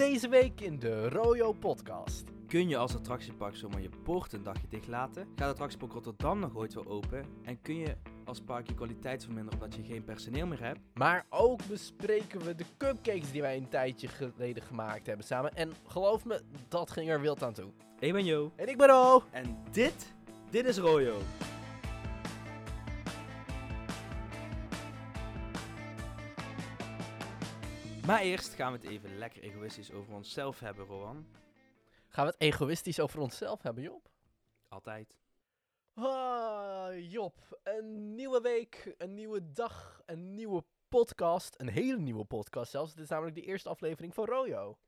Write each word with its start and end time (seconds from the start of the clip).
Deze 0.00 0.28
week 0.28 0.60
in 0.60 0.78
de 0.78 1.08
Royo 1.08 1.52
podcast. 1.52 2.24
Kun 2.46 2.68
je 2.68 2.76
als 2.76 2.94
attractiepark 2.94 3.56
zomaar 3.56 3.80
je 3.80 3.88
poort 4.02 4.32
een 4.32 4.42
dagje 4.42 4.66
dicht 4.68 4.88
laten? 4.88 5.28
Gaat 5.36 5.50
attractiepark 5.50 5.92
Rotterdam 5.92 6.38
nog 6.38 6.56
ooit 6.56 6.74
weer 6.74 6.88
open? 6.88 7.24
En 7.42 7.60
kun 7.62 7.76
je 7.76 7.96
als 8.24 8.40
park 8.40 8.66
je 8.66 8.74
kwaliteit 8.74 9.24
verminderen 9.24 9.60
omdat 9.60 9.78
je 9.78 9.82
geen 9.82 10.04
personeel 10.04 10.46
meer 10.46 10.62
hebt? 10.62 10.80
Maar 10.94 11.26
ook 11.28 11.66
bespreken 11.66 12.40
we 12.40 12.54
de 12.54 12.64
cupcakes 12.76 13.30
die 13.32 13.40
wij 13.40 13.56
een 13.56 13.68
tijdje 13.68 14.08
geleden 14.08 14.62
gemaakt 14.62 15.06
hebben 15.06 15.26
samen. 15.26 15.54
En 15.54 15.72
geloof 15.86 16.24
me, 16.24 16.42
dat 16.68 16.90
ging 16.90 17.10
er 17.10 17.20
wild 17.20 17.42
aan 17.42 17.52
toe. 17.52 17.70
Ik 17.98 18.12
ben 18.12 18.24
Jo. 18.24 18.52
En 18.56 18.68
ik 18.68 18.76
ben 18.76 18.88
Ro. 18.88 19.22
En 19.30 19.58
dit, 19.70 20.14
dit 20.50 20.66
is 20.66 20.78
Royo. 20.78 21.16
Maar 28.06 28.20
eerst 28.20 28.54
gaan 28.54 28.72
we 28.72 28.78
het 28.78 28.86
even 28.88 29.18
lekker 29.18 29.42
egoïstisch 29.42 29.92
over 29.92 30.14
onszelf 30.14 30.60
hebben, 30.60 30.86
Rowan. 30.86 31.26
Gaan 32.08 32.24
we 32.26 32.30
het 32.30 32.40
egoïstisch 32.40 33.00
over 33.00 33.20
onszelf 33.20 33.62
hebben, 33.62 33.82
Job? 33.82 34.08
Altijd. 34.68 35.14
Ah, 35.94 37.10
Job, 37.10 37.60
een 37.62 38.14
nieuwe 38.14 38.40
week, 38.40 38.94
een 38.98 39.14
nieuwe 39.14 39.50
dag, 39.52 40.02
een 40.06 40.34
nieuwe 40.34 40.64
podcast. 40.88 41.54
Een 41.60 41.68
hele 41.68 41.98
nieuwe 41.98 42.24
podcast 42.24 42.70
zelfs. 42.70 42.94
Dit 42.94 43.02
is 43.04 43.08
namelijk 43.10 43.34
de 43.36 43.42
eerste 43.42 43.68
aflevering 43.68 44.14
van 44.14 44.24
Royo. 44.24 44.78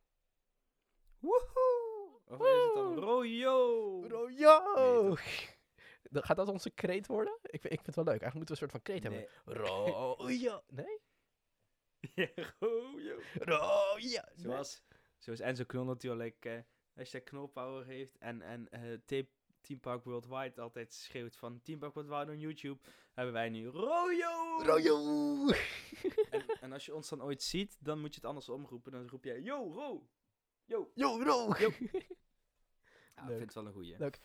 Woehoe! 1.19 2.21
Of 2.27 2.41
is 2.41 2.63
het 2.65 2.75
dan 2.75 2.99
Royo? 2.99 4.07
Royo! 4.09 5.17
Nee, 6.11 6.23
Gaat 6.23 6.37
dat 6.37 6.49
onze 6.49 6.71
kreet 6.71 7.07
worden? 7.07 7.39
Ik, 7.43 7.61
vind- 7.61 7.73
ik 7.73 7.81
vind 7.83 7.87
het 7.87 7.95
wel 7.95 8.05
leuk. 8.05 8.21
Eigenlijk 8.23 8.35
moeten 8.51 8.55
we 8.55 8.63
een 8.63 8.69
soort 8.71 8.71
van 8.71 8.83
kreet 8.83 9.03
Nee. 9.03 9.29
hebben. 9.45 9.65
Royo! 9.65 10.63
Nee? 10.69 11.01
Royo! 13.39 14.23
Zoals, 14.35 14.83
zoals 15.19 15.41
Enzo 15.41 15.65
Knol 15.65 15.85
natuurlijk 15.85 16.45
eh 16.45 16.59
hashtag 16.95 17.23
knolpower 17.23 17.87
heeft 17.87 18.19
en, 18.19 18.43
en 18.43 18.69
eh, 18.69 18.81
Tape- 19.05 19.29
Team 19.61 19.81
Park 19.81 20.05
Worldwide 20.05 20.61
altijd 20.61 20.93
schreeuwt 20.93 21.37
van 21.37 21.63
Team 21.63 21.79
Park 21.79 21.95
Worldwide 21.95 22.31
on 22.33 22.39
YouTube, 22.39 22.81
hebben 23.13 23.33
wij 23.35 23.49
nu 23.49 23.67
Royo! 23.67 24.63
Royo! 24.63 24.97
En, 26.31 26.47
en 26.61 26.73
als 26.73 26.87
je 26.87 26.95
ons 26.95 27.09
dan 27.09 27.23
ooit 27.23 27.43
ziet, 27.43 27.77
dan 27.81 28.01
moet 28.01 28.09
je 28.09 28.15
het 28.15 28.25
anders 28.25 28.49
omroepen. 28.49 28.93
Dan 28.93 29.09
roep 29.09 29.25
je, 29.25 29.43
yo, 29.43 29.73
Ro! 29.73 30.09
Yo! 30.65 30.91
Yo, 30.95 31.23
Ro! 31.23 31.47
Yo. 31.59 31.71
Ja, 33.15 33.23
ik 33.23 33.29
vind 33.29 33.41
het 33.41 33.55
wel 33.55 33.67
een 33.67 33.73
goeie. 33.73 33.99
Leuk. 33.99 34.21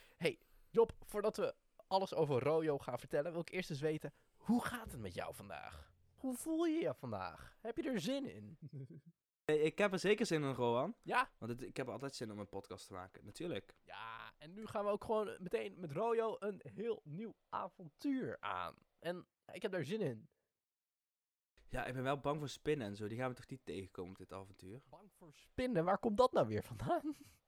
Job, 0.69 0.91
voordat 1.05 1.38
we 1.38 1.55
alles 1.88 2.13
over 2.13 2.39
Royo 2.39 2.77
gaan 2.77 2.99
vertellen, 2.99 3.31
wil 3.31 3.41
ik 3.41 3.49
eerst 3.49 3.69
eens 3.69 3.80
weten, 3.80 4.13
hoe 4.35 4.63
gaat 4.65 4.91
het 4.91 5.02
met 5.02 5.13
jou 5.13 5.35
vandaag? 5.35 5.91
Hoe 6.28 6.36
voel 6.38 6.66
je 6.66 6.80
je 6.80 6.94
vandaag? 6.94 7.58
Heb 7.61 7.78
je 7.78 7.83
er 7.89 8.00
zin 8.00 8.25
in? 8.25 8.58
Eh, 9.45 9.66
Ik 9.66 9.78
heb 9.78 9.92
er 9.94 10.00
zeker 10.00 10.25
zin 10.25 10.44
in, 10.44 10.52
Rowan. 10.53 10.95
Ja? 11.03 11.31
Want 11.38 11.52
het- 11.52 11.61
ik 11.61 11.78
heb 11.78 11.89
altijd 11.89 12.16
zin 12.16 12.31
om 12.31 12.39
een 12.39 12.47
podcast 12.50 12.88
te 12.88 12.94
maken, 12.94 13.25
natuurlijk. 13.25 13.75
Ja, 13.83 14.33
en 14.38 14.53
nu 14.53 14.66
gaan 14.66 14.86
we 14.86 14.92
ook 14.92 15.03
gewoon 15.03 15.36
meteen 15.39 15.80
met 15.80 15.92
Royo 15.92 16.36
een 16.39 16.61
heel 16.64 17.02
nieuw 17.03 17.36
avontuur 17.50 18.38
aan. 18.39 18.75
En 19.00 19.28
ik 19.53 19.61
heb 19.61 19.72
daar 19.72 19.83
zin 19.83 20.02
in. 20.02 20.30
Ja, 21.70 21.86
ik 21.86 21.94
ben 21.94 22.03
wel 22.03 22.20
bang 22.20 22.39
voor 22.39 22.50
spinnen 22.50 22.88
en 22.88 22.95
zo. 22.95 23.08
Die 23.08 23.17
gaan 23.17 23.30
we 23.30 23.36
toch 23.36 23.48
niet 23.50 23.66
tegenkomen 23.66 24.11
op 24.11 24.17
dit 24.17 24.33
avontuur? 24.33 24.81
Bang 24.89 25.11
voor 25.14 25.33
spinnen, 25.33 25.86
waar 25.86 25.98
komt 26.00 26.17
dat 26.17 26.31
nou 26.33 26.48
weer 26.48 26.64
vandaan? 26.64 27.16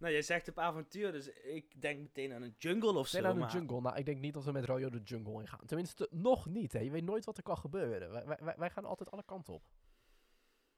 Nou, 0.00 0.12
jij 0.12 0.22
zegt 0.22 0.48
op 0.48 0.58
avontuur, 0.58 1.12
dus 1.12 1.28
ik 1.28 1.80
denk 1.82 2.00
meteen 2.00 2.32
aan 2.32 2.42
een 2.42 2.54
jungle 2.58 2.92
of 2.98 3.08
zo. 3.08 3.20
De 3.22 3.34
maar- 3.34 3.52
jungle. 3.52 3.80
Nou, 3.80 3.96
ik 3.96 4.04
denk 4.04 4.20
niet 4.20 4.34
dat 4.34 4.44
we 4.44 4.52
met 4.52 4.64
Royo 4.64 4.90
de 4.90 5.02
jungle 5.02 5.40
in 5.40 5.48
gaan. 5.48 5.66
Tenminste, 5.66 6.08
nog 6.10 6.46
niet. 6.46 6.72
Hè. 6.72 6.78
Je 6.78 6.90
weet 6.90 7.04
nooit 7.04 7.24
wat 7.24 7.36
er 7.36 7.42
kan 7.42 7.58
gebeuren. 7.58 8.10
Wij, 8.10 8.24
wij- 8.26 8.38
wij, 8.40 8.54
wij 8.56 8.70
gaan 8.70 8.84
altijd 8.84 9.10
alle 9.10 9.24
kanten 9.24 9.54
op. 9.54 9.62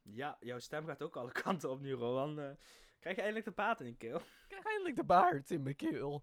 Ja, 0.03 0.37
jouw 0.41 0.59
stem 0.59 0.87
gaat 0.87 1.03
ook 1.03 1.17
alle 1.17 1.33
kanten 1.43 1.71
op 1.71 1.81
nu, 1.81 1.93
Rowan. 1.93 2.41
Eh, 2.41 2.51
krijg 2.99 3.17
je 3.17 3.23
eindelijk 3.23 3.45
de 3.45 3.53
paat 3.53 3.81
in 3.81 3.87
je 3.87 3.97
keel? 3.97 4.17
Ik 4.17 4.25
krijg 4.49 4.65
eindelijk 4.65 4.97
de 4.97 5.05
baard 5.05 5.51
in 5.51 5.63
mijn 5.63 5.77
keel. 5.77 6.23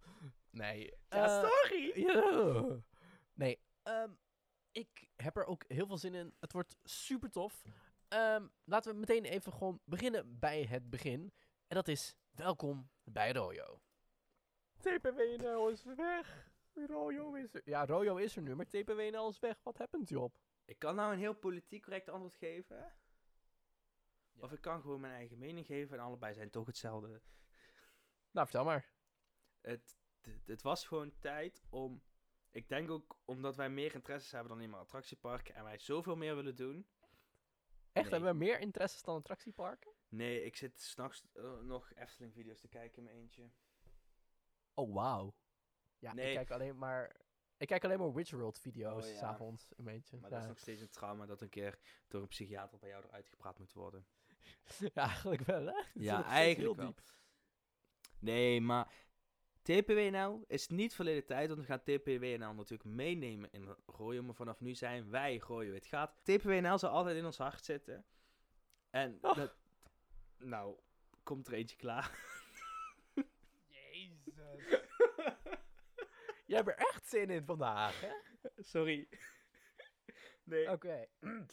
Nee. 0.50 0.94
Ja, 1.10 1.42
eh, 1.42 1.50
sorry! 1.50 2.82
Nee, 3.34 3.60
ehm, 3.84 4.10
ik 4.72 5.10
heb 5.16 5.38
er 5.38 5.46
ook 5.46 5.64
heel 5.68 5.88
veel 5.88 5.98
zin 5.98 6.14
in. 6.14 6.34
Het 6.40 6.52
wordt 6.54 6.76
super 6.84 7.30
tof. 7.32 7.64
Ehm, 8.08 8.48
laten 8.64 8.94
we 8.94 9.00
meteen 9.00 9.24
even 9.26 9.54
gewoon 9.54 9.80
beginnen 9.86 10.40
bij 10.40 10.64
het 10.64 10.90
begin. 10.90 11.34
En 11.68 11.76
dat 11.76 11.88
is 11.88 12.16
welkom 12.40 12.90
bij 13.04 13.32
Royo. 13.32 13.82
TPWNL 14.78 15.70
is 15.70 15.84
weg. 15.84 16.52
Royo 16.74 17.34
is 17.34 17.54
er. 17.54 17.62
Ja, 17.66 17.86
Royo 17.86 18.16
is 18.16 18.36
er 18.36 18.42
nu, 18.42 18.56
maar 18.56 18.66
TPWNL 18.66 19.30
is 19.30 19.40
weg. 19.40 19.64
Wat 19.64 19.78
happened, 19.78 20.10
Job? 20.10 20.38
Ik 20.66 20.80
kan 20.80 20.96
nou 20.96 21.14
een 21.14 21.20
heel 21.20 21.34
politiek 21.34 21.84
correct 21.84 22.10
antwoord 22.10 22.36
geven. 22.36 22.78
Ja. 22.78 24.42
Of 24.42 24.52
ik 24.52 24.62
kan 24.62 24.82
gewoon 24.82 25.00
mijn 25.00 25.14
eigen 25.14 25.38
mening 25.38 25.66
geven 25.66 25.98
en 25.98 26.04
allebei 26.04 26.34
zijn 26.34 26.50
toch 26.50 26.66
hetzelfde. 26.66 27.22
Nou, 28.32 28.48
vertel 28.48 28.64
maar. 28.64 28.94
Het, 29.62 29.98
het, 30.22 30.48
het 30.48 30.62
was 30.62 30.88
gewoon 30.88 31.20
tijd 31.20 31.64
om... 31.70 32.04
Ik 32.52 32.70
denk 32.70 32.90
ook 32.92 33.20
omdat 33.26 33.56
wij 33.56 33.70
meer 33.70 33.94
interesses 33.94 34.32
hebben 34.32 34.50
dan 34.50 34.58
alleen 34.58 34.70
maar 34.70 34.80
attractieparken 34.80 35.56
en 35.56 35.64
wij 35.64 35.78
zoveel 35.78 36.16
meer 36.16 36.36
willen 36.36 36.56
doen. 36.56 36.88
Echt, 37.92 38.06
Nee. 38.06 38.14
hebben 38.14 38.32
we 38.32 38.38
meer 38.38 38.60
interesses 38.60 39.02
dan 39.02 39.16
attractieparken? 39.16 39.98
Nee, 40.10 40.44
ik 40.44 40.56
zit 40.56 40.82
s'nachts 40.82 41.24
uh, 41.34 41.60
nog 41.60 41.94
Efteling-video's 41.94 42.60
te 42.60 42.68
kijken 42.68 42.98
in 42.98 43.04
mijn 43.04 43.16
eentje. 43.16 43.50
Oh, 44.74 44.94
wauw. 44.94 45.36
Ja, 46.00 46.14
Nee. 46.14 46.30
ik 46.30 46.36
kijk 46.36 46.52
alleen 46.52 46.78
maar... 46.78 47.16
Ik 47.58 47.68
kijk 47.68 47.84
alleen 47.84 48.00
maar 48.00 48.14
Witch 48.14 48.32
World 48.32 48.60
video's 48.60 49.06
Oh, 49.06 49.12
ja. 49.12 49.18
s'avonds, 49.18 49.72
een 49.78 49.84
beetje. 49.84 50.18
Maar 50.18 50.30
ja. 50.30 50.36
dat 50.36 50.44
is 50.44 50.50
nog 50.50 50.60
steeds 50.60 50.82
een 50.82 50.90
trauma 50.90 51.26
dat 51.26 51.42
een 51.42 51.50
keer 51.50 51.80
door 52.08 52.22
een 52.22 52.28
psychiater 52.28 52.80
bij 52.80 52.90
jou 52.90 53.04
eruit 53.06 53.28
gepraat 53.30 53.60
moet 53.60 53.74
worden. 53.74 54.06
Ja, 54.94 55.04
eigenlijk 55.08 55.42
wel, 55.42 55.66
hè? 55.66 55.82
Ja, 55.94 56.24
eigenlijk 56.44 56.76
wel. 56.76 56.86
diep. 56.86 57.02
Nee, 58.20 58.62
maar 58.62 58.94
TPWNL 59.62 60.44
is 60.48 60.68
niet 60.68 60.96
verleden 60.96 61.26
tijd, 61.26 61.48
want 61.48 61.60
we 61.60 61.66
gaan 61.66 61.84
TPWNL 61.84 62.54
natuurlijk 62.54 62.84
meenemen 62.90 63.52
in 63.52 63.76
Royo, 63.86 64.24
maar 64.24 64.36
vanaf 64.36 64.60
nu 64.60 64.76
zijn 64.76 65.10
wij 65.10 65.38
Royo. 65.38 65.74
Het 65.74 65.86
gaat, 65.86 66.16
TPWNL 66.24 66.78
zal 66.78 66.90
altijd 66.90 67.18
in 67.18 67.26
ons 67.26 67.38
hart 67.38 67.64
zitten. 67.66 68.06
En 68.90 69.18
Oh. 69.22 69.36
dat, 69.36 69.56
nou, 70.40 70.80
komt 71.24 71.48
er 71.48 71.54
eentje 71.54 71.76
klaar. 71.76 72.18
Jezus. 73.68 74.36
Jij 76.46 76.58
hebt 76.58 76.68
er 76.68 76.76
echt 76.76 77.08
zin 77.08 77.30
in 77.30 77.46
vandaag, 77.46 78.02
hè? 78.02 78.12
Sorry. 78.58 79.08
Nee, 80.44 80.72
Oké. 80.72 81.08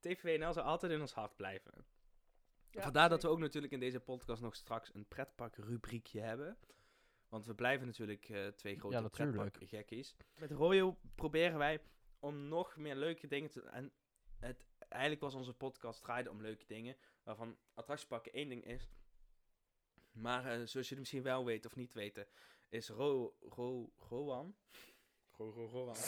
TPWNL 0.00 0.52
zal 0.52 0.62
altijd 0.62 0.92
in 0.92 1.00
ons 1.00 1.12
hart 1.12 1.36
blijven. 1.36 1.86
Ja, 2.70 2.82
Vandaar 2.82 3.08
dat 3.08 3.22
we 3.22 3.28
ook 3.28 3.38
natuurlijk 3.38 3.72
in 3.72 3.80
deze 3.80 4.00
podcast 4.00 4.42
nog 4.42 4.54
straks 4.54 4.94
een 4.94 5.08
pretpark 5.08 5.56
rubriekje 5.56 6.20
hebben. 6.20 6.58
Want 7.28 7.46
we 7.46 7.54
blijven 7.54 7.86
natuurlijk 7.86 8.28
eh, 8.28 8.46
twee 8.46 8.78
grote 8.78 8.94
Ja, 8.94 9.00
natuurlijk. 9.00 9.36
Met 10.38 10.50
Royo 10.50 10.98
proberen 11.14 11.58
wij 11.58 11.80
om 12.18 12.48
nog 12.48 12.76
meer 12.76 12.96
leuke 12.96 13.26
dingen 13.26 13.50
te... 13.50 13.62
En 13.62 13.92
het, 14.38 14.66
eigenlijk 14.92 15.22
was 15.22 15.34
onze 15.34 15.54
podcast 15.54 16.02
draaide 16.02 16.30
om 16.30 16.40
leuke 16.40 16.66
dingen. 16.66 16.96
Waarvan 17.22 17.56
attractieparken 17.74 18.32
één 18.32 18.48
ding 18.48 18.64
is. 18.64 18.88
Maar 20.12 20.44
eh, 20.44 20.52
zoals 20.52 20.88
jullie 20.88 20.98
misschien 20.98 21.22
wel 21.22 21.44
weten 21.44 21.70
of 21.70 21.76
niet 21.76 21.92
weten, 21.92 22.26
is 22.68 22.88
Ro... 22.88 23.36
Ro... 23.40 23.92
Rowan... 23.98 24.56
Ro... 25.30 25.50
Ro... 25.50 25.66
Rowan... 25.66 25.96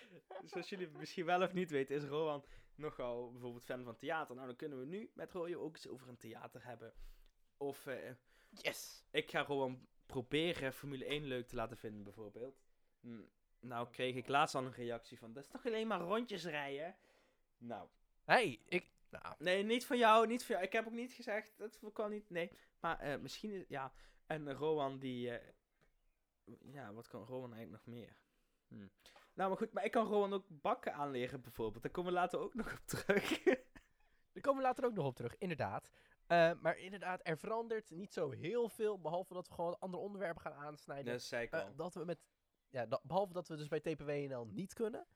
zoals 0.50 0.68
jullie 0.68 0.88
misschien 0.88 1.24
wel 1.24 1.42
of 1.42 1.52
niet 1.52 1.70
weten, 1.70 1.96
is 1.96 2.04
Rowan 2.04 2.44
nogal 2.74 3.30
bijvoorbeeld 3.30 3.64
fan 3.64 3.84
van 3.84 3.96
theater. 3.96 4.34
Nou, 4.34 4.46
dan 4.46 4.56
kunnen 4.56 4.78
we 4.78 4.86
nu 4.86 5.10
met 5.14 5.32
Royo 5.32 5.60
ook 5.60 5.74
eens 5.74 5.88
over 5.88 6.08
een 6.08 6.16
theater 6.16 6.64
hebben. 6.64 6.92
Of 7.56 7.86
eh, 7.86 8.10
Yes. 8.50 9.04
ik 9.10 9.30
ga 9.30 9.42
Rowan 9.42 9.86
proberen 10.06 10.72
Formule 10.72 11.04
1 11.04 11.24
leuk 11.24 11.48
te 11.48 11.56
laten 11.56 11.76
vinden, 11.76 12.02
bijvoorbeeld. 12.02 12.62
Hm, 13.00 13.22
nou, 13.60 13.90
kreeg 13.90 14.14
ik 14.14 14.28
laatst 14.28 14.54
al 14.54 14.64
een 14.64 14.72
reactie 14.72 15.18
van, 15.18 15.32
dat 15.32 15.42
is 15.44 15.50
toch 15.50 15.66
alleen 15.66 15.86
maar 15.86 16.00
rondjes 16.00 16.44
rijden? 16.44 16.96
Nou, 17.58 17.88
Hey, 18.24 18.60
ik... 18.68 18.94
Nou, 19.10 19.34
nee, 19.38 19.62
niet 19.64 19.86
van 19.86 19.98
jou, 19.98 20.26
niet 20.26 20.44
van 20.44 20.54
jou. 20.54 20.66
Ik 20.66 20.72
heb 20.72 20.86
ook 20.86 20.92
niet 20.92 21.12
gezegd, 21.12 21.58
dat 21.58 21.78
kan 21.92 22.10
niet, 22.10 22.30
nee. 22.30 22.52
Maar 22.80 22.98
eh, 22.98 23.18
misschien, 23.20 23.50
is, 23.50 23.64
ja, 23.68 23.92
en 24.26 24.52
Rowan 24.52 24.98
die, 24.98 25.30
eh, 25.30 25.52
ja, 26.60 26.92
wat 26.92 27.08
kan 27.08 27.24
Rowan 27.24 27.54
eigenlijk 27.54 27.84
nog 27.86 27.94
meer? 27.94 28.16
Hm. 28.68 28.86
Nou, 29.34 29.48
maar 29.48 29.56
goed, 29.58 29.72
maar 29.72 29.84
ik 29.84 29.90
kan 29.90 30.06
Rowan 30.06 30.32
ook 30.32 30.44
bakken 30.48 30.94
aanleren, 30.94 31.40
bijvoorbeeld. 31.40 31.82
Daar 31.82 31.92
komen 31.92 32.12
we 32.12 32.18
later 32.18 32.38
ook 32.38 32.54
nog 32.54 32.72
op 32.72 32.86
terug. 32.86 33.42
daar 34.32 34.42
komen 34.42 34.62
we 34.62 34.68
later 34.68 34.84
ook 34.84 34.94
nog 34.94 35.06
op 35.06 35.16
terug, 35.16 35.36
inderdaad. 35.38 35.90
Eh, 36.26 36.52
maar 36.60 36.78
inderdaad, 36.78 37.20
er 37.22 37.38
verandert 37.38 37.90
niet 37.90 38.12
zo 38.12 38.30
heel 38.30 38.68
veel, 38.68 39.00
behalve 39.00 39.34
dat 39.34 39.48
we 39.48 39.54
gewoon 39.54 39.78
andere 39.78 40.02
onderwerpen 40.02 40.42
gaan 40.42 40.52
aansnijden. 40.54 41.12
dat 41.12 41.22
zei 41.22 41.44
ik 41.44 41.54
al. 41.54 41.74
dat 41.74 41.94
we 41.94 42.04
met... 42.04 42.24
Ja, 42.68 42.86
dat- 42.86 43.02
behalve 43.02 43.32
dat 43.32 43.48
we 43.48 43.56
dus 43.56 43.68
bij 43.68 43.80
TPWNL 43.80 44.46
niet 44.46 44.72
kunnen. 44.74 45.06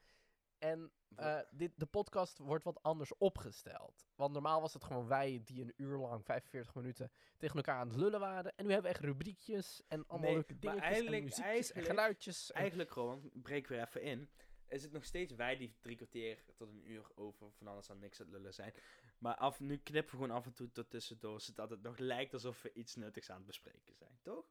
En 0.61 0.93
eh, 1.17 1.41
dit, 1.51 1.73
de 1.77 1.87
podcast 1.87 2.39
wordt 2.39 2.65
wat 2.65 2.83
anders 2.83 3.17
opgesteld. 3.17 4.09
Want 4.15 4.33
normaal 4.33 4.61
was 4.61 4.73
het 4.75 4.85
gewoon 4.85 5.07
wij 5.07 5.41
die 5.45 5.63
een 5.63 5.73
uur 5.77 5.99
lang, 5.99 6.25
45 6.25 6.75
minuten, 6.75 7.11
tegen 7.39 7.57
elkaar 7.57 7.79
aan 7.79 7.89
het 7.89 7.97
lullen 7.97 8.21
waren. 8.21 8.53
En 8.57 8.67
nu 8.67 8.73
hebben 8.73 8.91
we 8.91 8.97
echt 8.97 9.07
rubriekjes 9.07 9.83
en 9.89 10.07
allemaal 10.07 10.27
Nee, 10.27 10.35
leuke 10.35 10.59
dingetjes 10.59 10.99
en 10.99 11.11
muziekjes 11.23 11.73
en 11.73 11.83
geluidjes. 11.85 12.53
en- 12.53 12.61
Eigenlijk, 12.61 12.91
Rowan, 12.91 13.31
breek 13.33 13.67
weer 13.67 13.81
even 13.81 14.03
in. 14.03 14.31
is 14.69 14.83
het 14.83 14.93
nog 14.93 15.05
steeds 15.05 15.33
wij 15.35 15.57
die 15.57 15.77
drie 15.81 15.97
kwartier 15.97 16.45
tot 16.57 16.69
een 16.69 16.91
uur 16.91 17.07
over 17.15 17.53
van 17.53 17.67
alles 17.67 17.91
aan 17.91 17.99
niks 17.99 18.21
aan 18.21 18.27
het 18.27 18.35
lullen 18.35 18.55
zijn. 18.55 18.75
Maar 19.19 19.35
af, 19.35 19.61
nu 19.61 19.77
knippen 19.79 20.11
we 20.15 20.21
gewoon 20.23 20.37
af 20.37 20.47
en 20.47 20.53
toe 20.55 20.71
tot 20.71 20.91
tussendoor, 20.91 21.41
zodat 21.41 21.71
het 21.71 21.83
nog 21.83 21.99
lijkt 21.99 22.33
alsof 22.33 22.63
we 22.63 22.73
iets 22.73 22.95
nuttigs 22.95 23.31
aan 23.31 23.37
het 23.37 23.47
bespreken 23.47 23.95
zijn, 23.95 24.19
toch? 24.23 24.47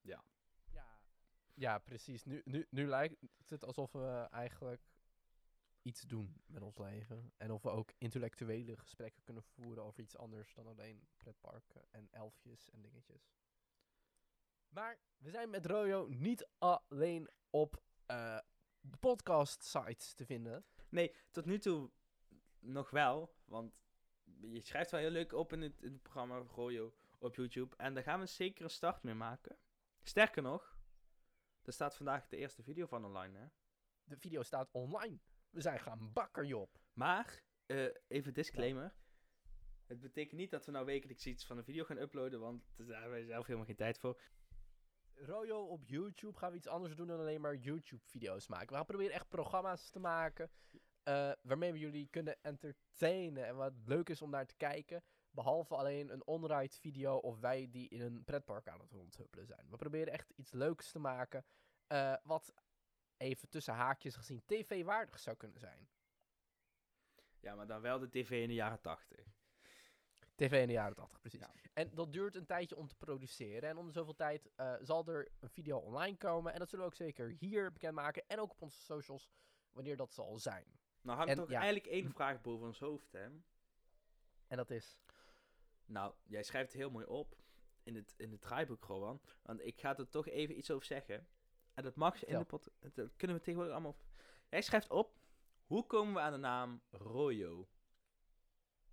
Ja, 0.00 0.24
ja 1.54 1.78
precies. 1.78 2.24
Nu, 2.24 2.42
nu, 2.44 2.66
nu 2.70 2.86
lijkt 2.86 3.16
het 3.46 3.64
alsof 3.64 3.92
we 3.92 4.28
eigenlijk 4.30 4.82
iets 5.82 6.02
doen 6.02 6.42
met 6.46 6.62
ons 6.62 6.78
leven. 6.78 7.32
En 7.36 7.52
of 7.52 7.62
we 7.62 7.70
ook 7.70 7.92
intellectuele 7.98 8.76
gesprekken 8.76 9.22
kunnen 9.22 9.42
voeren 9.42 9.84
over 9.84 10.02
iets 10.02 10.16
anders 10.16 10.54
dan 10.54 10.66
alleen 10.66 11.08
pretparken 11.16 11.86
en 11.90 12.08
elfjes 12.10 12.70
en 12.70 12.82
dingetjes. 12.82 13.30
Maar 14.68 14.98
we 15.16 15.30
zijn 15.30 15.50
met 15.50 15.66
Royo 15.66 16.06
niet 16.08 16.48
alleen 16.58 17.30
op 17.50 17.82
eh, 18.06 18.38
de 18.80 18.96
podcast 18.96 19.62
sites 19.64 20.14
te 20.14 20.26
vinden. 20.26 20.64
Nee, 20.88 21.14
tot 21.30 21.44
nu 21.44 21.58
toe 21.58 21.90
nog 22.58 22.90
wel, 22.90 23.34
want 23.44 23.82
je 24.40 24.60
schrijft 24.60 24.90
wel 24.90 25.00
heel 25.00 25.10
leuk 25.10 25.32
op 25.32 25.52
in 25.52 25.62
het, 25.62 25.82
in 25.82 25.92
het 25.92 26.02
programma 26.02 26.38
Royo 26.38 26.94
op 27.18 27.34
YouTube. 27.34 27.76
En 27.76 27.94
daar 27.94 28.02
gaan 28.02 28.20
we 28.20 28.26
zeker 28.26 28.64
een 28.64 28.70
start 28.70 29.02
mee 29.02 29.14
maken. 29.14 29.58
Sterker 30.02 30.42
nog, 30.42 30.78
er 31.62 31.72
staat 31.72 31.96
vandaag 31.96 32.28
de 32.28 32.36
eerste 32.36 32.62
video 32.62 32.86
van 32.86 33.04
online, 33.04 33.38
hè? 33.38 33.46
De 34.04 34.16
video 34.16 34.42
staat 34.42 34.70
online. 34.72 35.18
We 35.50 35.60
zijn 35.60 35.80
gaan 35.80 36.12
bakken, 36.12 36.46
Job. 36.46 36.78
Maar, 36.92 37.42
eh, 37.66 37.86
even 38.08 38.34
disclaimer. 38.34 38.94
Het 39.86 40.00
betekent 40.00 40.40
niet 40.40 40.50
dat 40.50 40.64
we 40.66 40.72
nou 40.72 40.84
wekelijks 40.84 41.26
iets 41.26 41.46
van 41.46 41.58
een 41.58 41.64
video 41.64 41.84
gaan 41.84 41.98
uploaden, 41.98 42.40
want 42.40 42.72
daar 42.76 43.00
hebben 43.00 43.18
we 43.18 43.24
zelf 43.26 43.44
helemaal 43.46 43.66
geen 43.66 43.76
tijd 43.76 43.98
voor. 43.98 44.20
Royo 45.14 45.64
op 45.66 45.84
YouTube 45.84 46.38
gaan 46.38 46.50
we 46.50 46.56
iets 46.56 46.66
anders 46.66 46.94
doen 46.94 47.06
dan 47.06 47.18
alleen 47.18 47.40
maar 47.40 47.54
YouTube-video's 47.56 48.46
maken. 48.48 48.68
We 48.68 48.74
gaan 48.74 48.84
proberen 48.84 49.12
echt 49.14 49.28
programma's 49.28 49.90
te 49.90 49.98
maken. 49.98 50.50
eh, 51.02 51.32
waarmee 51.42 51.72
we 51.72 51.78
jullie 51.78 52.08
kunnen 52.10 52.42
entertainen. 52.42 53.46
En 53.46 53.56
wat 53.56 53.72
leuk 53.84 54.08
is 54.08 54.22
om 54.22 54.30
naar 54.30 54.46
te 54.46 54.56
kijken. 54.56 55.02
Behalve 55.30 55.74
alleen 55.74 56.12
een 56.12 56.26
onride 56.26 56.74
video 56.80 57.16
of 57.16 57.38
wij 57.40 57.68
die 57.70 57.88
in 57.88 58.00
een 58.00 58.24
pretpark 58.24 58.68
aan 58.68 58.80
het 58.80 58.90
rondhuppelen 58.90 59.46
zijn. 59.46 59.66
We 59.70 59.76
proberen 59.76 60.12
echt 60.12 60.30
iets 60.30 60.52
leuks 60.52 60.90
te 60.92 60.98
maken. 60.98 61.44
eh, 61.86 62.14
wat 62.22 62.54
even 63.18 63.48
tussen 63.48 63.74
haakjes 63.74 64.16
gezien 64.16 64.42
tv-waardig 64.46 65.18
zou 65.18 65.36
kunnen 65.36 65.58
zijn. 65.58 65.88
Ja, 67.40 67.54
maar 67.54 67.66
dan 67.66 67.80
wel 67.80 67.98
de 67.98 68.08
tv 68.08 68.42
in 68.42 68.48
de 68.48 68.54
jaren 68.54 68.80
80. 68.80 69.26
TV 70.34 70.60
in 70.60 70.66
de 70.66 70.72
jaren 70.72 70.96
80, 70.96 71.20
precies. 71.20 71.40
Ja. 71.40 71.52
En 71.72 71.90
dat 71.94 72.12
duurt 72.12 72.36
een 72.36 72.46
tijdje 72.46 72.76
om 72.76 72.88
te 72.88 72.94
produceren. 72.94 73.68
En 73.68 73.76
om 73.76 73.86
de 73.86 73.92
zoveel 73.92 74.14
tijd 74.14 74.50
eh, 74.54 74.74
zal 74.80 75.06
er 75.06 75.28
een 75.40 75.50
video 75.50 75.78
online 75.78 76.16
komen. 76.16 76.52
En 76.52 76.58
dat 76.58 76.68
zullen 76.68 76.84
we 76.84 76.90
ook 76.90 76.96
zeker 76.96 77.28
hier 77.28 77.72
bekendmaken. 77.72 78.22
En 78.26 78.40
ook 78.40 78.50
op 78.50 78.62
onze 78.62 78.80
socials, 78.80 79.30
wanneer 79.72 79.96
dat 79.96 80.12
zal 80.12 80.38
zijn. 80.38 80.64
Nou 81.00 81.16
hangt 81.16 81.32
En, 81.32 81.38
toch 81.38 81.50
ja. 81.50 81.60
eigenlijk 81.60 81.86
één 81.86 82.10
vraag 82.10 82.40
boven 82.40 82.66
ons 82.66 82.78
hoofd, 82.78 83.12
hè? 83.12 83.24
En 84.46 84.56
dat 84.56 84.70
is... 84.70 84.98
Nou, 85.84 86.14
jij 86.22 86.42
schrijft 86.42 86.72
het 86.72 86.80
heel 86.80 86.90
mooi 86.90 87.06
op 87.06 87.36
in 87.82 87.94
het, 87.94 88.14
in 88.16 88.30
het 88.30 88.40
draaiboek, 88.40 88.84
Rowan. 88.84 89.20
Want 89.42 89.64
ik 89.64 89.80
ga 89.80 89.96
er 89.96 90.08
toch 90.08 90.28
even 90.28 90.58
iets 90.58 90.70
over 90.70 90.86
zeggen. 90.86 91.26
En 91.78 91.84
dat 91.84 91.94
mag 91.96 92.12
in 92.14 92.18
Vertel. 92.18 92.38
de 92.40 92.44
pot... 92.46 92.70
Dat 92.94 93.16
kunnen 93.16 93.36
we 93.36 93.42
tegenwoordig 93.42 93.72
allemaal... 93.74 93.92
op- 93.92 94.06
Jij 94.48 94.62
schrijft 94.62 94.90
op, 94.90 95.18
hoe 95.64 95.86
komen 95.86 96.14
we 96.14 96.20
aan 96.20 96.32
de 96.32 96.38
naam 96.38 96.82
Royo? 96.90 97.68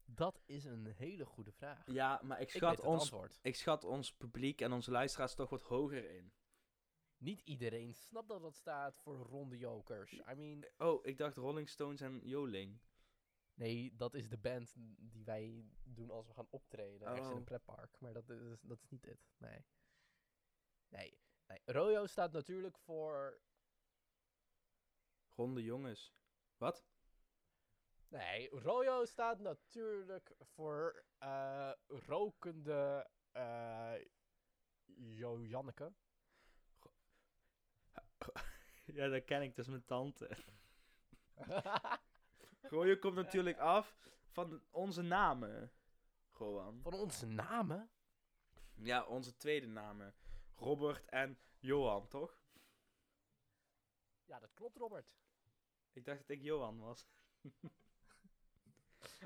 Dat 0.05 0.41
is 0.45 0.63
een 0.65 0.85
hele 0.87 1.25
goede 1.25 1.51
vraag. 1.51 1.83
Ja, 1.91 2.19
maar 2.23 2.41
ik 2.41 2.49
schat, 2.49 2.79
ons, 2.79 3.13
ik 3.41 3.55
schat 3.55 3.83
ons 3.83 4.13
publiek 4.13 4.61
en 4.61 4.71
onze 4.71 4.91
luisteraars 4.91 5.35
toch 5.35 5.49
wat 5.49 5.61
hoger 5.61 6.09
in. 6.09 6.33
Niet 7.17 7.41
iedereen 7.41 7.93
snapt 7.93 8.27
dat 8.27 8.41
dat 8.41 8.55
staat 8.55 8.97
voor 8.97 9.15
ronde 9.17 9.57
jokers. 9.57 10.11
I 10.13 10.33
mean, 10.35 10.65
Oh, 10.77 11.05
ik 11.05 11.17
dacht 11.17 11.35
Rolling 11.37 11.69
Stones 11.69 12.01
en 12.01 12.19
Joling. 12.23 12.79
nee, 13.53 13.95
dat 13.95 14.13
is 14.13 14.29
de 14.29 14.37
band 14.37 14.73
die 14.97 15.23
wij 15.25 15.65
doen 15.83 16.09
als 16.11 16.27
we 16.27 16.33
gaan 16.33 16.47
optreden. 16.49 17.07
Ergens 17.07 17.25
in 17.27 17.31
Oh. 17.33 17.37
een 17.37 17.43
pretpark. 17.43 17.99
Maar 17.99 18.13
dat 18.13 18.29
is, 18.29 18.61
dat 18.61 18.81
is 18.81 18.89
niet 18.89 19.03
dit. 19.03 19.19
Nee. 19.37 19.65
Nee. 20.87 21.19
Nee. 21.47 21.61
Royo 21.65 22.05
staat 22.05 22.31
natuurlijk 22.31 22.77
voor... 22.77 23.39
Ronde 25.35 25.63
jongens. 25.63 26.13
Wat? 26.57 26.85
Nee, 28.07 28.49
Royo 28.49 29.05
staat 29.05 29.39
natuurlijk 29.39 30.35
voor 30.39 31.05
eh, 31.17 31.71
rokende 31.87 33.09
Jo 34.85 35.39
Janneke. 35.41 35.93
Ja, 38.85 39.07
dat 39.07 39.23
ken 39.23 39.41
ik, 39.41 39.55
dat 39.55 39.65
is 39.65 39.71
mijn 39.71 39.85
tante. 39.85 40.29
Royo 42.71 42.95
komt 42.97 43.15
natuurlijk 43.15 43.57
af 43.57 43.97
van 44.27 44.61
onze 44.69 45.01
namen. 45.01 45.71
Gewoon. 46.29 46.81
Van 46.81 46.93
onze 46.93 47.25
namen? 47.25 47.89
Ja, 48.75 49.05
onze 49.05 49.35
tweede 49.35 49.67
namen. 49.67 50.15
Robert 50.55 51.05
en 51.05 51.39
Johan, 51.59 52.07
toch? 52.07 52.37
Ja, 54.25 54.39
dat 54.39 54.53
klopt, 54.53 54.77
Robert. 54.77 55.13
Ik 55.93 56.05
dacht 56.05 56.19
dat 56.19 56.29
ik 56.29 56.41
Johan 56.41 56.79
was. 56.79 57.07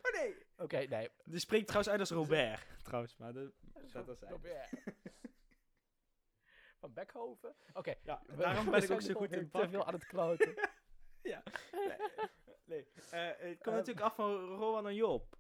oh 0.06 0.12
nee! 0.14 0.36
Oké, 0.58 0.78
nee. 0.78 1.10
Die 1.24 1.40
spreekt 1.40 1.66
trouwens 1.68 1.92
uit 1.92 2.00
als 2.00 2.10
Robert, 2.12 2.66
trouwens. 2.88 3.18
Maar 3.18 3.34
dat 3.34 4.06
was 4.06 4.20
hij. 4.20 4.30
Robert. 4.30 4.70
Van 6.80 6.94
Beckhoven? 6.94 7.56
Oké. 7.74 7.96
Ja, 8.04 8.22
we- 8.26 8.36
daarom 8.36 8.70
ben 8.72 8.84
ik 8.84 8.90
ook 8.92 9.02
zo 9.02 9.14
goed 9.14 9.32
in 9.32 9.50
te 9.50 9.70
veel 9.70 9.86
aan 9.86 9.94
het 9.94 10.06
kloten. 10.06 10.70
Ja. 11.22 11.44
Nee, 11.72 11.98
nee. 12.66 12.88
Eh, 13.12 13.28
het 13.28 13.38
komt 13.40 13.66
Ehm. 13.66 13.76
natuurlijk 13.76 14.06
af 14.06 14.16
van 14.16 14.46
Rowan 14.46 14.88
en 14.88 14.96
Job. 14.96 15.38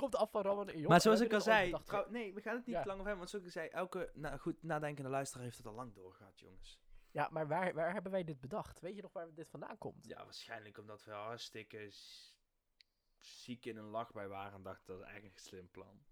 Komt 0.00 0.16
af 0.16 0.30
van 0.30 0.42
Roman 0.42 0.68
en 0.68 0.78
Job. 0.78 0.88
maar 0.88 1.00
zoals 1.00 1.20
ik 1.20 1.32
al 1.32 1.40
zei, 1.40 1.74
trouw- 1.84 2.10
nee, 2.10 2.34
we 2.34 2.40
gaan 2.40 2.56
het 2.56 2.66
niet 2.66 2.74
Ja. 2.74 2.80
te 2.82 2.86
lang 2.88 3.00
over 3.00 3.10
hebben, 3.10 3.16
want 3.16 3.30
zoals 3.30 3.44
ik 3.46 3.52
zei, 3.52 3.68
elke 3.68 4.10
nou, 4.14 4.38
goed 4.38 4.62
nadenkende 4.62 5.10
luisteraar 5.10 5.44
heeft 5.44 5.56
het 5.56 5.66
al 5.66 5.74
lang 5.74 5.94
doorgehad, 5.94 6.40
jongens. 6.40 6.80
Ja, 7.10 7.28
maar 7.32 7.48
waar, 7.48 7.74
waar 7.74 7.92
hebben 7.92 8.12
wij 8.12 8.24
dit 8.24 8.40
bedacht? 8.40 8.80
Weet 8.80 8.96
je 8.96 9.02
nog 9.02 9.12
waar 9.12 9.34
dit 9.34 9.48
vandaan 9.48 9.78
komt? 9.78 10.06
Ja, 10.06 10.24
waarschijnlijk 10.24 10.78
omdat 10.78 11.04
we 11.04 11.10
hartstikke 11.12 11.90
ziek 13.18 13.64
in 13.66 13.76
een 13.76 13.84
lach 13.88 14.12
bij 14.12 14.28
waren 14.28 14.52
en 14.52 14.62
dachten 14.62 14.86
dat 14.86 14.96
is 14.98 15.04
eigenlijk 15.04 15.34
een 15.34 15.42
slim 15.44 15.70
plan. 15.70 16.02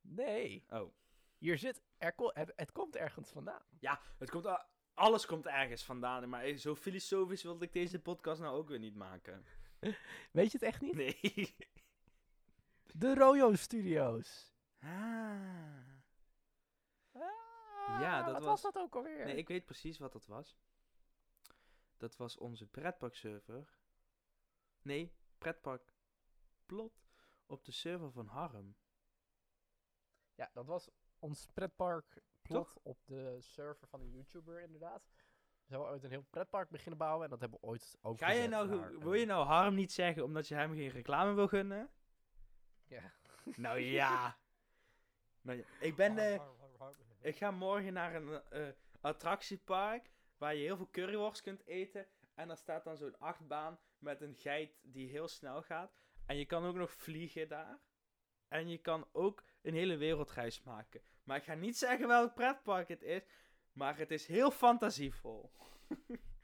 Nee. 0.00 0.64
Oh. 0.68 0.92
Hier 1.38 1.58
zit... 1.58 1.82
Er 1.98 2.12
ko- 2.14 2.30
het, 2.34 2.52
het 2.56 2.72
komt 2.72 2.96
ergens 2.96 3.30
vandaan. 3.30 3.62
Ja, 3.80 4.00
het 4.18 4.30
komt 4.30 4.46
al- 4.46 4.64
alles 4.94 5.26
komt 5.26 5.46
ergens 5.46 5.84
vandaan, 5.84 6.28
maar 6.28 6.56
zo 6.56 6.74
filosofisch 6.74 7.42
wilde 7.42 7.64
ik 7.64 7.72
deze 7.72 8.00
podcast 8.00 8.40
nou 8.40 8.56
ook 8.56 8.68
weer 8.68 8.78
niet 8.78 8.94
maken. 8.94 9.44
Weet 10.32 10.52
je 10.52 10.58
het 10.58 10.62
echt 10.62 10.80
niet? 10.80 10.94
Nee. 10.94 11.18
De 12.94 13.14
Royo 13.14 13.54
Studios. 13.54 14.52
Ah. 14.80 14.88
Ah, 17.12 18.00
Ja, 18.00 18.22
dat 18.22 18.32
wat 18.32 18.44
was- 18.44 18.62
was 18.62 18.72
dat 18.72 18.82
ook 18.82 18.94
alweer? 18.96 19.24
Nee, 19.24 19.36
ik 19.36 19.48
weet 19.48 19.64
precies 19.64 19.98
wat 19.98 20.12
dat 20.12 20.26
was. 20.26 20.56
Dat 21.96 22.16
was 22.16 22.36
onze 22.38 22.66
pretparkserver. 22.66 23.76
Nee, 24.82 25.12
pretpark 25.38 25.92
plot 26.66 26.92
op 27.46 27.64
de 27.64 27.72
server 27.72 28.10
van 28.12 28.26
Harm. 28.26 28.76
Ja, 30.34 30.50
dat 30.52 30.66
was 30.66 30.88
ons 31.18 31.46
pretpark 31.46 32.22
plot 32.42 32.72
op 32.82 32.98
de 33.06 33.36
server 33.40 33.88
van 33.88 34.00
een 34.00 34.10
YouTuber 34.10 34.60
inderdaad. 34.60 35.02
We 35.64 35.74
zouden 35.74 35.92
ooit 35.92 36.04
een 36.04 36.10
heel 36.10 36.26
pretpark 36.30 36.70
beginnen 36.70 36.98
bouwen 36.98 37.24
en 37.24 37.30
dat 37.30 37.40
hebben 37.40 37.58
we 37.60 37.66
ooit 37.66 37.96
ook 38.00 38.18
Ga 38.18 38.30
je 38.30 38.48
nou, 38.48 38.98
wil 38.98 39.14
je 39.14 39.26
nou 39.26 39.46
Harm 39.46 39.74
niet 39.74 39.92
zeggen 39.92 40.24
omdat 40.24 40.48
je 40.48 40.54
hem 40.54 40.74
geen 40.74 40.88
reclame 40.90 41.32
wil 41.34 41.48
gunnen? 41.48 41.90
Ja. 42.88 43.12
Nou 43.56 43.78
ja. 43.78 44.38
Nou 45.40 45.58
ja. 45.58 45.64
Ik 45.80 45.96
ben, 45.96 46.18
eh, 46.18 46.40
ik 47.20 47.36
ga 47.36 47.50
morgen 47.50 47.92
naar 47.92 48.14
een 48.14 48.42
eh, 48.50 48.68
attractiepark 49.00 50.10
waar 50.36 50.54
je 50.54 50.62
heel 50.62 50.76
veel 50.76 50.90
curryworst 50.90 51.42
kunt 51.42 51.66
eten. 51.66 52.06
En 52.34 52.48
daar 52.48 52.56
staat 52.56 52.84
dan 52.84 52.96
zo'n 52.96 53.18
achtbaan 53.18 53.78
met 53.98 54.20
een 54.20 54.34
geit 54.34 54.78
die 54.82 55.08
heel 55.08 55.28
snel 55.28 55.62
gaat. 55.62 55.92
En 56.26 56.36
je 56.36 56.44
kan 56.44 56.64
ook 56.64 56.74
nog 56.74 56.92
vliegen 56.92 57.48
daar. 57.48 57.78
En 58.48 58.68
je 58.68 58.78
kan 58.78 59.08
ook 59.12 59.44
een 59.62 59.74
hele 59.74 59.96
wereldreis 59.96 60.62
maken. 60.62 61.00
Maar 61.24 61.36
ik 61.36 61.44
ga 61.44 61.54
niet 61.54 61.78
zeggen 61.78 62.06
welk 62.06 62.34
pretpark 62.34 62.88
het 62.88 63.02
is. 63.02 63.22
Maar 63.72 63.96
het 63.96 64.10
is 64.10 64.26
heel 64.26 64.50
fantasievol. 64.50 65.50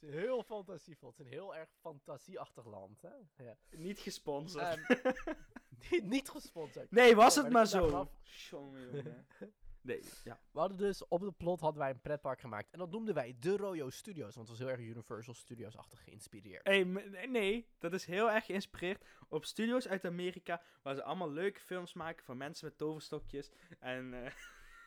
Het 0.00 0.08
is 0.08 0.14
heel 0.14 0.42
fantasievol. 0.42 1.08
Het 1.10 1.18
is 1.18 1.24
een 1.24 1.32
heel 1.32 1.56
erg 1.56 1.68
fantasieachtig 1.80 2.64
land. 2.64 3.02
Hè? 3.02 3.44
Ja. 3.44 3.56
Niet 3.70 3.98
gesponsord. 3.98 4.64
Ehm, 4.64 5.14
niet, 5.90 6.04
niet 6.04 6.28
gesponsord. 6.28 6.90
nee, 6.90 7.14
was 7.14 7.36
Oh, 7.36 7.42
het 7.44 7.52
maar 7.52 7.62
maar 7.62 7.66
zo. 7.66 7.80
daarvan 7.80 8.08
Jongen, 8.50 8.80
jongen. 8.96 9.26
Nee, 9.86 10.02
ja. 10.24 10.40
We 10.50 10.58
hadden 10.58 10.78
dus 10.78 11.08
op 11.08 11.20
de 11.20 11.32
plot 11.32 11.60
hadden 11.60 11.80
wij 11.80 11.90
een 11.90 12.00
pretpark 12.00 12.40
gemaakt. 12.40 12.70
En 12.70 12.78
dat 12.78 12.90
noemden 12.90 13.14
wij 13.14 13.36
de 13.40 13.56
Royo 13.56 13.90
Studios. 13.90 14.34
Want 14.34 14.48
het 14.48 14.58
was 14.58 14.66
heel 14.68 14.76
erg 14.76 14.86
Universal 14.86 15.34
Studios-achtig 15.34 16.02
geïnspireerd. 16.04 16.66
Hey, 16.66 16.82
nee, 17.28 17.68
dat 17.78 17.92
is 17.92 18.04
heel 18.04 18.30
erg 18.30 18.44
geïnspireerd 18.46 19.04
op 19.28 19.44
studio's 19.44 19.88
uit 19.88 20.04
Amerika. 20.04 20.62
Waar 20.82 20.94
ze 20.94 21.02
allemaal 21.02 21.30
leuke 21.30 21.60
films 21.60 21.92
maken 21.92 22.24
van 22.24 22.36
mensen 22.36 22.66
met 22.68 22.78
toverstokjes. 22.78 23.50
En 23.78 24.24
eh, 24.24 24.32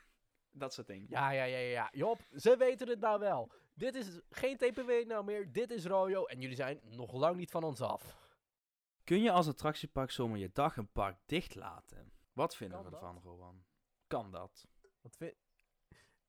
dat 0.62 0.74
soort 0.74 0.88
dingen. 0.88 1.08
Ja, 1.10 1.30
ja, 1.32 1.44
ja, 1.44 1.58
ja. 1.58 1.89
Job, 1.92 2.22
ze 2.36 2.58
weten 2.58 2.88
het 2.88 3.00
nou 3.00 3.20
wel. 3.20 3.51
Dit 3.79 3.95
is 3.95 4.19
geen 4.29 4.57
TPW 4.57 4.91
nou 5.07 5.24
meer, 5.24 5.51
dit 5.51 5.71
is 5.71 5.86
Royo 5.86 6.25
en 6.25 6.41
jullie 6.41 6.55
zijn 6.55 6.79
nog 6.83 7.13
lang 7.13 7.36
niet 7.38 7.51
van 7.51 7.63
ons 7.63 7.81
af. 7.81 8.17
Kun 9.03 9.21
je 9.21 9.31
als 9.31 9.48
attractiepark 9.48 10.12
zomaar 10.12 10.38
je 10.38 10.50
dag 10.53 10.77
een 10.77 10.91
park 10.91 11.17
dicht 11.25 11.55
laten? 11.55 12.12
Wat 12.33 12.55
vinden 12.55 12.77
Kan 12.77 12.86
we 12.86 12.91
dat? 12.91 13.01
ervan, 13.01 13.21
Rowan? 13.24 13.63
Kan 14.07 14.31
dat? 14.31 14.67
Wat 15.01 15.15
vind... 15.15 15.33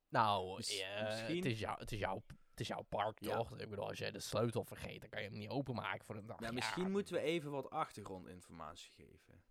Nou, 0.09 0.51
eh, 0.51 0.57
misschien- 0.57 1.37
het, 1.37 1.45
is 1.45 1.59
jou, 1.59 1.79
het, 1.79 1.93
is 1.93 1.99
jouw, 1.99 2.23
het 2.51 2.61
is 2.61 2.67
jouw 2.69 2.83
park, 2.83 3.21
Ja. 3.21 3.37
toch? 3.37 3.59
Ik 3.59 3.71
bedoel, 3.71 3.89
als 3.89 3.99
jij 3.99 4.11
de 4.11 4.21
sleutel 4.21 4.65
vergeet, 4.65 5.01
dan 5.01 5.11
kan 5.11 5.23
je 5.23 5.29
hem 5.29 5.39
niet 5.39 5.49
openmaken 5.49 6.05
voor 6.05 6.17
een 6.17 6.27
dag. 6.27 6.41
Ja, 6.41 6.53
misschien 6.53 6.91
moeten 6.91 7.15
we 7.15 7.21
even 7.21 7.51
wat 7.51 7.71
achtergrondinformatie 7.71 8.91
geven. 8.91 9.43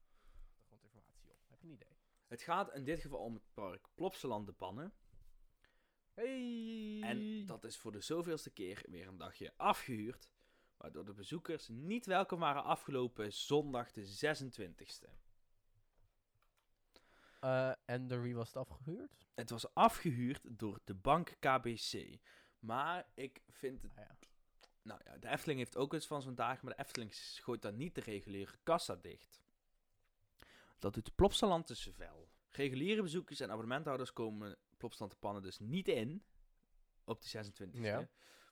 Achtergrondinformatie 0.69 1.29
op. 1.31 1.37
Heb 1.49 1.61
je 1.61 1.67
een 1.67 1.73
idee? 1.73 1.97
Het 2.27 2.41
gaat 2.41 2.73
in 2.73 2.83
dit 2.83 2.99
geval 2.99 3.19
om 3.19 3.33
het 3.33 3.53
park 3.53 3.87
Plopsaland 3.95 4.45
de 4.45 4.53
Pannen. 4.53 4.93
Hey! 6.19 6.99
En 7.01 7.45
dat 7.45 7.63
is 7.63 7.77
voor 7.77 7.91
de 7.91 8.01
zoveelste 8.01 8.49
keer 8.49 8.85
weer 8.89 9.07
een 9.07 9.17
dagje 9.17 9.53
afgehuurd. 9.57 10.29
Waardoor 10.77 11.05
de 11.05 11.13
bezoekers 11.13 11.67
niet 11.67 12.05
welkom 12.05 12.39
waren 12.39 12.63
afgelopen 12.63 13.33
zondag 13.33 13.91
de 13.91 14.05
26e. 14.05 15.09
Eh, 17.39 17.71
en 17.85 18.07
door 18.07 18.21
wie 18.21 18.35
was 18.35 18.47
het 18.47 18.57
afgehuurd? 18.57 19.27
Het 19.35 19.49
was 19.49 19.73
afgehuurd 19.73 20.41
door 20.59 20.79
de 20.83 20.93
bank 20.93 21.35
KBC. 21.39 22.19
Maar 22.59 23.07
ik 23.13 23.41
vind 23.47 23.81
het... 23.81 23.91
Ah, 23.91 23.97
ja. 23.97 24.17
Nou 24.81 25.01
ja, 25.03 25.17
de 25.17 25.27
Efteling 25.27 25.59
heeft 25.59 25.77
ook 25.77 25.93
eens 25.93 26.07
van 26.07 26.21
zo'n 26.21 26.35
dagen, 26.35 26.65
maar 26.65 26.75
de 26.75 26.83
Efteling 26.83 27.15
gooit 27.15 27.61
dan 27.61 27.77
niet 27.77 27.95
de 27.95 28.01
reguliere 28.01 28.57
kassa 28.63 28.95
dicht. 28.95 29.41
Dat 30.79 30.93
doet 30.93 31.15
Plopsaland 31.15 31.67
dus 31.67 31.91
wel. 31.97 32.29
Reguliere 32.49 33.01
bezoekers 33.01 33.39
en 33.39 33.49
abonnementhouders 33.51 34.13
komen 34.13 34.57
Plopsaland 34.79 35.11
te 35.11 35.17
pannen 35.17 35.41
dus 35.41 35.59
niet 35.59 35.87
in. 35.87 36.23
Op 37.03 37.21
de 37.21 37.27
26e. 37.27 37.69
Ja. 37.71 37.95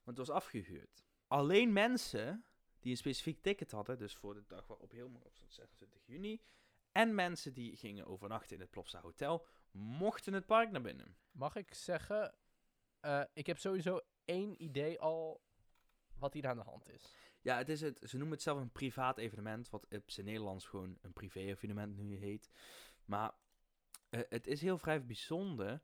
Want 0.03 0.17
het 0.17 0.27
was 0.27 0.29
afgehuurd. 0.29 1.05
Alleen 1.27 1.73
mensen 1.73 2.45
die 2.79 2.91
een 2.91 2.97
specifiek 2.97 3.41
ticket 3.41 3.71
hadden, 3.71 3.97
dus 3.97 4.15
voor 4.15 4.33
de 4.33 4.43
dag 4.47 4.67
waarop 4.67 4.91
helemaal 4.91 5.21
op 5.21 5.35
stond 5.35 5.53
26 5.53 6.05
juni. 6.05 6.41
En 6.91 7.15
mensen 7.15 7.53
die 7.53 7.75
gingen 7.75 8.05
overnachten 8.05 8.55
in 8.55 8.61
het 8.61 8.69
Plopsa 8.69 9.01
Hotel, 9.01 9.45
mochten 9.71 10.33
het 10.33 10.45
park 10.45 10.71
naar 10.71 10.81
binnen. 10.81 11.17
Mag 11.31 11.55
ik 11.55 11.73
zeggen, 11.73 12.35
eh, 12.99 13.23
ik 13.33 13.47
heb 13.47 13.57
sowieso 13.57 14.01
één 14.25 14.63
idee 14.63 14.99
al 14.99 15.41
wat 16.17 16.33
hier 16.33 16.47
aan 16.47 16.57
de 16.57 16.63
hand 16.63 16.89
is. 16.89 17.15
Ja, 17.41 17.57
het 17.57 17.69
is 17.69 17.81
het, 17.81 17.99
ze 18.03 18.17
noemen 18.17 18.33
het 18.33 18.43
zelf 18.43 18.59
een 18.59 18.71
privaat 18.71 19.17
evenement, 19.17 19.69
wat 19.69 19.87
op 19.89 20.11
zijn 20.11 20.25
Nederlands 20.25 20.65
gewoon 20.65 20.97
een 21.01 21.13
privé-evenement 21.13 21.97
nu 21.97 22.15
heet. 22.15 22.49
Maar 23.05 23.31
eh, 24.09 24.21
het 24.29 24.47
is 24.47 24.61
heel 24.61 24.77
vrij 24.77 25.05
bijzonder, 25.05 25.81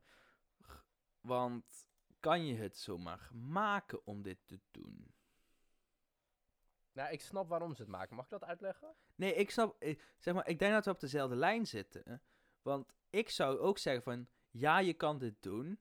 want 1.26 1.86
kan 2.20 2.46
je 2.46 2.54
het 2.54 2.78
zomaar 2.78 3.30
maken 3.32 4.06
om 4.06 4.22
dit 4.22 4.38
te 4.46 4.60
doen? 4.70 5.14
Nou, 6.92 7.12
ik 7.12 7.20
snap 7.20 7.48
waarom 7.48 7.74
ze 7.74 7.82
het 7.82 7.90
maken. 7.90 8.16
Mag 8.16 8.24
ik 8.24 8.30
dat 8.30 8.44
uitleggen? 8.44 8.94
Nee, 9.14 9.34
ik 9.34 9.50
snap, 9.50 9.82
eh, 9.82 9.98
zeg 10.18 10.34
maar, 10.34 10.48
ik 10.48 10.58
denk 10.58 10.72
dat 10.72 10.84
we 10.84 10.90
op 10.90 11.00
dezelfde 11.00 11.36
lijn 11.36 11.66
zitten. 11.66 12.22
Want 12.62 12.92
ik 13.10 13.30
zou 13.30 13.58
ook 13.58 13.78
zeggen 13.78 14.02
van, 14.02 14.28
ja, 14.50 14.78
je 14.78 14.94
kan 14.94 15.18
dit 15.18 15.42
doen, 15.42 15.78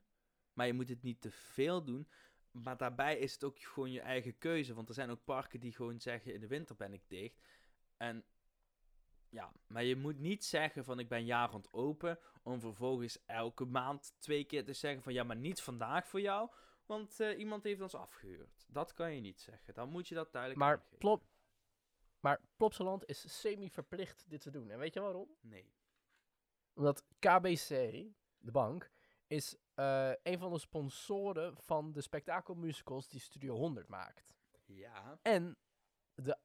maar 0.53 0.65
je 0.65 0.73
moet 0.73 0.89
het 0.89 1.01
niet 1.01 1.21
te 1.21 1.31
veel 1.31 1.83
doen. 1.83 2.09
Maar 2.51 2.77
daarbij 2.77 3.17
is 3.17 3.33
het 3.33 3.43
ook 3.43 3.59
gewoon 3.59 3.91
je 3.91 4.01
eigen 4.01 4.37
keuze. 4.37 4.73
Want 4.73 4.87
er 4.87 4.93
zijn 4.93 5.09
ook 5.09 5.23
parken 5.23 5.59
die 5.59 5.73
gewoon 5.73 5.99
zeggen, 5.99 6.33
in 6.33 6.39
de 6.39 6.47
winter 6.47 6.75
ben 6.75 6.93
ik 6.93 7.03
dicht. 7.07 7.41
En 7.97 8.25
ja, 9.33 9.51
maar 9.67 9.83
je 9.83 9.95
moet 9.95 10.19
niet 10.19 10.45
zeggen 10.45 10.83
van, 10.83 10.99
ik 10.99 11.07
ben 11.07 11.25
jaar 11.25 11.49
rond 11.49 11.73
open, 11.73 12.19
om 12.43 12.59
vervolgens 12.59 13.25
elke 13.25 13.65
maand 13.65 14.13
twee 14.19 14.43
keer 14.43 14.65
te 14.65 14.73
zeggen 14.73 15.03
van, 15.03 15.13
ja, 15.13 15.23
maar 15.23 15.35
niet 15.35 15.61
vandaag 15.61 16.07
voor 16.07 16.21
jou. 16.21 16.49
Want 16.85 17.19
eh, 17.19 17.39
iemand 17.39 17.63
heeft 17.63 17.81
ons 17.81 17.95
afgehuurd. 17.95 18.65
Dat 18.67 18.93
kan 18.93 19.13
je 19.13 19.21
niet 19.21 19.39
zeggen. 19.41 19.73
Dan 19.73 19.89
moet 19.89 20.07
je 20.07 20.15
dat 20.15 20.31
duidelijk 20.31 20.61
Maar, 20.61 20.75
aangeven. 20.75 20.97
plop, 20.97 21.23
maar 22.19 22.41
Plopsaland 22.55 23.05
is 23.05 23.39
semi-verplicht 23.39 24.29
dit 24.29 24.41
te 24.41 24.51
doen. 24.51 24.69
En 24.69 24.79
weet 24.79 24.93
je 24.93 24.99
waarom? 24.99 25.35
Nee. 25.41 25.73
Omdat 26.73 27.03
KBC, 27.19 27.69
de 28.37 28.51
bank, 28.51 28.91
is 29.27 29.55
eh, 29.73 30.11
een 30.23 30.37
van 30.39 30.51
de 30.51 30.59
sponsoren 30.59 31.57
van 31.57 31.91
de 31.91 32.01
spektakelmusicals 32.01 33.07
die 33.07 33.19
Studio 33.19 33.55
100 33.55 33.87
maakt. 33.87 34.33
Ja. 34.65 35.19
En 35.21 35.57
de 36.15 36.37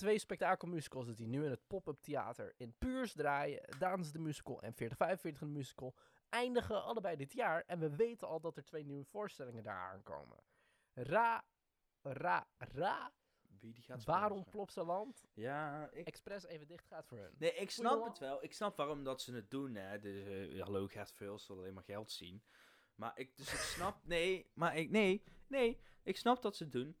twee 0.00 0.18
spektakelmusicals 0.18 1.16
die 1.16 1.26
nu 1.26 1.44
in 1.44 1.50
het 1.50 1.66
pop-up 1.66 2.00
theater 2.00 2.54
in 2.56 2.74
Puurs 2.78 3.12
draaien, 3.12 3.78
Daans 3.78 4.12
de 4.12 4.18
musical 4.18 4.62
en 4.62 4.74
4045 4.74 5.40
de 5.48 5.54
musical, 5.54 5.94
eindigen 6.28 6.84
allebei 6.84 7.16
dit 7.16 7.32
jaar. 7.32 7.64
En 7.66 7.78
we 7.78 7.96
weten 7.96 8.28
al 8.28 8.40
dat 8.40 8.56
er 8.56 8.64
twee 8.64 8.84
nieuwe 8.84 9.04
voorstellingen 9.04 9.62
daar 9.62 9.90
aankomen. 9.92 10.38
Ra, 10.92 11.44
ra, 12.02 12.46
ra, 12.58 13.12
Wie 13.60 13.72
die 13.72 13.82
gaat 13.82 14.04
waarom? 14.04 14.44
Plopsaland 14.44 15.24
Ja, 15.34 15.90
ik... 15.92 16.06
expres 16.06 16.44
even 16.44 16.66
dicht 16.66 16.86
gaat 16.86 17.06
voor 17.06 17.18
hun. 17.18 17.34
Nee, 17.38 17.54
ik 17.54 17.70
snap 17.70 18.04
het 18.04 18.18
wel. 18.18 18.44
Ik 18.44 18.52
snap 18.52 18.76
waarom 18.76 19.04
dat 19.04 19.22
ze 19.22 19.34
het 19.34 19.50
doen, 19.50 19.74
hè. 19.74 19.98
Dus, 19.98 20.26
eh, 20.26 20.62
hallo, 20.62 20.86
Gert 20.86 21.12
Vuls 21.12 21.46
wil 21.46 21.56
alleen 21.56 21.74
maar 21.74 21.84
geld 21.84 22.10
zien. 22.10 22.42
Maar 22.94 23.18
ik, 23.18 23.36
dus 23.36 23.52
ik 23.52 23.58
snap... 23.58 24.00
Nee, 24.14 24.50
maar 24.54 24.76
ik... 24.76 24.90
Nee, 24.90 25.24
nee. 25.46 25.80
Ik 26.02 26.16
snap 26.16 26.42
dat 26.42 26.56
ze 26.56 26.62
het 26.62 26.72
doen. 26.72 26.96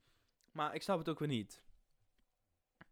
Maar 0.52 0.74
ik 0.74 0.82
snap 0.82 0.98
het 0.98 1.08
ook 1.08 1.18
weer 1.18 1.28
niet. 1.28 1.62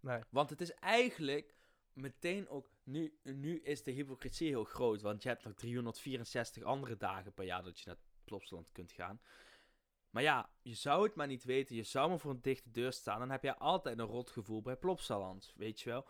Nee. 0.00 0.20
Want 0.30 0.50
het 0.50 0.60
is 0.60 0.72
eigenlijk 0.72 1.54
meteen 1.92 2.48
ook... 2.48 2.70
Nu, 2.82 3.18
nu 3.22 3.60
is 3.60 3.82
de 3.82 3.90
hypocrisie 3.90 4.48
heel 4.48 4.64
groot. 4.64 5.00
Want 5.00 5.22
je 5.22 5.28
hebt 5.28 5.44
nog 5.44 5.54
364 5.54 6.62
andere 6.62 6.96
dagen 6.96 7.32
per 7.34 7.44
jaar 7.44 7.62
dat 7.62 7.78
je 7.78 7.86
naar 7.86 7.98
Plopsaland 8.24 8.72
kunt 8.72 8.92
gaan. 8.92 9.20
Maar 10.10 10.22
ja, 10.22 10.50
je 10.62 10.74
zou 10.74 11.02
het 11.02 11.14
maar 11.14 11.26
niet 11.26 11.44
weten. 11.44 11.76
Je 11.76 11.82
zou 11.82 12.08
maar 12.08 12.18
voor 12.18 12.30
een 12.30 12.42
dichte 12.42 12.70
deur 12.70 12.92
staan. 12.92 13.18
Dan 13.18 13.30
heb 13.30 13.42
je 13.42 13.56
altijd 13.56 13.98
een 13.98 14.06
rot 14.06 14.30
gevoel 14.30 14.62
bij 14.62 14.76
Plopsaland. 14.76 15.52
Weet 15.56 15.80
je 15.80 15.90
wel? 15.90 16.08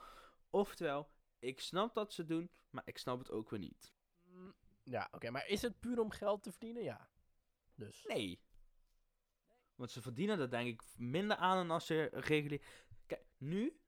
Oftewel, 0.50 1.10
ik 1.38 1.60
snap 1.60 1.94
dat 1.94 2.12
ze 2.12 2.24
doen, 2.24 2.50
maar 2.70 2.82
ik 2.86 2.98
snap 2.98 3.18
het 3.18 3.30
ook 3.30 3.50
weer 3.50 3.58
niet. 3.58 3.94
Mm, 4.22 4.54
Ja, 4.82 5.08
oké, 5.12 5.30
maar 5.30 5.48
is 5.48 5.62
het 5.62 5.80
puur 5.80 6.00
om 6.00 6.10
geld 6.10 6.42
te 6.42 6.50
verdienen? 6.50 6.82
Ja. 6.82 7.08
Dus. 7.74 8.04
Nee. 8.06 8.40
Want 9.74 9.90
ze 9.90 10.02
verdienen 10.02 10.38
er 10.40 10.50
denk 10.50 10.68
ik 10.68 10.82
minder 10.96 11.36
aan 11.36 11.56
dan 11.56 11.70
als 11.70 11.86
je 11.86 12.08
regulier... 12.12 12.62
Nu... 13.38 13.80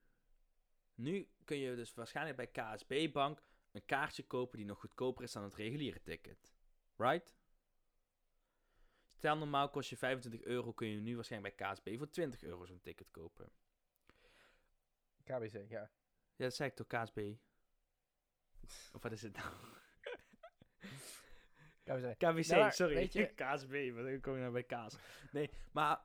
Nu 0.94 1.28
kun 1.44 1.56
je 1.56 1.74
dus 1.76 1.94
waarschijnlijk 1.94 2.36
bij 2.36 2.46
KSB 2.46 3.12
Bank 3.12 3.42
een 3.72 3.84
kaartje 3.84 4.22
kopen 4.26 4.56
die 4.58 4.66
nog 4.66 4.80
goedkoper 4.80 5.24
is 5.24 5.32
dan 5.32 5.42
het 5.42 5.54
reguliere 5.54 6.02
ticket. 6.02 6.54
Right? 6.96 7.34
Stel 9.12 9.36
normaal 9.36 9.70
kost 9.70 9.90
je 9.90 9.96
25 9.96 10.42
euro, 10.42 10.72
kun 10.72 10.88
je 10.88 11.00
nu 11.00 11.14
waarschijnlijk 11.14 11.56
bij 11.56 11.72
KSB 11.72 11.96
voor 11.98 12.10
20 12.10 12.42
euro 12.42 12.64
zo'n 12.64 12.80
ticket 12.80 13.10
kopen. 13.10 13.52
KBC, 15.24 15.52
ja. 15.68 15.80
Ja, 16.36 16.46
dat 16.46 16.54
zei 16.54 16.68
ik 16.70 16.76
toch, 16.76 16.86
KSB? 16.86 17.32
Of 18.92 19.02
wat 19.02 19.12
is 19.12 19.22
het 19.22 19.36
nou? 19.36 19.54
KBC. 21.84 22.18
KBC, 22.18 22.46
Nou, 22.46 22.70
sorry. 22.72 23.08
je- 23.12 23.34
KSB, 23.42 23.94
wat 23.94 24.04
dan 24.04 24.20
kom 24.20 24.34
je 24.34 24.40
nou 24.40 24.52
bij 24.52 24.64
kaas? 24.64 24.96
Nee, 25.32 25.50
maar 25.72 26.04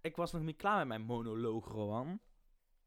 ik 0.00 0.16
was 0.16 0.32
nog 0.32 0.42
niet 0.42 0.56
klaar 0.56 0.76
met 0.78 0.86
mijn 0.86 1.02
monoloog, 1.02 1.66
Rowan. 1.68 2.20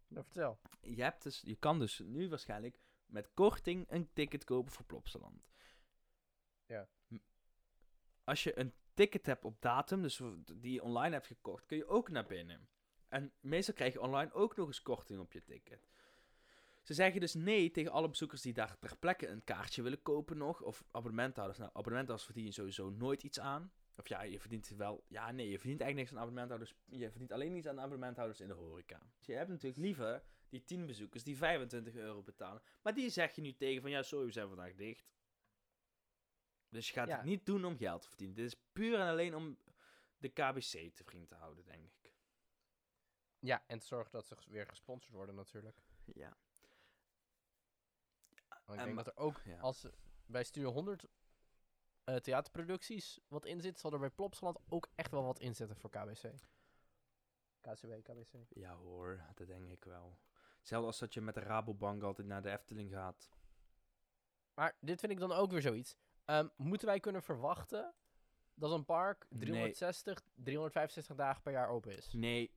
Nou, 0.10 0.26
vertel. 0.26 0.60
Je, 0.82 1.04
hebt 1.04 1.24
dus, 1.24 1.42
je 1.46 1.56
kan 1.56 1.80
dus 1.80 2.00
nu 2.00 2.30
waarschijnlijk 2.30 2.80
met 3.06 3.34
korting 3.34 3.86
een 3.90 4.10
ticket 4.14 4.44
kopen 4.44 4.72
voor 4.72 4.86
Plopsaland. 4.86 5.50
Ja. 6.66 6.90
Als 8.24 8.44
je 8.44 8.60
een 8.60 8.74
ticket 8.94 9.26
hebt 9.26 9.46
op 9.46 9.62
datum, 9.62 10.02
dus 10.02 10.22
die 10.54 10.74
je 10.74 10.84
online 10.84 11.14
hebt 11.14 11.28
gekocht, 11.28 11.66
kun 11.66 11.78
je 11.78 11.88
ook 11.88 12.10
naar 12.10 12.26
binnen. 12.26 12.70
En 13.08 13.34
meestal 13.40 13.74
krijg 13.74 13.94
je 13.94 14.02
online 14.02 14.34
ook 14.34 14.56
nog 14.56 14.68
eens 14.68 14.82
korting 14.82 15.20
op 15.20 15.34
je 15.34 15.44
ticket. 15.44 15.90
Ze 16.82 16.94
zeggen 16.94 17.20
dus 17.20 17.34
nee 17.34 17.72
tegen 17.72 17.92
alle 17.92 18.10
bezoekers 18.10 18.42
die 18.42 18.54
daar 18.54 18.80
ter 18.80 18.98
plekke 18.98 19.28
een 19.28 19.44
kaartje 19.44 19.82
willen 19.82 20.02
kopen 20.02 20.38
nog. 20.38 20.62
Of 20.62 20.84
abonnementhouders. 20.92 21.60
Nou, 21.60 21.70
abonnementhouders 21.74 22.24
verdien 22.26 22.46
je 22.46 22.52
sowieso 22.52 22.90
nooit 22.90 23.24
iets 23.24 23.40
aan. 23.40 23.72
Of 24.00 24.08
ja, 24.08 24.22
je 24.22 24.40
verdient 24.40 24.68
wel... 24.70 25.04
Ja, 25.08 25.32
nee, 25.32 25.50
je 25.50 25.58
verdient 25.60 25.82
eigenlijk 25.82 25.96
niks 25.96 26.12
aan 26.12 26.18
abonnementhouders. 26.18 26.76
Je 26.86 27.10
verdient 27.10 27.32
alleen 27.32 27.56
iets 27.56 27.68
aan 27.68 27.80
abonnementhouders 27.80 28.40
in 28.40 28.48
de 28.48 28.54
horeca. 28.54 29.02
Dus 29.18 29.26
je 29.26 29.34
hebt 29.34 29.50
natuurlijk 29.50 29.82
liever 29.82 30.24
die 30.50 30.64
10 30.64 30.86
bezoekers 30.86 31.24
die 31.24 31.38
25 31.38 31.96
euro 31.96 32.22
betalen. 32.24 32.62
Maar 32.82 32.94
die 32.94 33.10
zeg 33.10 33.36
je 33.36 33.42
nu 33.42 33.56
tegen 33.56 33.82
van... 33.82 33.92
Ja, 33.92 34.02
sorry, 34.04 34.26
we 34.26 34.32
zijn 34.32 34.48
vandaag 34.48 34.76
dicht. 34.76 35.12
Dus 36.70 36.88
je 36.88 36.94
gaat 36.94 37.08
Ja. 37.08 37.16
het 37.16 37.26
niet 37.26 37.46
doen 37.46 37.66
om 37.66 37.78
geld 37.78 38.02
te 38.02 38.08
verdienen. 38.08 38.36
Dit 38.36 38.46
is 38.46 38.62
puur 38.72 39.00
en 39.00 39.08
alleen 39.08 39.36
om 39.36 39.58
de 40.18 40.30
KBC 40.30 40.96
te 40.96 41.04
vriend 41.04 41.28
te 41.28 41.36
houden, 41.36 41.66
denk 41.66 41.86
ik. 42.02 42.14
Ja, 43.40 43.64
en 43.68 43.80
te 43.80 43.86
zorgen 43.86 44.12
dat 44.12 44.26
ze 44.26 44.36
weer 44.48 44.68
gesponsord 44.68 45.14
worden 45.14 45.36
natuurlijk. 45.36 45.78
Ja. 46.06 46.38
Want 48.66 48.80
ik 48.80 48.80
En 48.80 48.84
denk 48.84 48.96
ma- 48.96 49.04
dat 49.04 49.08
er 49.16 49.22
ook, 49.22 49.42
ja. 49.46 49.60
als 49.60 49.88
bij 50.26 50.44
Studio 50.44 50.72
100 50.72 51.06
eh, 52.04 52.16
theaterproducties 52.16 53.20
wat 53.28 53.46
in 53.46 53.62
zit, 53.62 53.80
zal 53.80 53.94
er 53.94 54.00
bij 54.00 54.10
Plopsaland 54.10 54.60
ook 54.70 54.90
echt 54.96 55.12
wel 55.12 55.24
wat 55.24 55.40
inzetten 55.40 55.78
voor 55.78 55.90
KBC. 55.90 56.34
KCW, 57.62 57.92
KBC. 58.04 58.34
Ja 58.50 58.76
hoor, 58.76 59.24
dat 59.36 59.48
denk 59.48 59.70
ik 59.70 59.84
wel. 59.84 60.18
Hetzelfde 60.58 60.88
als 60.88 61.00
dat 61.00 61.14
je 61.14 61.22
met 61.22 61.34
de 61.34 61.40
Rabobank 61.40 62.04
altijd 62.04 62.28
naar 62.28 62.42
de 62.42 62.52
Efteling 62.52 62.92
gaat. 62.92 63.30
Maar 64.54 64.78
dit 64.80 65.00
vind 65.00 65.12
ik 65.12 65.20
dan 65.20 65.32
ook 65.32 65.52
weer 65.52 65.62
zoiets. 65.62 65.96
Ehm, 66.26 66.48
moeten 66.56 66.88
wij 66.88 67.00
kunnen 67.00 67.24
verwachten 67.24 67.94
dat 68.54 68.72
een 68.72 68.86
park 68.86 69.26
360, 69.30 70.22
365 70.36 71.16
dagen 71.16 71.42
per 71.42 71.52
jaar 71.52 71.70
open 71.70 71.98
is. 71.98 72.14
Nee. 72.14 72.52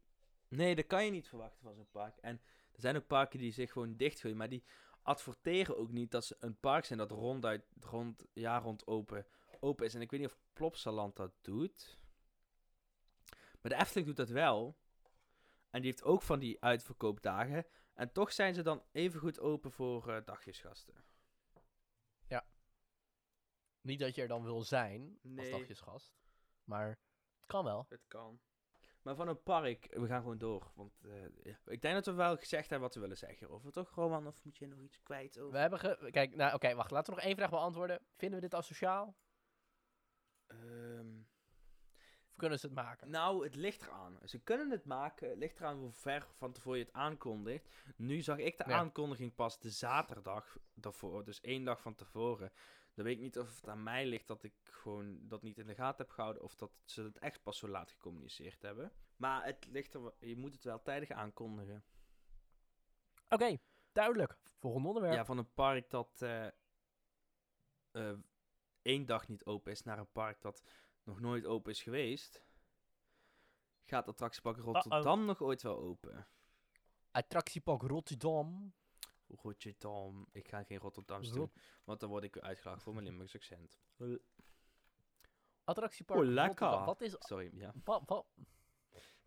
Nee, 0.49 0.75
dat 0.75 0.87
kan 0.87 1.05
je 1.05 1.11
niet 1.11 1.29
verwachten 1.29 1.63
van 1.63 1.75
zo'n 1.75 1.91
park. 1.91 2.17
En 2.17 2.41
er 2.73 2.81
zijn 2.81 2.97
ook 2.97 3.07
parken 3.07 3.39
die 3.39 3.53
zich 3.53 3.73
gewoon 3.73 3.97
dichtgooien, 3.97 4.37
maar 4.37 4.49
die 4.49 4.65
adverteren 5.03 5.77
ook 5.77 5.91
niet 5.91 6.11
dat 6.11 6.25
ze 6.25 6.37
een 6.39 6.57
park 6.57 6.85
zijn 6.85 6.99
dat 6.99 7.11
ronduit, 7.11 7.65
rond, 7.81 8.27
jaar 8.33 8.63
rond 8.63 8.87
open, 8.87 9.27
open 9.61 9.87
is. 9.87 9.95
En 9.95 10.01
ik 10.01 10.11
weet 10.11 10.21
niet 10.21 10.29
of 10.29 10.39
Plopsaland 10.53 11.17
dat 11.17 11.33
doet. 11.41 11.99
Maar 13.61 13.73
de 13.73 13.75
Efteling 13.75 14.07
doet 14.07 14.17
dat 14.17 14.29
wel. 14.29 14.77
En 15.71 15.81
die 15.81 15.91
heeft 15.91 16.05
ook 16.05 16.23
van 16.23 16.39
die 16.39 16.63
uitverkoopdagen. 16.63 17.67
En 17.95 18.13
toch 18.13 18.33
zijn 18.33 18.55
ze 18.55 18.63
dan 18.63 18.83
even 18.93 19.21
goed 19.21 19.41
open 19.41 19.73
voor 19.73 20.09
eh, 20.09 20.25
dagjesgasten. 20.25 20.95
Niet 23.83 23.99
dat 23.99 24.15
je 24.15 24.23
er 24.23 24.29
dan 24.29 24.43
wil 24.43 24.63
zijn 24.63 25.19
als 25.37 25.51
dagjesgast. 25.51 26.15
Maar 26.65 26.89
het 27.37 27.47
kan 27.47 27.65
wel. 27.65 27.87
Het 27.89 28.05
kan. 28.09 28.41
Maar 29.03 29.15
van 29.15 29.29
een 29.29 29.43
park, 29.43 29.87
we 29.91 30.07
gaan 30.07 30.21
gewoon 30.21 30.39
door. 30.39 30.71
Want 30.75 31.05
eh, 31.05 31.23
ja, 31.43 31.59
ik 31.67 31.83
denk 31.83 31.95
dat 31.95 32.07
we 32.07 32.13
wel 32.13 32.37
gezegd 32.37 32.63
hebben 32.71 32.81
wat 32.81 32.95
we 32.95 33.01
willen 33.01 33.17
zeggen. 33.17 33.51
Of 33.51 33.71
toch, 33.71 33.91
Roman? 33.95 34.27
Of 34.27 34.45
moet 34.45 34.57
je 34.59 34.67
nog 34.67 34.79
iets 34.81 35.03
kwijt 35.03 35.39
over? 35.39 35.53
We 35.53 35.59
hebben 35.59 35.79
ge... 35.79 36.09
Kijk, 36.11 36.35
nou 36.35 36.55
oké, 36.55 36.75
wacht. 36.75 36.91
Laten 36.91 37.13
we 37.13 37.19
nog 37.19 37.29
één 37.29 37.37
vraag 37.37 37.51
beantwoorden. 37.51 38.01
Vinden 38.17 38.41
we 38.41 38.49
dit 38.49 38.55
asociaal? 38.55 39.17
Ehm, 40.47 41.19
Of 42.29 42.37
kunnen 42.37 42.59
ze 42.59 42.67
het 42.67 42.75
maken? 42.75 43.11
nou, 43.11 43.45
het 43.45 43.55
ligt 43.55 43.83
eraan. 43.83 44.19
Ze 44.25 44.39
kunnen 44.43 44.71
het 44.71 44.85
maken. 44.85 45.29
Het 45.29 45.39
ligt 45.39 45.59
eraan 45.61 45.79
hoe 45.79 45.93
ver 45.93 46.27
van 46.35 46.53
tevoren 46.53 46.79
je 46.79 46.85
het 46.85 46.95
aankondigt. 46.95 47.69
Nu 47.97 48.21
zag 48.21 48.39
ik 48.39 48.59
de 48.59 48.65
Ja. 48.67 48.77
aankondiging 48.77 49.35
pas 49.35 49.59
de 49.61 49.71
zaterdag 49.71 50.57
daarvoor. 50.75 51.25
Dus 51.25 51.41
één 51.41 51.65
dag 51.65 51.81
van 51.81 51.95
tevoren. 51.95 52.53
Dan 52.95 53.05
weet 53.05 53.17
ik 53.17 53.23
niet 53.23 53.39
of 53.39 53.57
het 53.57 53.69
aan 53.69 53.83
mij 53.83 54.07
ligt 54.07 54.27
dat 54.27 54.43
ik 54.43 54.55
gewoon 54.63 55.29
dat 55.29 55.43
niet 55.43 55.59
in 55.59 55.67
de 55.67 55.75
gaten 55.75 56.05
heb 56.05 56.15
gehouden. 56.15 56.43
Of 56.43 56.55
dat 56.55 56.73
ze 56.85 57.03
het 57.03 57.19
echt 57.19 57.43
pas 57.43 57.59
zo 57.59 57.69
laat 57.69 57.91
gecommuniceerd 57.91 58.63
hebben. 58.63 58.93
Maar 59.17 59.45
het 59.45 59.67
ligt 59.67 59.95
er, 59.95 60.15
je 60.19 60.37
moet 60.37 60.53
het 60.53 60.65
wel 60.65 60.83
tijdig 60.83 61.11
aankondigen. 61.11 61.85
Oké, 63.29 63.59
duidelijk. 63.93 64.39
Volgende 64.59 64.89
onderwerp. 64.89 65.15
Ja, 65.15 65.25
van 65.25 65.39
een 65.39 65.53
park 65.53 65.91
dat 65.91 66.23
eh, 66.23 66.47
eh, 67.91 68.19
één 68.83 69.07
dag 69.07 69.29
niet 69.29 69.45
open 69.45 69.73
is 69.73 69.83
naar 69.83 69.99
een 69.99 70.13
park 70.13 70.41
dat 70.41 70.63
nog 71.03 71.21
nooit 71.21 71.47
open 71.47 71.71
is 71.73 71.83
geweest. 71.83 72.43
Gaat 73.85 74.09
attractiepark 74.09 74.57
Rotterdam 74.57 75.25
nog 75.25 75.43
ooit 75.43 75.63
wel 75.63 75.79
open? 75.79 76.27
Attractiepark 77.11 77.83
Rotterdam. 77.83 78.75
Rotterdam. 79.43 80.27
Ik 80.33 80.49
ga 80.49 80.63
geen 80.63 80.79
Rotterdams 80.79 81.27
Rot- 81.29 81.37
doen, 81.37 81.53
want 81.85 82.01
dan 82.01 82.09
word 82.09 82.25
ik 82.25 82.35
weer 82.35 82.43
uitgelachen 82.43 82.83
voor 82.83 82.93
mijn 82.95 83.05
Limburgs 83.07 83.35
accent. 83.35 83.81
Attractiepark 85.65 86.21
Oh, 86.21 86.27
lekker. 86.27 86.47
Rotterdam. 86.67 86.85
Wat 86.87 87.01
is... 87.01 87.17
Sorry, 87.19 87.51
ja. 87.55 87.73
Wat, 87.85 88.03
wat? 88.07 88.27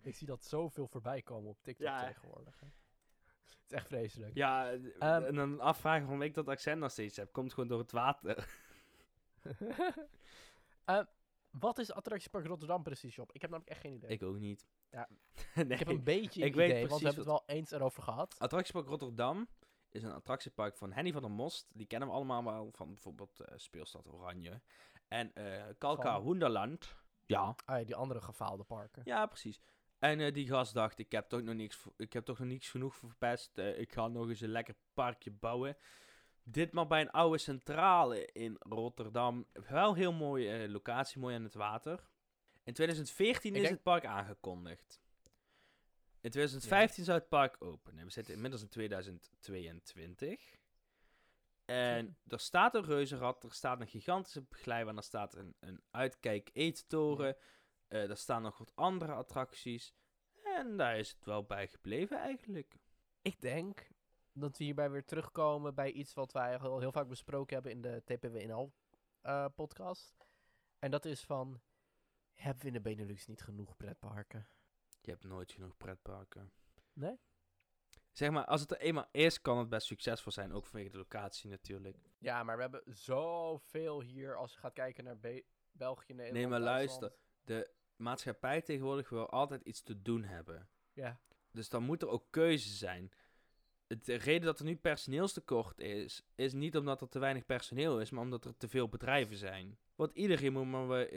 Ik 0.01 0.15
zie 0.15 0.27
dat 0.27 0.43
zoveel 0.45 0.87
voorbij 0.87 1.21
komen 1.21 1.49
op 1.49 1.61
TikTok 1.61 1.87
Ja. 1.87 2.07
tegenwoordig. 2.07 2.59
hè. 2.59 2.67
Het 2.67 3.63
is 3.65 3.71
echt 3.71 3.87
vreselijk. 3.87 4.35
Ja, 4.35 4.71
eh, 4.71 5.01
Ehm. 5.01 5.23
en 5.23 5.35
dan 5.35 5.59
afvragen 5.59 6.01
waarom 6.01 6.21
ik 6.21 6.33
dat 6.33 6.47
accent 6.47 6.79
nog 6.79 6.91
steeds 6.91 7.17
heb. 7.17 7.31
Komt 7.31 7.53
gewoon 7.53 7.69
door 7.69 7.79
het 7.79 7.91
water. 7.91 8.47
Eh, 10.85 11.01
wat 11.49 11.77
is 11.77 11.91
Attractiepark 11.91 12.45
Rotterdam 12.45 12.83
precies, 12.83 13.15
Job? 13.15 13.31
Ik 13.33 13.41
heb 13.41 13.49
namelijk 13.49 13.73
echt 13.75 13.81
geen 13.85 13.93
idee. 13.93 14.09
ik 14.09 14.23
ook 14.23 14.37
niet. 14.37 14.65
Ja. 14.91 15.09
nee. 15.55 15.65
Ik 15.65 15.79
heb 15.79 15.87
een 15.87 16.03
beetje 16.03 16.43
ik 16.43 16.51
een 16.51 16.57
weet 16.57 16.69
idee, 16.69 16.87
want 16.87 17.01
we 17.01 17.07
hebben 17.07 17.25
het 17.25 17.33
wel 17.47 17.55
eens 17.57 17.71
erover 17.71 18.03
gehad. 18.03 18.39
Attractiepark 18.39 18.87
Rotterdam 18.87 19.47
is 19.95 20.03
een 20.03 20.13
attractiepark 20.13 20.77
van 20.77 20.91
Henny 20.93 21.11
van 21.11 21.21
der 21.21 21.31
Most. 21.31 21.67
Die 21.73 21.87
kennen 21.87 22.07
we 22.07 22.13
allemaal 22.13 22.43
wel 22.43 22.69
van 22.71 22.87
bijvoorbeeld 22.93 23.39
eh, 23.39 23.53
Speelstad 23.57 24.07
Oranje. 24.07 24.61
En 25.07 25.33
eh 25.33 25.63
Kalka 25.77 26.13
Van? 26.13 26.21
Hoenderland. 26.21 26.95
Ja. 27.25 27.55
Ah, 27.65 27.79
ja, 27.79 27.83
die 27.85 27.95
andere 27.95 28.21
gefaalde 28.21 28.63
parken. 28.63 29.01
Ja, 29.05 29.25
precies. 29.25 29.61
En 29.99 30.19
eh, 30.19 30.33
die 30.33 30.47
gast 30.47 30.73
dacht, 30.73 30.99
ik 30.99 31.11
heb 31.11 31.29
toch 31.29 31.41
nog 31.41 31.55
niks, 31.55 31.75
voor- 31.75 31.93
ik 31.97 32.13
heb 32.13 32.25
toch 32.25 32.39
nog 32.39 32.47
niks 32.47 32.69
genoeg 32.69 32.95
verpest. 32.95 33.57
Ik 33.57 33.91
ga 33.93 34.07
nog 34.07 34.27
eens 34.29 34.41
een 34.41 34.49
lekker 34.49 34.75
parkje 34.93 35.31
bouwen. 35.31 35.77
Ditmaal 36.43 36.87
bij 36.87 37.01
een 37.01 37.11
oude 37.11 37.37
centrale 37.37 38.25
in 38.25 38.55
Rotterdam. 38.59 39.45
Wel 39.69 39.93
heel 39.93 40.13
mooie 40.13 40.49
eh, 40.51 40.69
locatie, 40.69 41.19
mooi 41.19 41.35
aan 41.35 41.43
het 41.43 41.53
water. 41.53 42.07
In 42.63 42.73
2014 42.73 43.49
Ik 43.51 43.55
is 43.55 43.61
denk- 43.61 43.73
het 43.73 43.83
park 43.83 44.05
aangekondigd. 44.05 45.03
In 46.25 46.31
2015 46.31 47.03
zou 47.03 47.19
het 47.19 47.29
park 47.29 47.55
openen. 47.59 48.05
We 48.05 48.11
zitten 48.11 48.33
inmiddels 48.33 48.61
in 48.61 48.69
2022. 48.69 50.57
En 51.65 52.17
er 52.27 52.39
staat 52.39 52.75
een 52.75 52.85
reuzenrad, 52.85 53.43
er 53.43 53.53
staat 53.53 53.81
een 53.81 53.87
gigantische 53.87 54.45
glijbaan, 54.49 54.97
er 54.97 55.03
staat 55.03 55.35
een, 55.35 55.55
een 55.59 55.81
uitkijk 55.91 56.49
eettoren. 56.53 57.37
Eh, 57.87 58.09
er 58.09 58.17
staan 58.17 58.41
nog 58.41 58.57
wat 58.57 58.75
andere 58.75 59.11
attracties. 59.11 59.93
En 60.43 60.77
daar 60.77 60.97
is 60.97 61.09
het 61.09 61.25
wel 61.25 61.43
bij 61.43 61.67
gebleven 61.67 62.17
eigenlijk. 62.17 62.75
Ik 63.21 63.41
denk 63.41 63.87
dat 64.31 64.57
we 64.57 64.63
hierbij 64.63 64.89
weer 64.89 65.05
terugkomen 65.05 65.75
bij 65.75 65.91
iets 65.91 66.13
wat 66.13 66.31
wij 66.31 66.57
al 66.57 66.79
heel 66.79 66.91
vaak 66.91 67.07
besproken 67.07 67.53
hebben 67.53 67.71
in 67.71 67.81
de 67.81 68.01
TPWNL-podcast. 68.05 70.15
eh, 70.19 70.25
en 70.79 70.91
dat 70.91 71.05
is 71.05 71.23
van, 71.23 71.61
hebben 72.33 72.61
we 72.61 72.67
in 72.67 72.73
de 72.73 72.81
Benelux 72.81 73.25
niet 73.25 73.41
genoeg 73.41 73.77
pretparken? 73.77 74.47
Je 75.05 75.11
hebt 75.11 75.23
nooit 75.23 75.51
genoeg 75.51 75.77
pretparken. 75.77 76.51
Nee? 76.93 77.19
Zeg 78.11 78.29
maar, 78.31 78.45
als 78.45 78.61
het 78.61 78.71
er 78.71 78.77
eenmaal 78.77 79.07
is, 79.11 79.41
kan 79.41 79.57
het 79.57 79.69
best 79.69 79.87
succesvol 79.87 80.31
zijn. 80.31 80.53
Ook 80.53 80.65
vanwege 80.65 80.91
de 80.91 80.97
locatie 80.97 81.49
natuurlijk. 81.49 81.97
Ja, 82.17 82.43
maar 82.43 82.55
we 82.55 82.61
hebben 82.61 82.81
zoveel 82.85 84.01
hier 84.01 84.35
als 84.35 84.53
je 84.53 84.59
gaat 84.59 84.73
kijken 84.73 85.03
naar 85.03 85.19
Be- 85.19 85.43
België, 85.71 86.13
Nederland, 86.13 86.33
Nee, 86.33 86.47
maar 86.47 86.59
Duitsland. 86.59 87.01
luister. 87.01 87.23
De 87.43 87.71
maatschappij 87.95 88.61
tegenwoordig 88.61 89.09
wil 89.09 89.29
altijd 89.29 89.61
iets 89.61 89.81
te 89.81 90.01
doen 90.01 90.23
hebben. 90.23 90.69
Ja, 90.93 91.19
Dus 91.51 91.69
dan 91.69 91.83
moet 91.83 92.01
er 92.01 92.07
ook 92.09 92.27
keuze 92.29 92.69
zijn. 92.69 93.11
Het- 93.87 94.05
De 94.05 94.15
reden 94.15 94.45
dat 94.45 94.59
er 94.59 94.65
nu 94.65 94.75
personeelstekort 94.77 95.79
is, 95.79 96.21
is 96.35 96.53
niet 96.53 96.77
omdat 96.77 97.01
er 97.01 97.09
te 97.09 97.19
weinig 97.19 97.45
personeel 97.45 97.99
is, 97.99 98.09
maar 98.09 98.23
omdat 98.23 98.45
er 98.45 98.57
te 98.57 98.67
veel 98.67 98.89
bedrijven 98.89 99.37
zijn. 99.37 99.79
Want 99.95 100.11
iedereen 100.15 100.53
moet 100.53 100.65
maar... 100.87 101.07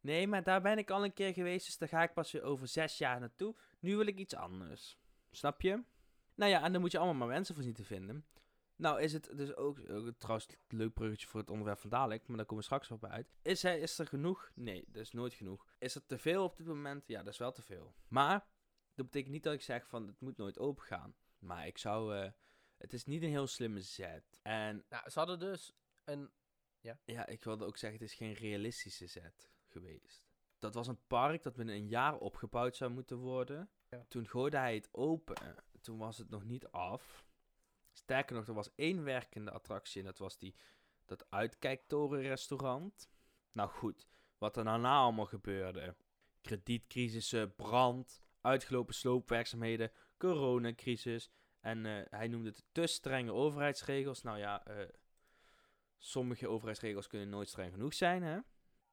Nee, 0.00 0.26
maar 0.26 0.42
daar 0.42 0.62
ben 0.62 0.78
ik 0.78 0.90
al 0.90 1.04
een 1.04 1.12
keer 1.12 1.32
geweest, 1.32 1.66
dus 1.66 1.78
daar 1.78 1.88
ga 1.88 2.02
ik 2.02 2.12
pas 2.12 2.32
weer 2.32 2.42
over 2.42 2.68
zes 2.68 2.98
jaar 2.98 3.20
naartoe. 3.20 3.54
Nu 3.78 3.96
wil 3.96 4.06
ik 4.06 4.18
iets 4.18 4.34
anders. 4.34 4.98
Snap 5.30 5.60
je? 5.60 5.82
Nou 6.34 6.50
ja, 6.50 6.62
en 6.62 6.72
dan 6.72 6.80
moet 6.80 6.92
je 6.92 6.98
allemaal 6.98 7.16
maar 7.16 7.36
mensen 7.36 7.54
voor 7.54 7.64
zien 7.64 7.74
te 7.74 7.84
vinden. 7.84 8.26
Nou 8.76 9.00
is 9.00 9.12
het 9.12 9.30
dus 9.36 9.56
ook, 9.56 9.80
trouwens 10.18 10.48
een 10.68 10.76
leuk 10.78 10.92
bruggetje 10.92 11.26
voor 11.26 11.40
het 11.40 11.50
onderwerp 11.50 11.78
van 11.78 11.90
dadelijk, 11.90 12.26
maar 12.26 12.36
daar 12.36 12.46
komen 12.46 12.58
we 12.58 12.70
straks 12.70 12.88
wel 12.88 12.98
bij 12.98 13.10
uit. 13.10 13.32
Is, 13.42 13.64
er, 13.64 13.78
is 13.78 13.98
er 13.98 14.06
genoeg? 14.06 14.50
Nee, 14.54 14.84
dat 14.86 15.02
is 15.02 15.12
nooit 15.12 15.34
genoeg. 15.34 15.66
Is 15.78 15.94
er 15.94 16.06
te 16.06 16.18
veel 16.18 16.44
op 16.44 16.56
dit 16.56 16.66
moment? 16.66 17.06
Ja, 17.06 17.22
dat 17.22 17.32
is 17.32 17.38
wel 17.38 17.52
te 17.52 17.62
veel. 17.62 17.94
Maar 18.08 18.46
dat 18.94 19.04
betekent 19.06 19.32
niet 19.32 19.42
dat 19.42 19.54
ik 19.54 19.62
zeg 19.62 19.86
van 19.86 20.06
het 20.06 20.20
moet 20.20 20.36
nooit 20.36 20.58
open 20.58 20.84
gaan. 20.84 21.14
Maar 21.38 21.66
ik 21.66 21.78
zou, 21.78 22.16
eh, 22.16 22.30
het 22.76 22.92
is 22.92 23.04
niet 23.04 23.22
een 23.22 23.28
heel 23.28 23.46
slimme 23.46 23.80
zet. 23.80 24.38
En 24.42 24.84
nou, 24.88 25.10
ze 25.10 25.18
hadden 25.18 25.38
dus 25.38 25.72
een... 26.04 26.30
ja, 27.04 27.26
ik 27.26 27.44
wilde 27.44 27.64
ook 27.64 27.76
zeggen, 27.76 28.00
het 28.00 28.08
is 28.08 28.16
geen 28.16 28.34
realistische 28.34 29.06
zet 29.06 29.50
geweest. 29.70 30.28
Dat 30.58 30.74
was 30.74 30.86
een 30.86 31.06
park 31.06 31.42
dat 31.42 31.54
binnen 31.54 31.74
een 31.74 31.88
jaar 31.88 32.18
opgebouwd 32.18 32.76
zou 32.76 32.90
moeten 32.90 33.16
worden. 33.16 33.70
Ja. 33.88 34.04
Toen 34.08 34.28
gooide 34.28 34.56
hij 34.56 34.74
het 34.74 34.88
open. 34.92 35.54
Toen 35.80 35.98
was 35.98 36.18
het 36.18 36.30
nog 36.30 36.44
niet 36.44 36.66
af. 36.66 37.24
Sterker 37.92 38.36
nog, 38.36 38.46
er 38.46 38.54
was 38.54 38.74
één 38.74 39.04
werkende 39.04 39.50
attractie 39.50 40.00
en 40.00 40.06
dat 40.06 40.18
was 40.18 40.38
die, 40.38 40.54
dat 41.04 41.30
uitkijktorenrestaurant. 41.30 43.10
Nou 43.52 43.70
goed, 43.70 44.06
wat 44.38 44.56
er 44.56 44.64
daarna 44.64 44.98
allemaal 44.98 45.26
gebeurde. 45.26 45.96
Kredietcrisissen, 46.40 47.54
brand, 47.54 48.22
uitgelopen 48.40 48.94
sloopwerkzaamheden, 48.94 49.92
coronacrisis. 50.16 51.30
En 51.60 51.86
eh, 51.86 52.06
hij 52.10 52.28
noemde 52.28 52.48
het 52.48 52.64
te 52.72 52.86
strenge 52.86 53.32
overheidsregels. 53.32 54.22
Nou 54.22 54.38
ja, 54.38 54.64
eh, 54.64 54.88
sommige 55.98 56.48
overheidsregels 56.48 57.06
kunnen 57.06 57.28
nooit 57.28 57.48
streng 57.48 57.72
genoeg 57.72 57.94
zijn, 57.94 58.22
hè. 58.22 58.38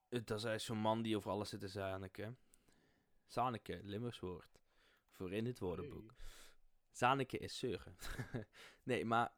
Eh, 0.09 0.21
Dat 0.25 0.43
is 0.45 0.65
zo'n 0.65 0.77
man 0.77 1.01
die 1.01 1.17
over 1.17 1.31
alles 1.31 1.49
zit 1.49 1.59
te 1.59 1.67
zaniken. 1.67 2.37
Zaniken, 3.25 3.83
Limburgs 3.83 4.19
woord. 4.19 4.59
Voor 5.11 5.33
in 5.33 5.45
het 5.45 5.59
woordenboek. 5.59 6.13
Zaniken 6.91 7.39
is 7.39 7.57
zeuren. 7.59 7.95
nee, 8.83 9.05
maar... 9.05 9.35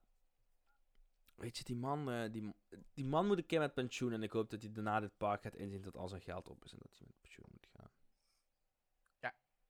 Weet 1.35 1.57
je, 1.57 1.63
die 1.63 1.75
man, 1.75 2.09
eh, 2.11 2.31
die, 2.31 2.53
die 2.93 3.05
man 3.05 3.27
moet 3.27 3.37
een 3.37 3.45
keer 3.45 3.59
met 3.59 3.73
pensioen. 3.73 4.13
En 4.13 4.23
ik 4.23 4.31
hoop 4.31 4.49
dat 4.49 4.61
hij 4.61 4.71
daarna 4.71 4.99
dit 4.99 5.17
park 5.17 5.41
gaat 5.41 5.55
inzien 5.55 5.81
dat 5.81 5.95
al 5.97 6.07
zijn 6.07 6.21
geld 6.21 6.49
op 6.49 6.63
is. 6.65 6.71
En 6.71 6.79
dat 6.81 6.97
hij 6.97 7.07
met 7.07 7.19
pensioen 7.21 7.47
moet 7.51 7.67
gaan. 7.67 7.91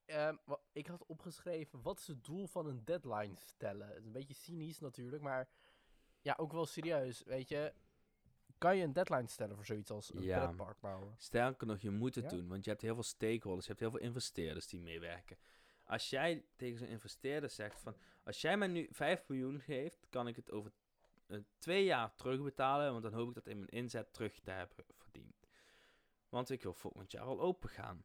Ehm, 0.04 0.36
wa- 0.44 0.60
ik 0.72 0.86
had 0.86 1.06
opgeschreven, 1.06 1.82
wat 1.82 1.98
is 1.98 2.06
het 2.06 2.24
doel 2.24 2.46
van 2.46 2.66
een 2.66 2.84
deadline 2.84 3.36
stellen? 3.36 3.88
Het 3.88 3.96
is 3.98 4.04
een 4.04 4.12
beetje 4.12 4.34
cynisch 4.34 4.78
natuurlijk, 4.78 5.22
maar 5.22 5.48
ja, 6.20 6.34
ook 6.38 6.52
wel 6.52 6.66
serieus. 6.66 7.22
Weet 7.22 7.48
je, 7.48 7.74
kan 8.60 8.76
je 8.76 8.82
een 8.84 8.92
deadline 8.92 9.28
stellen 9.28 9.56
voor 9.56 9.64
zoiets 9.64 9.90
als 9.90 10.14
een 10.14 10.22
Ja. 10.22 10.44
pretpark 10.46 10.80
bouwen? 10.80 11.14
Sterker 11.16 11.66
nog, 11.66 11.80
je 11.80 11.90
moet 11.90 12.14
het 12.14 12.24
Ja? 12.24 12.30
doen. 12.36 12.48
Want 12.48 12.64
je 12.64 12.70
hebt 12.70 12.82
heel 12.82 12.94
veel 12.94 13.02
stakeholders. 13.02 13.66
Je 13.66 13.72
hebt 13.72 13.80
heel 13.80 13.90
veel 13.90 14.00
investeerders 14.08 14.66
die 14.66 14.80
meewerken. 14.80 15.36
Als 15.84 16.10
jij 16.10 16.44
tegen 16.56 16.78
zo'n 16.78 16.88
investeerder 16.88 17.50
zegt 17.50 17.80
van... 17.80 17.96
Als 18.24 18.40
jij 18.40 18.56
mij 18.56 18.68
nu 18.68 18.88
5 18.90 19.24
miljoen 19.28 19.60
geeft, 19.60 20.06
kan 20.10 20.28
ik 20.28 20.36
het 20.36 20.50
over 20.50 20.72
eh, 21.26 21.38
twee 21.58 21.84
jaar 21.84 22.14
terugbetalen. 22.14 22.90
Want 22.90 23.02
dan 23.02 23.12
hoop 23.12 23.28
ik 23.28 23.34
dat 23.34 23.46
in 23.46 23.56
mijn 23.58 23.68
inzet 23.70 24.12
terug 24.12 24.40
te 24.40 24.50
hebben 24.50 24.76
verdiend. 24.96 25.48
Want 26.28 26.50
ik 26.50 26.62
wil 26.62 26.74
volgend 26.74 27.10
jaar 27.12 27.24
al 27.24 27.40
open 27.40 27.68
gaan. 27.68 28.04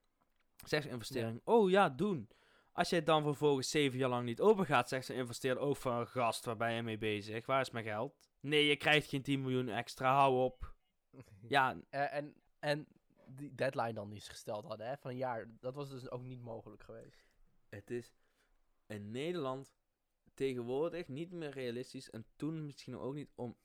Zegt 0.65 0.83
de 0.83 0.89
investering, 0.89 1.41
oh 1.43 1.69
ja, 1.69 1.89
doen. 1.89 2.29
Als 2.71 2.89
jij 2.89 3.03
dan 3.03 3.23
vervolgens 3.23 3.69
zeven 3.69 3.97
jaar 3.97 4.09
lang 4.09 4.25
niet 4.25 4.41
open 4.41 4.65
gaat, 4.65 4.89
zegt 4.89 5.07
de 5.07 5.13
investeerder 5.13 5.63
ook 5.63 5.77
van 5.77 6.07
gast, 6.07 6.45
waar 6.45 6.57
ben 6.57 6.73
je 6.73 6.81
mee 6.81 6.97
bezig? 6.97 7.45
Waar 7.45 7.61
is 7.61 7.69
mijn 7.71 7.85
geld? 7.85 8.29
Nee, 8.45 8.65
je 8.65 8.75
krijgt 8.75 9.08
geen 9.08 9.21
10 9.21 9.41
miljoen 9.41 9.69
extra, 9.69 10.13
hou 10.13 10.43
op. 10.43 10.73
Ja, 11.47 11.81
Eh, 11.89 12.13
en, 12.13 12.36
en 12.60 12.88
die 13.27 13.55
deadline 13.55 13.93
dan 13.93 14.10
die 14.10 14.19
ze 14.19 14.29
gesteld 14.29 14.65
hadden, 14.65 14.88
hè, 14.88 14.97
van 14.97 15.12
een 15.12 15.17
jaar, 15.17 15.47
dat 15.60 15.75
was 15.75 15.89
dus 15.89 16.10
ook 16.10 16.21
niet 16.21 16.41
mogelijk 16.41 16.84
geweest. 16.84 17.25
het 17.69 17.91
is 17.91 18.15
in 18.88 19.12
Nederland 19.12 19.75
tegenwoordig 20.34 21.08
niet 21.08 21.31
meer 21.31 21.49
realistisch 21.49 22.10
en 22.10 22.25
toen 22.36 22.65
misschien 22.65 22.97
ook 22.97 23.13
niet 23.13 23.31
om 23.36 23.58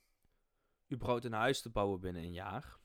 überhaupt 0.93 1.25
een 1.25 1.33
huis 1.33 1.63
te 1.63 1.71
bouwen 1.71 2.01
binnen 2.01 2.23
een 2.23 2.33
jaar. 2.33 2.79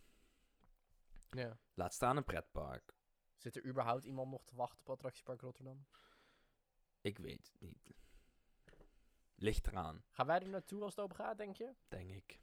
Ja. 1.30 1.60
Laat 1.74 1.94
staan 1.94 2.18
een 2.18 2.24
pretpark. 2.24 2.94
Zit 3.36 3.56
er 3.56 3.66
überhaupt 3.66 4.04
iemand 4.04 4.32
nog 4.32 4.46
te 4.46 4.56
wachten 4.56 4.80
op 4.80 4.90
Attractiepark 4.90 5.42
Rotterdam? 5.42 5.86
Ik 7.02 7.18
weet 7.18 7.52
het 7.52 7.62
niet. 7.62 8.05
Ligt 9.46 9.68
eraan, 9.68 10.04
Gaan 10.10 10.26
wij 10.26 10.40
er 10.40 10.50
naartoe 10.50 10.82
als 10.84 10.96
het 10.96 11.04
open 11.04 11.16
gaat, 11.16 11.38
denk 11.38 11.56
je? 11.56 11.74
denk 11.88 12.10
ik. 12.10 12.40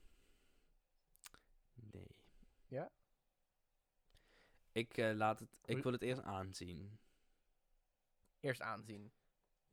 Nee. 1.73 2.15
Ja? 2.67 2.91
Ik, 4.71 4.97
eh, 4.97 5.13
laat 5.13 5.39
het, 5.39 5.57
ik 5.65 5.83
wil 5.83 5.91
het 5.91 6.01
eerst 6.01 6.21
aanzien. 6.21 6.99
Eerst 8.39 8.61
aanzien. 8.61 9.13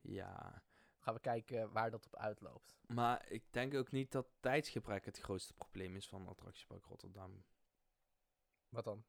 Ja. 0.01 0.63
Gaan 0.99 1.13
we 1.13 1.19
kijken 1.19 1.71
waar 1.71 1.91
dat 1.91 2.05
op 2.05 2.15
uitloopt. 2.15 2.79
Maar 2.87 3.31
ik 3.31 3.43
denk 3.53 3.73
ook 3.73 3.91
niet 3.91 4.11
dat 4.11 4.27
tijdsgebrek 4.39 5.05
het 5.05 5.17
grootste 5.19 5.53
probleem 5.53 5.95
is 5.95 6.07
van 6.07 6.27
Attractiepark 6.27 6.85
Rotterdam. 6.85 7.43
Wat 8.69 8.83
dan? 8.83 9.03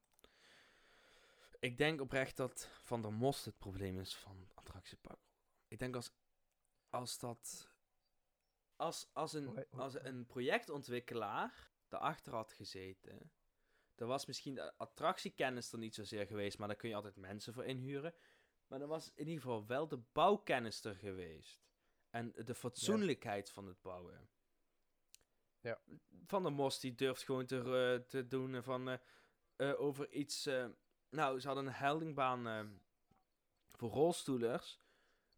Ik 1.59 1.79
denk 1.79 2.01
oprecht 2.01 2.37
dat 2.37 2.69
Van 2.83 3.03
der 3.03 3.13
Most 3.13 3.45
het 3.45 3.59
probleem 3.59 3.99
is 3.99 4.17
van 4.17 4.49
Attractiepark. 4.55 5.21
Ik 5.69 5.79
denk 5.79 5.95
als, 5.95 6.13
als 6.89 7.19
dat... 7.19 7.72
Als, 8.77 9.11
als, 9.13 9.33
een, 9.33 9.67
als 9.71 9.95
een 9.95 10.27
projectontwikkelaar 10.27 11.71
erachter 11.89 12.35
had 12.35 12.53
gezeten... 12.53 13.33
Dan 13.95 14.09
was 14.09 14.27
misschien 14.27 14.55
de 14.55 14.79
attractiekennis 14.79 15.73
er 15.73 15.79
niet 15.79 15.95
zozeer 15.95 16.27
geweest, 16.27 16.59
maar 16.59 16.69
daar 16.69 16.77
kun 16.77 16.89
je 16.89 16.95
altijd 16.95 17.17
mensen 17.17 17.53
voor 17.53 17.65
inhuren. 17.65 18.15
Maar 18.67 18.79
dan 18.79 18.89
was 18.89 19.13
in 19.15 19.27
ieder 19.27 19.43
geval 19.43 19.67
wel 19.67 19.89
de 19.89 19.99
bouwkennis 20.13 20.85
er 20.85 20.95
geweest. 20.95 21.61
En 22.11 22.33
de 22.45 22.55
fatsoenlijkheid 22.55 23.51
van 23.51 23.67
het 23.67 23.83
bouwen. 23.83 24.29
Ja. 25.61 25.81
Van 26.27 26.43
der 26.43 26.53
Most 26.53 26.81
die 26.81 26.95
durft 26.95 27.23
gewoon 27.23 27.47
te, 27.47 27.57
eh, 27.57 28.09
te 28.09 28.27
doen 28.27 28.63
van 28.63 28.89
eh, 28.89 28.99
eh, 29.57 29.81
over 29.81 30.13
iets. 30.13 30.45
nou, 31.09 31.41
ze 31.41 31.47
hadden 31.47 31.67
een 31.67 31.73
heldingbaan 31.73 32.81
voor 33.69 33.91
rolstoelers. 33.91 34.81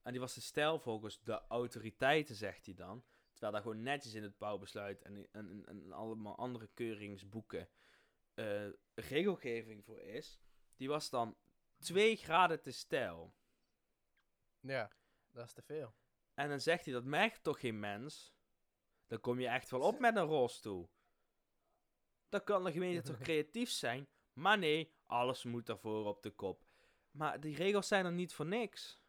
En 0.03 0.13
die 0.13 0.21
was 0.21 0.35
de 0.35 0.41
stijl 0.41 0.79
volgens 0.79 1.21
de 1.23 1.47
autoriteiten, 1.49 2.35
zegt 2.35 2.67
hij 2.67 2.75
dan. 2.75 3.05
Terwijl 3.35 3.53
daar 3.53 3.63
gewoon 3.63 3.83
netjes 3.83 4.15
in 4.15 4.23
het 4.23 4.39
bouwbesluit 4.39 5.03
en, 5.03 5.29
en, 5.33 5.63
en, 5.67 5.93
allemaal 5.93 6.37
andere 6.37 6.69
keuringsboeken 6.75 7.69
eh, 8.35 8.69
regelgeving 8.95 9.85
voor 9.85 10.01
is. 10.01 10.41
Die 10.77 10.89
was 10.89 11.11
dan 11.11 11.37
2 11.79 12.17
graden 12.17 12.63
te 12.63 12.71
stijl. 12.71 13.35
Ja, 14.61 14.91
dat 15.31 15.47
is 15.47 15.53
te 15.53 15.63
veel. 15.63 15.95
En 16.35 16.49
dan 16.49 16.61
zegt 16.61 16.85
hij, 16.85 16.95
dat 16.95 17.05
merkt 17.05 17.43
toch 17.43 17.61
geen 17.61 17.81
mens? 17.81 18.35
Dan 19.07 19.21
kom 19.21 19.41
je 19.41 19.49
echt 19.49 19.71
wel 19.71 19.81
op 19.81 19.99
met 19.99 20.17
een 20.17 20.25
rolstoel. 20.25 20.91
Dan 22.29 22.45
kan 22.45 22.65
de 22.65 22.73
gemeente 22.73 23.03
toch 23.03 23.19
creatief 23.19 23.71
zijn? 23.71 24.09
Maar 24.33 24.59
nee, 24.59 24.95
alles 25.07 25.45
moet 25.45 25.67
daarvoor 25.67 26.07
op 26.07 26.23
de 26.23 26.31
kop. 26.31 26.65
Maar 27.11 27.41
die 27.41 27.57
regels 27.57 27.89
zijn 27.89 28.05
er 28.05 28.13
niet 28.13 28.35
voor 28.35 28.47
niks. 28.47 29.01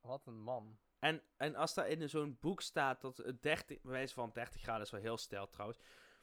Wat 0.00 0.26
een 0.26 0.40
man. 0.40 0.78
En, 1.02 1.22
en 1.36 1.54
als 1.54 1.74
daar 1.74 1.88
in 1.88 2.08
zo'n 2.08 2.36
boek 2.40 2.60
staat 2.60 3.00
dat 3.00 3.16
het 3.16 3.42
30, 3.42 3.80
bij 3.80 3.92
wijze 3.92 4.14
van 4.14 4.30
30 4.32 4.60
graden 4.60 4.82
is 4.82 4.90
wel 4.90 5.00
heel 5.00 5.16
stijl 5.16 5.48
trouwens. 5.48 5.78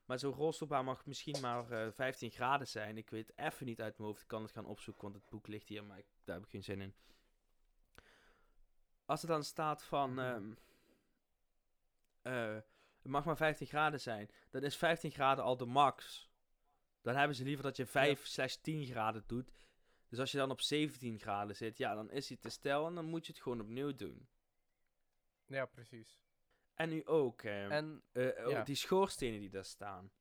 Maar 0.06 0.20
zo'n 0.20 0.34
rolstoelbaan 0.34 0.86
mag 0.86 1.06
misschien 1.06 1.42
maar 1.42 1.72
eh 1.72 1.92
15 1.92 2.32
graden 2.32 2.68
zijn. 2.68 2.98
Ik 2.98 3.10
weet 3.10 3.32
even 3.36 3.66
niet 3.66 3.82
uit 3.82 3.98
mijn 3.98 4.10
hoofd. 4.10 4.22
Ik 4.22 4.28
kan 4.28 4.42
het 4.42 4.52
gaan 4.52 4.66
opzoeken, 4.66 5.04
want 5.04 5.16
het 5.16 5.30
boek 5.30 5.48
ligt 5.48 5.68
hier, 5.68 5.84
maar 5.84 5.98
ik, 5.98 6.06
daar 6.24 6.36
heb 6.36 6.46
ik 6.46 6.52
geen 6.52 6.64
zin 6.64 6.82
in. 6.82 6.94
Als 9.06 9.22
er 9.22 9.28
dan 9.28 9.44
staat 9.44 9.84
van... 9.84 10.20
ehm, 10.20 10.52
eh, 12.22 12.56
het 13.02 13.12
mag 13.12 13.26
maar 13.26 13.38
15 13.38 13.68
graden 13.68 14.02
zijn. 14.02 14.30
Dan 14.50 14.64
is 14.64 14.78
15 14.78 15.12
graden 15.12 15.44
al 15.44 15.58
de 15.58 15.66
max. 15.66 16.30
Dan 17.02 17.16
hebben 17.16 17.36
ze 17.36 17.44
liever 17.44 17.64
dat 17.64 17.78
je 17.78 17.86
5 17.86 18.26
slash 18.26 18.56
10 18.56 18.86
graden 18.86 19.24
doet. 19.28 19.52
Dus 20.10 20.20
als 20.20 20.32
je 20.32 20.38
dan 20.38 20.52
op 20.52 20.62
17 20.62 21.20
graden 21.20 21.56
zit, 21.56 21.78
ja, 21.78 21.96
dan 21.96 22.12
is 22.12 22.28
hij 22.28 22.38
te 22.38 22.50
stijl 22.50 22.88
en 22.88 22.96
dan 22.96 23.06
moet 23.06 23.26
je 23.26 23.32
het 23.32 23.42
gewoon 23.42 23.62
opnieuw 23.62 23.96
doen. 23.96 24.28
Ja, 25.50 25.66
precies. 25.66 26.20
En 26.74 26.90
nu 26.90 27.06
ook, 27.06 27.42
eh, 27.42 27.72
En 27.72 28.04
eh, 28.12 28.46
oh, 28.46 28.52
ja. 28.52 28.64
die 28.64 28.76
schoorstenen 28.76 29.40
die 29.40 29.50
daar 29.50 29.66
staan. 29.66 30.12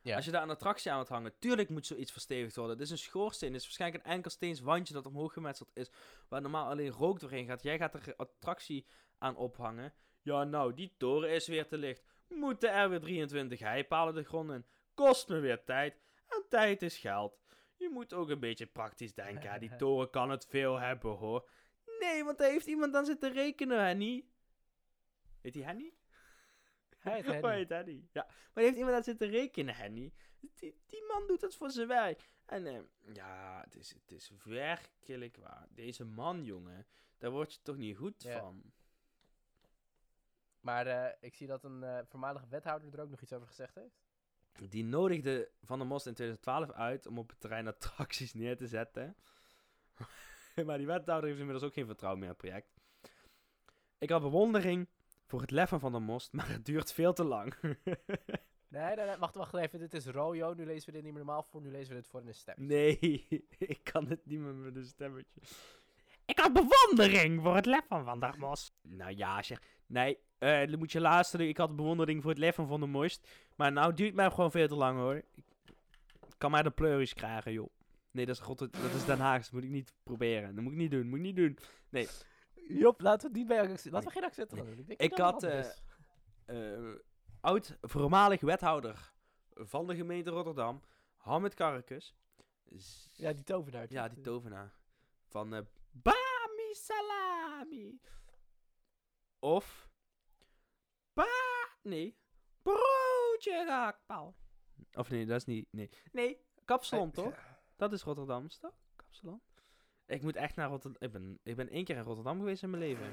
ja, 0.00 0.16
Als 0.16 0.24
je 0.24 0.30
daar 0.30 0.42
een 0.42 0.50
attractie 0.50 0.90
aan 0.90 0.96
wilt 0.96 1.08
hangen, 1.08 1.38
tuurlijk 1.38 1.68
moet 1.68 1.86
zoiets 1.86 2.12
verstevigd 2.12 2.56
worden. 2.56 2.76
Dit 2.76 2.86
is 2.86 2.92
een 2.92 2.98
schoorsteen, 2.98 3.52
dit 3.52 3.60
is 3.60 3.64
waarschijnlijk 3.66 4.04
een 4.04 4.10
enkelsteens 4.10 4.60
wandje 4.60 4.94
dat 4.94 5.06
omhoog 5.06 5.32
gemetseld 5.32 5.70
is, 5.74 5.90
waar 6.28 6.40
normaal 6.40 6.68
alleen 6.68 6.90
rook 6.90 7.20
doorheen 7.20 7.46
gaat. 7.46 7.62
Jij 7.62 7.78
gaat 7.78 7.94
er 7.94 8.08
een 8.08 8.16
attractie 8.16 8.86
aan 9.18 9.36
ophangen. 9.36 9.92
Ja, 10.22 10.44
nou, 10.44 10.74
die 10.74 10.94
toren 10.96 11.30
is 11.30 11.46
weer 11.46 11.66
te 11.66 11.78
licht. 11.78 12.02
Moeten 12.28 12.72
er 12.72 12.88
weer 12.88 13.00
23 13.00 13.58
heipalen 13.58 14.14
de 14.14 14.24
grond 14.24 14.50
in. 14.50 14.66
Kost 14.94 15.28
me 15.28 15.38
weer 15.38 15.64
tijd. 15.64 16.00
En 16.28 16.44
tijd 16.48 16.82
is 16.82 16.98
geld. 16.98 17.38
Je 17.76 17.88
moet 17.88 18.12
ook 18.12 18.30
een 18.30 18.40
beetje 18.40 18.66
praktisch 18.66 19.14
denken. 19.14 19.60
Die 19.60 19.76
toren 19.82 20.10
kan 20.10 20.30
het 20.30 20.46
veel 20.46 20.78
hebben, 20.78 21.10
hoor. 21.10 21.48
Nee, 22.00 22.24
want 22.24 22.38
daar 22.38 22.50
heeft 22.50 22.66
iemand 22.66 22.94
aan 22.94 23.04
zitten 23.04 23.32
rekenen, 23.32 23.84
Henny. 23.86 24.24
Heet 25.40 25.52
die 25.52 25.64
Henny? 25.64 25.92
Hij 26.98 27.14
heet 27.14 27.24
Henny. 27.32 27.54
heet 27.54 27.68
Henny. 27.68 28.08
Ja, 28.12 28.26
maar 28.54 28.64
heeft 28.64 28.76
iemand 28.76 28.94
aan 28.96 29.04
zitten 29.04 29.28
rekenen, 29.28 29.74
Henny? 29.74 30.12
Die, 30.40 30.80
die 30.86 31.04
man 31.08 31.26
doet 31.26 31.40
het 31.40 31.56
voor 31.56 31.70
zijn 31.70 31.88
werk. 31.88 32.28
En 32.46 32.66
eh, 32.66 32.80
ja, 33.14 33.60
het 33.64 33.74
is, 33.76 33.90
het 33.92 34.12
is 34.12 34.30
werkelijk 34.44 35.36
waar. 35.36 35.66
Deze 35.70 36.04
man, 36.04 36.44
jongen, 36.44 36.86
daar 37.18 37.30
word 37.30 37.52
je 37.52 37.58
toch 37.62 37.76
niet 37.76 37.96
goed 37.96 38.22
Ja. 38.22 38.38
van. 38.38 38.72
Maar 40.60 40.86
eh, 40.86 41.12
ik 41.20 41.34
zie 41.34 41.46
dat 41.46 41.64
een 41.64 41.82
eh, 41.84 41.98
voormalige 42.04 42.46
wethouder 42.48 42.92
er 42.94 43.00
ook 43.00 43.10
nog 43.10 43.20
iets 43.22 43.32
over 43.32 43.46
gezegd 43.46 43.74
heeft. 43.74 44.04
Die 44.70 44.84
nodigde 44.84 45.50
Van 45.62 45.78
der 45.78 45.86
Most 45.86 46.06
in 46.06 46.14
2012 46.14 46.70
uit 46.70 47.06
om 47.06 47.18
op 47.18 47.28
het 47.28 47.40
terrein 47.40 47.66
attracties 47.68 48.34
neer 48.34 48.56
te 48.56 48.66
zetten. 48.66 49.16
maar 50.66 50.78
die 50.78 50.86
wethouder 50.86 51.28
heeft 51.28 51.40
inmiddels 51.40 51.66
ook 51.66 51.74
geen 51.74 51.86
vertrouwen 51.86 52.20
meer 52.20 52.30
in 52.30 52.34
het 52.38 52.46
project. 52.46 52.74
Ik 53.98 54.10
had 54.10 54.22
bewondering 54.22 54.88
voor 55.26 55.40
het 55.40 55.50
lef 55.50 55.68
van 55.68 55.92
der 55.92 56.02
Most, 56.02 56.32
maar 56.32 56.48
het 56.48 56.64
duurt 56.64 56.92
veel 56.92 57.12
te 57.12 57.24
lang. 57.24 57.54
Nee, 58.68 58.96
nee, 58.96 59.06
nee, 59.06 59.16
wacht, 59.16 59.34
wacht 59.34 59.54
even. 59.54 59.78
Dit 59.78 59.94
is 59.94 60.06
Rojo. 60.06 60.54
Nu 60.54 60.64
lezen 60.64 60.86
we 60.86 60.92
dit 60.92 61.02
niet 61.02 61.12
meer 61.12 61.24
normaal 61.24 61.42
voor. 61.42 61.62
Nu 61.62 61.70
lezen 61.70 61.88
we 61.88 62.00
dit 62.00 62.08
voor 62.08 62.20
in 62.20 62.26
een 62.26 62.34
stem. 62.34 62.54
Nee, 62.58 62.98
ik 63.58 63.80
kan 63.82 64.06
het 64.06 64.26
niet 64.26 64.38
meer 64.38 64.54
met 64.54 64.76
een 64.76 64.84
stemmetje. 64.84 65.40
Ik 66.24 66.38
had 66.38 66.52
bewondering 66.52 67.42
voor 67.42 67.54
het 67.54 67.66
lef 67.66 67.86
van 67.88 68.04
Van 68.04 68.20
der 68.20 68.34
Most. 68.38 68.72
Nou 68.82 69.16
ja, 69.16 69.42
zeg. 69.42 69.62
Nee, 69.86 70.18
eh, 70.38 70.66
dan 70.66 70.78
moet 70.78 70.92
je 70.92 71.00
luisteren. 71.00 71.48
Ik 71.48 71.56
had 71.56 71.76
bewondering 71.76 72.22
voor 72.22 72.30
het 72.30 72.40
lef 72.40 72.54
van 72.54 72.68
Van 72.68 72.80
der 72.80 72.88
Most. 72.88 73.28
Maar 73.56 73.72
nou 73.72 73.94
duurt 73.94 74.14
mij 74.14 74.30
gewoon 74.30 74.50
veel 74.50 74.68
te 74.68 74.74
lang 74.74 74.98
hoor. 74.98 75.14
Ik 75.14 76.34
kan 76.38 76.50
mij 76.50 76.62
de 76.62 76.70
pleuris 76.70 77.14
krijgen, 77.14 77.52
joh. 77.52 77.70
Nee, 78.16 78.26
dat 78.26 78.34
is, 78.34 78.40
God, 78.40 78.58
dat 78.58 78.94
is 78.94 79.04
Den 79.04 79.18
Haag. 79.18 79.42
Dat 79.42 79.52
moet 79.52 79.64
ik 79.64 79.70
niet 79.70 79.94
proberen. 80.02 80.54
Dat 80.54 80.64
moet 80.64 80.72
ik 80.72 80.78
niet 80.78 80.90
doen. 80.90 81.08
moet 81.08 81.18
ik 81.18 81.24
niet 81.24 81.36
doen. 81.36 81.58
Job, 82.68 83.00
laten 83.00 83.30
we 83.30 83.38
niet 83.38 83.46
bij 83.46 83.60
accent. 83.60 83.94
Laten 83.94 84.08
we 84.08 84.14
geen 84.14 84.24
accenten 84.24 84.56
gaan 84.56 84.66
doen. 84.66 84.84
Ik, 84.88 84.98
denk 84.98 85.18
had, 85.18 85.42
eh. 85.42 85.66
Eh, 86.44 86.94
oud 87.40 87.78
voormalig 87.80 88.40
wethouder 88.40 89.12
van 89.54 89.86
de 89.86 89.96
gemeente 89.96 90.30
Rotterdam. 90.30 90.82
Hamid 91.16 91.54
Karkus. 91.54 92.16
Ja, 93.12 93.32
die 93.32 93.44
tovenaar. 93.44 93.86
Ja, 93.88 94.08
die 94.08 94.20
tovenaar. 94.20 94.74
Van 95.26 95.54
eh 95.54 95.60
Bami 95.90 96.72
Salami. 96.72 98.00
Of. 99.38 99.88
Ba. 101.12 101.26
Nee. 101.82 102.18
Broodje 102.62 103.64
gehaktbal. 103.66 104.36
Of 104.92 105.10
nee, 105.10 105.26
dat 105.26 105.36
is 105.36 105.44
niet. 105.44 105.68
Nee. 105.70 105.90
Nee, 106.12 106.40
Kapsalon 106.64 107.10
toch? 107.10 107.55
Dat 107.76 107.92
is 107.92 108.02
Rotterdam? 108.02 108.46
Kapsalon. 108.96 109.40
Ik 110.06 110.22
moet 110.22 110.36
echt 110.36 110.56
naar 110.56 110.68
Rotterdam. 110.68 111.02
Ik 111.02 111.12
ben, 111.12 111.38
ik 111.42 111.56
ben 111.56 111.68
één 111.68 111.84
keer 111.84 111.96
in 111.96 112.02
Rotterdam 112.02 112.38
geweest 112.38 112.62
in 112.62 112.70
mijn 112.70 112.82
leven. 112.82 113.06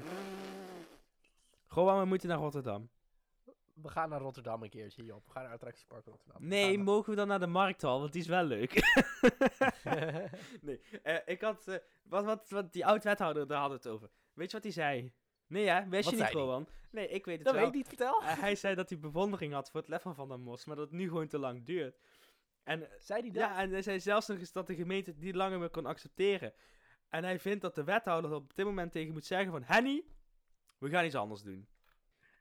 Gewoon, 1.66 1.98
we 1.98 2.04
moeten 2.04 2.28
naar 2.28 2.38
Rotterdam. 2.38 2.88
We 3.74 3.88
gaan 3.88 4.08
naar 4.08 4.20
Rotterdam 4.20 4.62
een 4.62 4.70
keertje, 4.70 5.04
Job. 5.04 5.24
We 5.26 5.30
gaan 5.30 5.42
naar 5.42 5.52
Attractiepark 5.52 6.06
Rotterdam. 6.06 6.40
We 6.40 6.46
Nee, 6.46 6.74
gaan 6.74 6.84
mogen 6.84 7.10
we 7.10 7.16
dan 7.16 7.28
naar 7.28 7.40
de 7.40 7.46
markthal? 7.46 8.00
Want 8.00 8.12
die 8.12 8.20
is 8.22 8.28
wel 8.28 8.44
leuk. 8.44 8.72
nee, 10.62 10.80
eh, 11.02 11.16
ik 11.24 11.40
had... 11.40 11.68
eh, 11.68 11.76
wat, 12.02 12.24
wat, 12.24 12.48
wat 12.50 12.72
die 12.72 12.86
oud-wethouder, 12.86 13.46
daar 13.46 13.60
had 13.60 13.70
het 13.70 13.86
over. 13.88 14.10
Weet 14.32 14.46
je 14.50 14.52
wat 14.56 14.62
hij 14.62 14.72
zei? 14.72 15.12
Nee 15.46 15.68
hè, 15.68 15.88
wist 15.88 16.10
je 16.10 16.16
niet? 16.16 16.30
Rowan? 16.30 16.66
Nee, 16.90 17.08
ik 17.08 17.24
weet 17.24 17.36
het 17.36 17.44
dat 17.44 17.54
wel. 17.54 17.62
weet 17.62 17.72
ik 17.72 17.76
niet, 17.78 17.88
vertel. 17.88 18.22
Eh, 18.22 18.38
hij 18.38 18.54
zei 18.56 18.74
dat 18.74 18.88
hij 18.88 18.98
bewondering 18.98 19.52
had 19.52 19.70
voor 19.70 19.80
het 19.80 19.88
lef 19.88 20.02
van 20.02 20.14
Van 20.14 20.28
der 20.28 20.40
Mos, 20.40 20.64
maar 20.64 20.76
dat 20.76 20.84
het 20.90 20.94
nu 20.94 21.08
gewoon 21.08 21.26
te 21.28 21.38
lang 21.38 21.64
duurt. 21.64 21.98
En, 22.64 22.88
Zei 22.98 23.22
die 23.22 23.32
dat? 23.32 23.42
ja, 23.42 23.58
en 23.60 23.70
hij 23.70 23.82
zei 23.82 24.00
zelfs 24.00 24.28
nog 24.28 24.38
eens 24.38 24.52
dat 24.52 24.66
de 24.66 24.74
gemeente 24.74 25.10
het 25.10 25.20
niet 25.20 25.34
langer 25.34 25.58
meer 25.58 25.70
kon 25.70 25.86
accepteren. 25.86 26.52
En 27.08 27.24
hij 27.24 27.38
vindt 27.38 27.62
dat 27.62 27.74
de 27.74 27.84
wethouder 27.84 28.30
er 28.30 28.36
op 28.36 28.54
dit 28.54 28.64
moment 28.64 28.92
tegen 28.92 29.12
moet 29.12 29.24
zeggen 29.24 29.50
van... 29.50 29.62
Henny, 29.62 30.04
we 30.78 30.88
gaan 30.90 31.04
iets 31.04 31.14
anders 31.14 31.42
doen. 31.42 31.68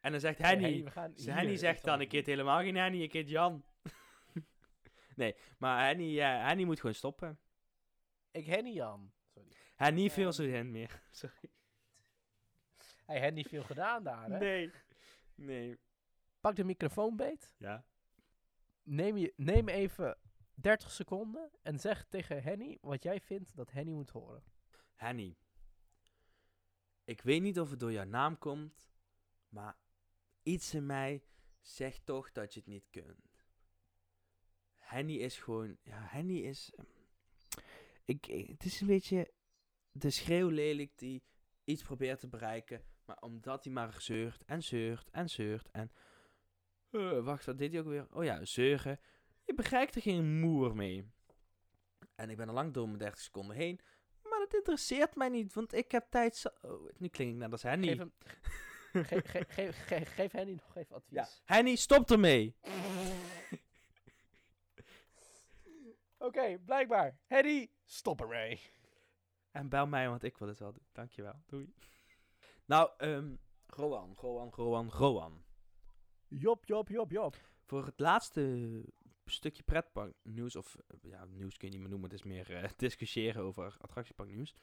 En 0.01 0.11
dan 0.11 0.19
zegt 0.19 0.37
Henny... 0.37 0.85
Henny 1.25 1.55
zegt 1.55 1.83
dan, 1.83 2.01
ik 2.01 2.11
heet 2.11 2.25
helemaal 2.25 2.59
geen 2.61 2.75
Henny, 2.75 3.01
ik 3.01 3.13
heet 3.13 3.29
Jan. 3.29 3.65
nee, 5.15 5.35
maar 5.57 5.85
Henny, 5.85 6.19
eh, 6.19 6.45
Henny 6.45 6.63
moet 6.63 6.79
gewoon 6.79 6.95
stoppen. 6.95 7.39
Ik 8.31 8.45
Henny 8.45 8.71
Jan. 8.71 9.11
Sorry. 9.33 9.49
Henny 9.75 10.03
Ja. 10.03 10.09
veel 10.09 10.31
zo 10.31 10.63
meer. 10.63 11.01
Sorry. 11.11 11.49
Hij 13.05 13.19
heeft 13.19 13.33
niet 13.33 13.47
veel 13.47 13.63
gedaan 13.63 14.03
daar, 14.03 14.29
hè? 14.29 14.37
Nee. 14.37 14.71
Nee. 15.35 15.79
Pak 16.39 16.55
de 16.55 16.63
microfoon 16.63 17.15
beet. 17.15 17.55
Ja. 17.57 17.85
Neem, 18.83 19.17
je, 19.17 19.33
neem 19.35 19.67
even 19.67 20.17
30 20.53 20.91
seconden 20.91 21.51
en 21.61 21.79
zeg 21.79 22.05
tegen 22.09 22.43
Henny 22.43 22.77
wat 22.81 23.03
jij 23.03 23.21
vindt 23.21 23.55
dat 23.55 23.71
Henny 23.71 23.91
moet 23.91 24.09
horen. 24.09 24.43
Henny. 24.95 25.37
Ik 27.03 27.21
weet 27.21 27.41
niet 27.41 27.59
of 27.59 27.69
het 27.69 27.79
door 27.79 27.91
jouw 27.91 28.05
naam 28.05 28.37
komt, 28.37 28.89
maar 29.49 29.77
iets 30.43 30.73
in 30.73 30.85
mij 30.85 31.23
zegt 31.61 32.05
toch 32.05 32.31
dat 32.31 32.53
je 32.53 32.59
het 32.59 32.69
niet 32.69 32.87
kunt. 32.89 33.45
Henny 34.75 35.15
is 35.15 35.37
gewoon, 35.39 35.77
ja, 35.83 36.05
Henny 36.09 36.37
is, 36.39 36.71
ehm, 36.75 36.87
ik, 38.05 38.27
ik- 38.27 38.47
het 38.47 38.63
is 38.65 38.81
een 38.81 38.87
beetje 38.87 39.33
de 39.91 40.09
schreeuw 40.09 40.49
lelijk 40.49 40.97
die 40.97 41.23
iets 41.63 41.83
probeert 41.83 42.19
te 42.19 42.27
bereiken, 42.27 42.85
maar 43.05 43.17
omdat 43.21 43.63
hij 43.63 43.73
maar 43.73 44.01
zeurt 44.01 44.43
en 44.45 44.63
zeurt 44.63 45.09
en 45.09 45.29
zeurt 45.29 45.71
en, 45.71 45.91
Eh, 46.93 47.23
wacht, 47.23 47.45
wat 47.45 47.57
deed 47.57 47.71
hij 47.71 47.81
ook 47.81 47.87
weer? 47.87 48.07
Oh 48.11 48.23
ja, 48.23 48.45
zeuren. 48.45 48.99
Je 49.45 49.53
bereikt 49.53 49.95
er 49.95 50.01
geen 50.01 50.39
moer 50.39 50.75
mee. 50.75 51.11
En 52.15 52.29
ik 52.29 52.37
ben 52.37 52.47
al 52.47 52.53
lang 52.53 52.73
door 52.73 52.85
mijn 52.87 52.97
30 52.97 53.19
seconden 53.19 53.55
heen. 53.55 53.79
Maar 54.23 54.39
dat 54.39 54.53
interesseert 54.53 55.15
mij 55.15 55.29
niet, 55.29 55.53
want 55.53 55.73
ik 55.73 55.91
heb 55.91 56.05
tijd. 56.09 56.35
zo- 56.35 56.49
Oh, 56.61 56.89
nu 56.97 57.07
klink 57.07 57.31
ik 57.31 57.37
net 57.37 57.51
als 57.51 57.63
Henny. 57.63 57.87
Geef, 57.87 57.97
hem, 57.97 58.13
ge, 59.05 59.21
ge, 59.25 59.45
ge, 59.47 59.73
ge- 59.73 60.05
geef 60.05 60.31
Henny 60.31 60.51
nog 60.51 60.75
even 60.75 60.95
advies. 60.95 61.13
ja. 61.17 61.27
Henny, 61.55 61.75
stop 61.75 62.11
ermee! 62.11 62.55
Oké, 66.17 66.57
blijkbaar. 66.65 67.17
Henny, 67.25 67.71
stop 67.85 68.21
ermee. 68.21 68.59
En 69.51 69.69
bel 69.69 69.87
mij, 69.87 70.09
want 70.09 70.23
ik 70.23 70.37
wil 70.37 70.47
het 70.47 70.59
wel 70.59 70.73
doen. 70.73 70.85
Dankjewel. 70.91 71.41
Doei. 71.45 71.73
Nou, 72.65 72.91
ehm 72.97 73.35
Roan, 73.67 74.13
Roan, 74.19 74.49
Roan, 74.55 74.89
Roan. 74.91 75.43
Jop, 76.37 76.65
jop, 76.65 76.89
jop, 76.89 77.11
jop. 77.11 77.35
Voor 77.63 77.85
het 77.85 77.99
laatste 77.99 78.83
stukje 79.25 79.63
pretpark 79.63 80.15
nieuws, 80.23 80.55
of 80.55 80.77
eh, 80.87 80.97
ja, 81.01 81.25
nieuws 81.25 81.57
kun 81.57 81.67
je 81.67 81.73
niet 81.73 81.81
meer 81.81 81.91
noemen, 81.91 82.09
het 82.09 82.19
is 82.19 82.25
meer 82.25 82.55
eh, 82.55 82.69
discussiëren 82.77 83.43
over 83.43 83.75
attractiepark 83.79 84.29
nieuws. 84.29 84.55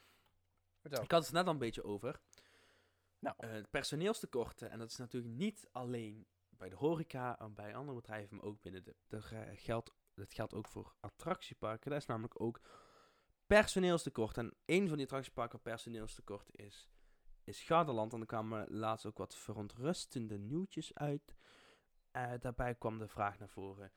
Vertel. 0.79 1.03
Ik 1.03 1.11
had 1.11 1.23
het 1.23 1.33
net 1.33 1.45
al 1.45 1.51
een 1.51 1.57
beetje 1.57 1.83
over. 1.83 2.19
Nou. 3.19 3.35
Eh, 3.37 3.51
het 3.51 3.69
personeelstekorten, 3.69 4.69
en 4.71 4.79
dat 4.79 4.89
is 4.91 4.97
natuurlijk 4.97 5.33
niet 5.33 5.67
alleen 5.71 6.25
bij 6.49 6.69
de 6.69 6.75
horeca 6.75 7.39
en 7.39 7.53
bij 7.53 7.75
andere 7.75 7.95
bedrijven, 7.95 8.35
maar 8.35 8.45
ook 8.45 8.61
binnen 8.61 8.83
de. 8.83 8.95
de 9.07 9.21
ge- 9.21 9.51
geldt, 9.53 9.91
dat 10.15 10.33
geldt 10.33 10.53
ook 10.53 10.67
voor 10.67 10.95
attractieparken. 10.99 11.89
Daar 11.89 11.99
is 11.99 12.05
namelijk 12.05 12.41
ook 12.41 12.61
personeelstekort. 13.45 14.37
En 14.37 14.53
een 14.65 14.87
van 14.87 14.95
die 14.97 15.05
attractieparken 15.05 15.59
waar 15.63 15.73
personeelstekort 15.73 16.49
is, 16.51 16.89
is 17.43 17.63
Gardaland. 17.63 18.13
En 18.13 18.19
er 18.19 18.25
kwamen 18.25 18.65
laatst 18.69 19.05
ook 19.05 19.17
wat 19.17 19.35
verontrustende 19.35 20.37
nieuwtjes 20.37 20.93
uit. 20.93 21.35
Eh, 22.11 22.31
daarbij 22.39 22.75
kwam 22.75 22.97
de 22.97 23.07
vraag 23.07 23.39
naar 23.39 23.49
voren. 23.49 23.91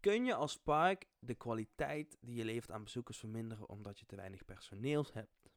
Kun 0.00 0.24
je 0.24 0.34
als 0.34 0.56
park 0.56 1.06
de 1.18 1.34
kwaliteit 1.34 2.18
die 2.20 2.34
je 2.34 2.44
levert 2.44 2.70
aan 2.70 2.82
bezoekers 2.82 3.18
verminderen 3.18 3.68
omdat 3.68 3.98
je 3.98 4.06
te 4.06 4.16
weinig 4.16 4.44
personeel 4.44 5.06
hebt? 5.12 5.50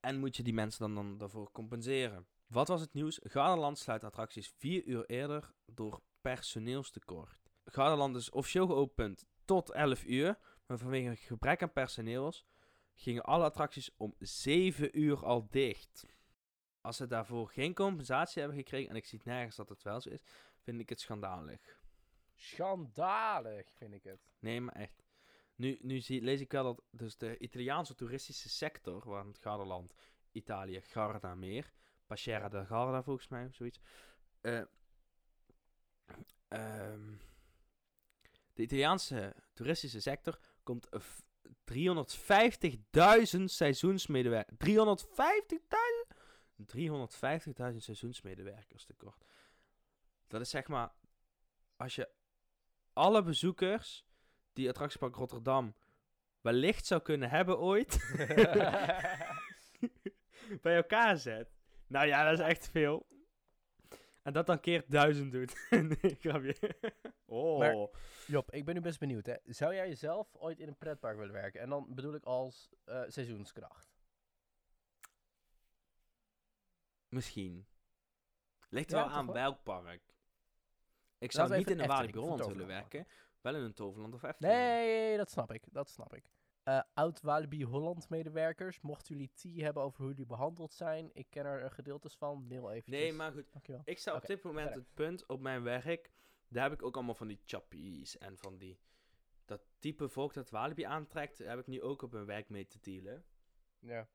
En 0.00 0.18
moet 0.18 0.36
je 0.36 0.42
die 0.42 0.52
mensen 0.52 0.80
dan, 0.80 0.94
dan 0.94 1.18
daarvoor 1.18 1.52
compenseren? 1.52 2.26
Wat 2.46 2.68
was 2.68 2.80
het 2.80 2.92
nieuws? 2.92 3.20
Gardaland 3.22 3.78
sluit 3.78 4.04
attracties 4.04 4.48
vier 4.48 4.84
uur 4.84 5.04
eerder 5.06 5.54
door 5.66 6.02
personeelstekort. 6.20 7.50
Gardaland 7.64 8.16
is 8.16 8.30
officieel 8.30 8.66
geopend 8.66 9.26
tot 9.44 9.70
11 9.70 10.04
uur, 10.04 10.38
maar 10.66 10.78
vanwege 10.78 11.16
gebrek 11.16 11.62
aan 11.62 11.72
personeels 11.72 12.46
gingen 12.94 13.22
alle 13.22 13.44
attracties 13.44 13.90
om 13.96 14.14
7 14.18 15.00
uur 15.00 15.24
al 15.24 15.46
dicht. 15.50 16.06
Als 16.80 16.96
ze 16.96 17.06
daarvoor 17.06 17.48
geen 17.48 17.74
compensatie 17.74 18.40
hebben 18.42 18.58
gekregen, 18.58 18.90
en 18.90 18.96
ik 18.96 19.04
zie 19.06 19.20
nergens 19.24 19.56
dat 19.56 19.68
het 19.68 19.82
wel 19.82 20.00
zo 20.00 20.08
is, 20.08 20.22
vind 20.58 20.80
ik 20.80 20.88
het 20.88 21.00
schandalig. 21.00 21.78
Schandalig, 22.34 23.70
vind 23.76 23.94
ik 23.94 24.04
het. 24.04 24.20
Nee, 24.38 24.60
maar 24.60 24.74
echt. 24.74 25.02
Nu, 25.54 25.78
nu 25.82 26.00
zie, 26.00 26.22
lees 26.22 26.40
ik 26.40 26.52
wel 26.52 26.62
dat 26.64 26.82
dus 26.90 27.16
de 27.16 27.38
Italiaanse 27.38 27.94
toeristische 27.94 28.48
sector, 28.48 29.08
waar 29.08 29.24
het 29.24 29.38
Gardaland, 29.38 29.94
Italië, 30.32 30.80
Garda 30.80 31.34
meer, 31.34 31.72
Pascera 32.06 32.48
del 32.48 32.64
Garda 32.64 33.02
volgens 33.02 33.28
mij, 33.28 33.46
of 33.46 33.54
zoiets. 33.54 33.80
eh, 34.40 34.62
ehm, 36.48 37.12
de 38.54 38.62
Italiaanse 38.62 39.34
toeristische 39.54 40.00
sector 40.00 40.38
komt 40.62 40.88
eh, 40.88 41.00
f- 41.00 41.22
350.000 41.64 43.44
seizoensmedewerkers. 43.44 44.56
350.000? 44.58 46.09
350.000 46.60 46.66
seizoensmedewerkers 47.76 48.84
tekort. 48.84 49.24
Dat 50.28 50.40
is 50.40 50.50
zeg 50.50 50.68
maar, 50.68 50.92
als 51.76 51.94
je 51.94 52.08
alle 52.92 53.22
bezoekers 53.22 54.06
die 54.52 54.68
attractiepark 54.68 55.14
Rotterdam 55.16 55.74
wellicht 56.40 56.86
zou 56.86 57.02
kunnen 57.02 57.30
hebben 57.30 57.58
ooit, 57.58 57.98
bij 60.62 60.76
elkaar 60.76 61.16
zet. 61.16 61.48
Nou 61.86 62.06
ja, 62.06 62.24
dat 62.24 62.38
is 62.38 62.44
echt 62.46 62.68
veel. 62.70 63.06
En 64.22 64.32
dat 64.32 64.46
dan 64.46 64.60
keer 64.60 64.84
duizend 64.88 65.32
doet. 65.32 65.66
nee, 66.00 66.16
grapje. 66.20 66.56
oh. 67.26 67.58
Maar- 67.58 67.88
Job, 68.26 68.52
ik 68.52 68.64
ben 68.64 68.74
nu 68.74 68.80
best 68.80 68.98
benieuwd. 68.98 69.26
Hè. 69.26 69.34
Zou 69.44 69.74
jij 69.74 69.88
jezelf 69.88 70.36
ooit 70.36 70.60
in 70.60 70.68
een 70.68 70.76
pretpark 70.78 71.16
willen 71.16 71.32
werken? 71.32 71.60
En 71.60 71.68
dan 71.68 71.94
bedoel 71.94 72.14
ik 72.14 72.24
als 72.24 72.70
eh, 72.84 73.02
seizoenskracht. 73.06 73.89
Misschien. 77.10 77.66
Ligt 78.68 78.90
Ja, 78.90 78.96
wel 78.96 79.04
toch 79.06 79.12
aan 79.14 79.24
wel? 79.26 79.34
welk 79.34 79.62
park. 79.62 80.14
Ik 81.18 81.32
zou 81.32 81.48
we 81.48 81.56
niet 81.56 81.66
even 81.66 81.78
in 81.78 81.84
een 81.84 81.90
Efteling 81.90 82.14
Walibi 82.14 82.18
een 82.18 82.38
Holland 82.38 82.52
willen 82.52 82.66
werken. 82.66 83.06
Wel 83.40 83.54
in 83.54 83.62
een 83.62 83.74
Toverland 83.74 84.14
of 84.14 84.22
Efteling. 84.22 84.54
Nee, 84.54 85.16
dat 85.16 85.30
snap 85.30 85.52
ik. 85.52 85.64
Dat 85.72 85.90
snap 85.90 86.14
ik. 86.14 86.30
Eh 86.62 86.82
oud 86.94 87.20
Walibi 87.20 87.64
Holland 87.64 88.08
medewerkers, 88.08 88.80
mochten 88.80 89.14
jullie 89.16 89.32
tea 89.34 89.64
hebben 89.64 89.82
over 89.82 90.00
hoe 90.00 90.08
jullie 90.10 90.26
behandeld 90.26 90.72
zijn, 90.72 91.10
ik 91.12 91.26
ken 91.30 91.44
er 91.46 91.62
eh, 91.62 91.70
gedeeltes 91.70 92.16
van, 92.16 92.46
mail 92.46 92.70
eventjes. 92.70 92.94
Nee, 93.00 93.12
maar 93.12 93.32
goed. 93.32 93.52
Dankjewel. 93.52 93.82
Ik 93.84 93.98
sta 93.98 94.10
op 94.10 94.16
Oké, 94.16 94.26
dit 94.26 94.42
moment 94.42 94.66
verder. 94.66 94.84
het 94.84 94.94
punt 94.94 95.26
op 95.26 95.40
mijn 95.40 95.62
werk. 95.62 96.10
Daar 96.48 96.62
heb 96.62 96.72
ik 96.72 96.82
ook 96.82 96.94
allemaal 96.94 97.14
van 97.14 97.26
die 97.28 97.40
chappies 97.44 98.18
en 98.18 98.38
van 98.38 98.58
die. 98.58 98.80
Dat 99.44 99.62
type 99.78 100.08
volk 100.08 100.34
dat 100.34 100.50
Walibi 100.50 100.82
aantrekt, 100.82 101.38
heb 101.38 101.58
ik 101.58 101.66
nu 101.66 101.82
ook 101.82 102.02
op 102.02 102.12
mijn 102.12 102.26
werk 102.26 102.48
mee 102.48 102.66
te 102.66 102.78
dealen. 102.80 103.24
Ja. 103.78 104.08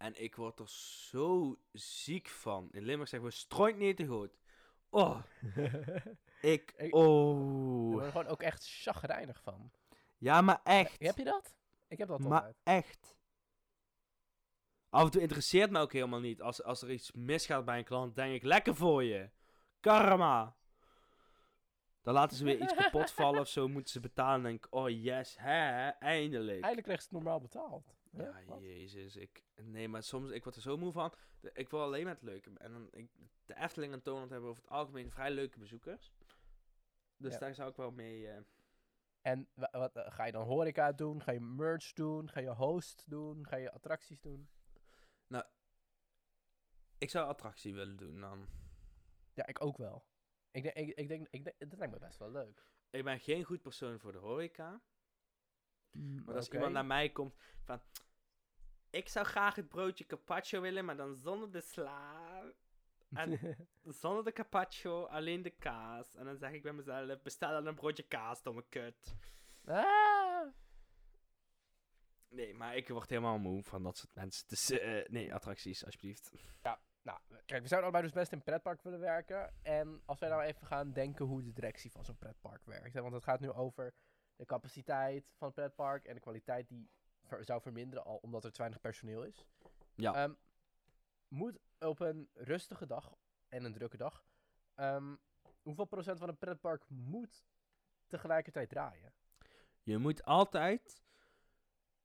En 0.00 0.22
ik 0.22 0.36
word 0.36 0.58
er 0.58 0.68
zo 1.08 1.58
ziek 1.72 2.28
van. 2.28 2.68
In 2.72 2.82
Limburg 2.82 3.08
zeggen 3.08 3.28
we 3.28 3.34
strooit 3.34 3.76
niet 3.76 3.96
te 3.96 4.06
goed. 4.06 4.38
Oh, 4.92 5.22
ik. 5.54 5.92
Ik- 6.40 6.72
Ik 6.76 6.94
Oh. 6.94 7.90
word 7.92 8.04
er 8.04 8.10
gewoon 8.10 8.26
ook 8.26 8.42
echt 8.42 8.66
chagrijnig 8.82 9.40
van. 9.42 9.70
Ja, 10.16 10.40
maar 10.40 10.60
echt. 10.64 10.98
Heb 11.00 11.16
je 11.16 11.24
dat? 11.24 11.56
Ik 11.88 11.98
heb 11.98 12.08
dat 12.08 12.18
Maar 12.20 12.32
altijd. 12.32 12.56
echt. 12.62 13.16
Af 14.88 15.04
en 15.04 15.10
toe 15.10 15.20
interesseert 15.20 15.70
me 15.70 15.78
ook 15.80 15.92
helemaal 15.92 16.20
niet. 16.20 16.42
Als, 16.42 16.62
als 16.62 16.82
er 16.82 16.90
iets 16.90 17.12
misgaat 17.12 17.64
bij 17.64 17.78
een 17.78 17.84
klant, 17.84 18.14
denk 18.14 18.34
ik, 18.34 18.42
lekker 18.42 18.74
voor 18.74 19.04
je. 19.04 19.30
Karma. 19.80 20.56
Dan 22.02 22.14
laten 22.14 22.36
ze 22.36 22.44
weer 22.44 22.60
iets 22.62 22.74
kapot 22.74 23.10
vallen 23.10 23.40
of 23.40 23.48
zo, 23.48 23.68
moeten 23.68 23.92
ze 23.92 24.00
betalen. 24.00 24.34
En 24.36 24.42
denk 24.42 24.64
ik, 24.64 24.74
oh 24.74 24.88
yes, 24.88 25.36
hè, 25.38 25.88
eindelijk. 25.88 26.50
Eindelijk 26.52 26.82
krijg 26.82 26.98
je 26.98 27.04
het 27.04 27.12
normaal 27.12 27.40
betaald. 27.40 27.94
Ja, 28.12 28.32
Wat? 28.46 28.60
jezus. 28.62 29.16
Ik, 29.16 29.42
nee, 29.62 29.88
maar 29.88 30.02
soms, 30.02 30.30
ik 30.30 30.42
word 30.44 30.56
er 30.56 30.62
zo 30.62 30.76
moe 30.76 30.92
van. 30.92 31.12
De- 31.40 31.50
ik 31.54 31.68
wil 31.70 31.82
alleen 31.82 32.04
maar 32.04 32.14
het 32.14 32.22
leuke. 32.22 32.50
En 32.56 32.72
dan, 32.72 32.88
ik, 32.90 33.10
de 33.46 33.56
Efteling 33.56 33.92
en 33.92 34.02
Toonland 34.02 34.30
hebben 34.30 34.50
over 34.50 34.62
het 34.62 34.72
algemeen 34.72 35.10
vrij 35.10 35.30
leuke 35.30 35.58
bezoekers. 35.58 36.12
Dus 37.16 37.32
Ja. 37.32 37.38
daar 37.38 37.54
zou 37.54 37.70
ik 37.70 37.76
wel 37.76 37.90
mee... 37.90 38.28
eh, 38.28 38.40
En 39.20 39.48
wa- 39.54 39.68
wat, 39.72 39.96
eh, 39.96 40.12
ga 40.12 40.24
je 40.24 40.32
dan 40.32 40.46
horeca 40.46 40.92
doen? 40.92 41.22
Ga 41.22 41.32
je 41.32 41.40
merch 41.40 41.92
doen? 41.92 42.30
Ga 42.30 42.40
je 42.40 42.54
host 42.54 43.04
doen? 43.06 43.46
Ga 43.46 43.56
je 43.56 43.72
attracties 43.72 44.20
doen? 44.20 44.48
ik 46.98 47.10
zou 47.10 47.28
attractie 47.28 47.74
willen 47.74 47.96
doen 47.96 48.20
dan. 48.20 48.46
Ja, 49.34 49.46
ik 49.46 49.64
ook 49.64 49.76
wel. 49.76 50.04
Ik 50.50 50.62
denk, 50.62 50.74
ik, 50.74 50.96
ik 50.96 51.08
denk, 51.08 51.28
ik 51.30 51.44
denk, 51.44 51.58
dat 51.58 51.78
lijkt 51.78 51.92
me 51.92 51.98
best 51.98 52.18
wel 52.18 52.30
leuk. 52.30 52.62
Ik 52.90 53.04
ben 53.04 53.20
geen 53.20 53.44
goed 53.44 53.62
persoon 53.62 53.98
voor 53.98 54.12
de 54.12 54.18
horeca. 54.18 54.80
Maar 56.24 56.34
als 56.34 56.48
iemand 56.48 56.72
naar 56.72 56.86
mij 56.86 57.10
komt 57.10 57.34
van... 57.62 57.80
Ik 58.90 59.08
zou 59.08 59.26
graag 59.26 59.54
het 59.54 59.68
broodje 59.68 60.06
carpaccio 60.06 60.60
willen, 60.60 60.84
maar 60.84 60.96
dan 60.96 61.16
zonder 61.16 61.52
de 61.52 61.60
sla. 61.60 62.42
En 63.10 63.56
zonder 64.02 64.24
de 64.24 64.32
carpaccio, 64.32 65.04
alleen 65.04 65.42
de 65.42 65.50
kaas. 65.50 66.14
En 66.14 66.24
dan 66.24 66.36
zeg 66.36 66.52
ik 66.52 66.62
bij 66.62 66.72
mezelf, 66.72 67.22
bestel 67.22 67.50
dan 67.50 67.66
een 67.66 67.74
broodje 67.74 68.02
kaas, 68.02 68.42
domme 68.42 68.64
kut. 68.68 69.16
ah. 69.64 70.48
Nee, 72.28 72.54
maar 72.54 72.76
ik 72.76 72.88
word 72.88 73.08
helemaal 73.08 73.38
moe 73.38 73.62
van 73.62 73.82
dat 73.82 73.96
soort 73.96 74.14
mensen. 74.14 74.48
Dus 74.48 74.68
nee, 75.08 75.34
attracties, 75.34 75.84
alsjeblieft. 75.84 76.32
Nou, 77.02 77.18
kijk, 77.46 77.62
we 77.62 77.68
zouden 77.68 77.90
allebei 77.90 78.02
dus 78.02 78.12
best 78.12 78.32
in 78.32 78.38
een 78.38 78.44
pretpark 78.44 78.82
willen 78.82 79.00
werken. 79.00 79.54
En 79.62 80.02
als 80.04 80.18
wij 80.18 80.28
nou 80.28 80.42
even 80.42 80.66
gaan 80.66 80.92
denken 80.92 81.24
hoe 81.24 81.42
de 81.42 81.52
directie 81.52 81.90
van 81.90 82.04
zo'n 82.04 82.16
pretpark 82.18 82.64
werkt. 82.64 82.94
Hè, 82.94 83.00
want 83.02 83.14
het 83.14 83.24
gaat 83.24 83.40
nu 83.40 83.52
over 83.52 83.94
de 84.36 84.44
capaciteit 84.44 85.32
van 85.36 85.46
het 85.46 85.56
pretpark 85.56 86.04
en 86.04 86.14
de 86.14 86.20
kwaliteit 86.20 86.68
die 86.68 86.90
ver- 87.24 87.44
zou 87.44 87.60
verminderen, 87.60 88.04
al 88.04 88.16
omdat 88.16 88.44
er 88.44 88.52
te 88.52 88.58
weinig 88.58 88.80
personeel 88.80 89.22
is. 89.22 89.46
Ja. 89.94 90.14
Ehm, 90.14 90.32
moet 91.28 91.58
op 91.78 92.00
een 92.00 92.28
rustige 92.34 92.86
dag 92.86 93.16
en 93.48 93.64
een 93.64 93.72
drukke 93.72 93.96
dag, 93.96 94.24
ehm, 94.74 95.14
hoeveel 95.62 95.84
procent 95.84 96.18
van 96.18 96.28
een 96.28 96.38
pretpark 96.38 96.88
moet 96.88 97.44
tegelijkertijd 98.06 98.68
draaien? 98.68 99.12
Je 99.82 99.98
moet 99.98 100.24
altijd 100.24 101.02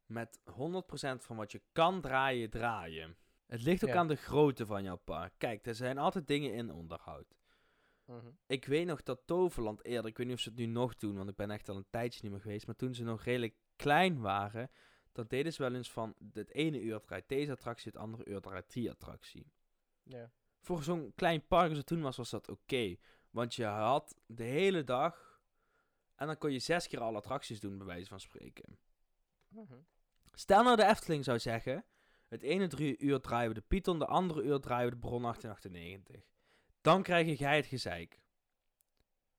met 0.05 0.39
100% 0.43 1.23
van 1.23 1.35
wat 1.35 1.51
je 1.51 1.61
kan 1.71 2.01
draaien, 2.01 2.49
draaien. 2.49 3.17
Het 3.45 3.61
ligt 3.61 3.83
ook 3.83 3.89
Ja. 3.89 3.95
aan 3.95 4.07
de 4.07 4.15
grootte 4.15 4.65
van 4.65 4.83
jouw 4.83 4.95
park. 4.95 5.33
Kijk, 5.37 5.65
er 5.65 5.75
zijn 5.75 5.97
altijd 5.97 6.27
dingen 6.27 6.53
in 6.53 6.71
onderhoud. 6.71 7.35
Ik 8.47 8.65
weet 8.65 8.85
nog 8.85 9.03
dat 9.03 9.21
Toverland 9.25 9.85
eerder, 9.85 10.09
ik 10.09 10.17
weet 10.17 10.25
niet 10.27 10.35
of 10.35 10.41
ze 10.41 10.49
het 10.49 10.57
nu 10.57 10.65
nog 10.65 10.95
doen, 10.95 11.15
want 11.15 11.29
ik 11.29 11.35
ben 11.35 11.51
echt 11.51 11.69
al 11.69 11.75
een 11.75 11.89
tijdje 11.89 12.19
niet 12.23 12.31
meer 12.31 12.41
geweest, 12.41 12.65
maar 12.65 12.75
toen 12.75 12.93
ze 12.93 13.03
nog 13.03 13.23
redelijk 13.23 13.55
klein 13.75 14.19
waren, 14.21 14.71
dan 15.11 15.25
deden 15.27 15.53
ze 15.53 15.61
wel 15.61 15.73
eens 15.73 15.91
van 15.91 16.15
het 16.33 16.51
ene 16.51 16.81
uur 16.81 16.99
draait 16.99 17.27
deze 17.29 17.51
attractie, 17.51 17.91
het 17.91 18.01
andere 18.01 18.25
uur 18.25 18.41
draait 18.41 18.73
die 18.73 18.91
attractie. 18.91 19.51
Ja. 20.03 20.31
Voor 20.61 20.83
zo'n 20.83 21.11
klein 21.15 21.47
park 21.47 21.67
als 21.69 21.77
het 21.77 21.87
toen 21.87 22.01
was, 22.01 22.17
was 22.17 22.29
dat 22.29 22.49
oké. 22.49 22.95
want 23.29 23.55
je 23.55 23.65
had 23.65 24.15
de 24.25 24.43
hele 24.43 24.83
dag, 24.83 25.39
en 26.15 26.27
dan 26.27 26.37
kon 26.37 26.51
je 26.51 26.59
zes 26.59 26.87
keer 26.87 26.99
alle 26.99 27.17
attracties 27.17 27.59
doen, 27.59 27.77
bij 27.77 27.87
wijze 27.87 28.07
van 28.07 28.19
spreken. 28.19 28.77
Mhm. 29.47 29.75
Stel 30.33 30.63
nou 30.63 30.75
de 30.75 30.85
Efteling 30.85 31.23
zou 31.23 31.39
zeggen, 31.39 31.85
het 32.27 32.41
ene 32.41 32.67
drie 32.67 32.97
uur 32.97 33.19
draaien 33.19 33.49
we 33.49 33.55
de 33.55 33.65
Python, 33.67 33.99
de 33.99 34.05
andere 34.05 34.41
uur 34.41 34.59
draaien 34.59 34.85
we 34.85 34.93
de 34.93 35.07
Bron 35.07 35.21
1898. 35.21 36.29
Dan 36.81 37.03
krijg 37.03 37.39
jij 37.39 37.55
het 37.55 37.65
gezeik. 37.65 38.21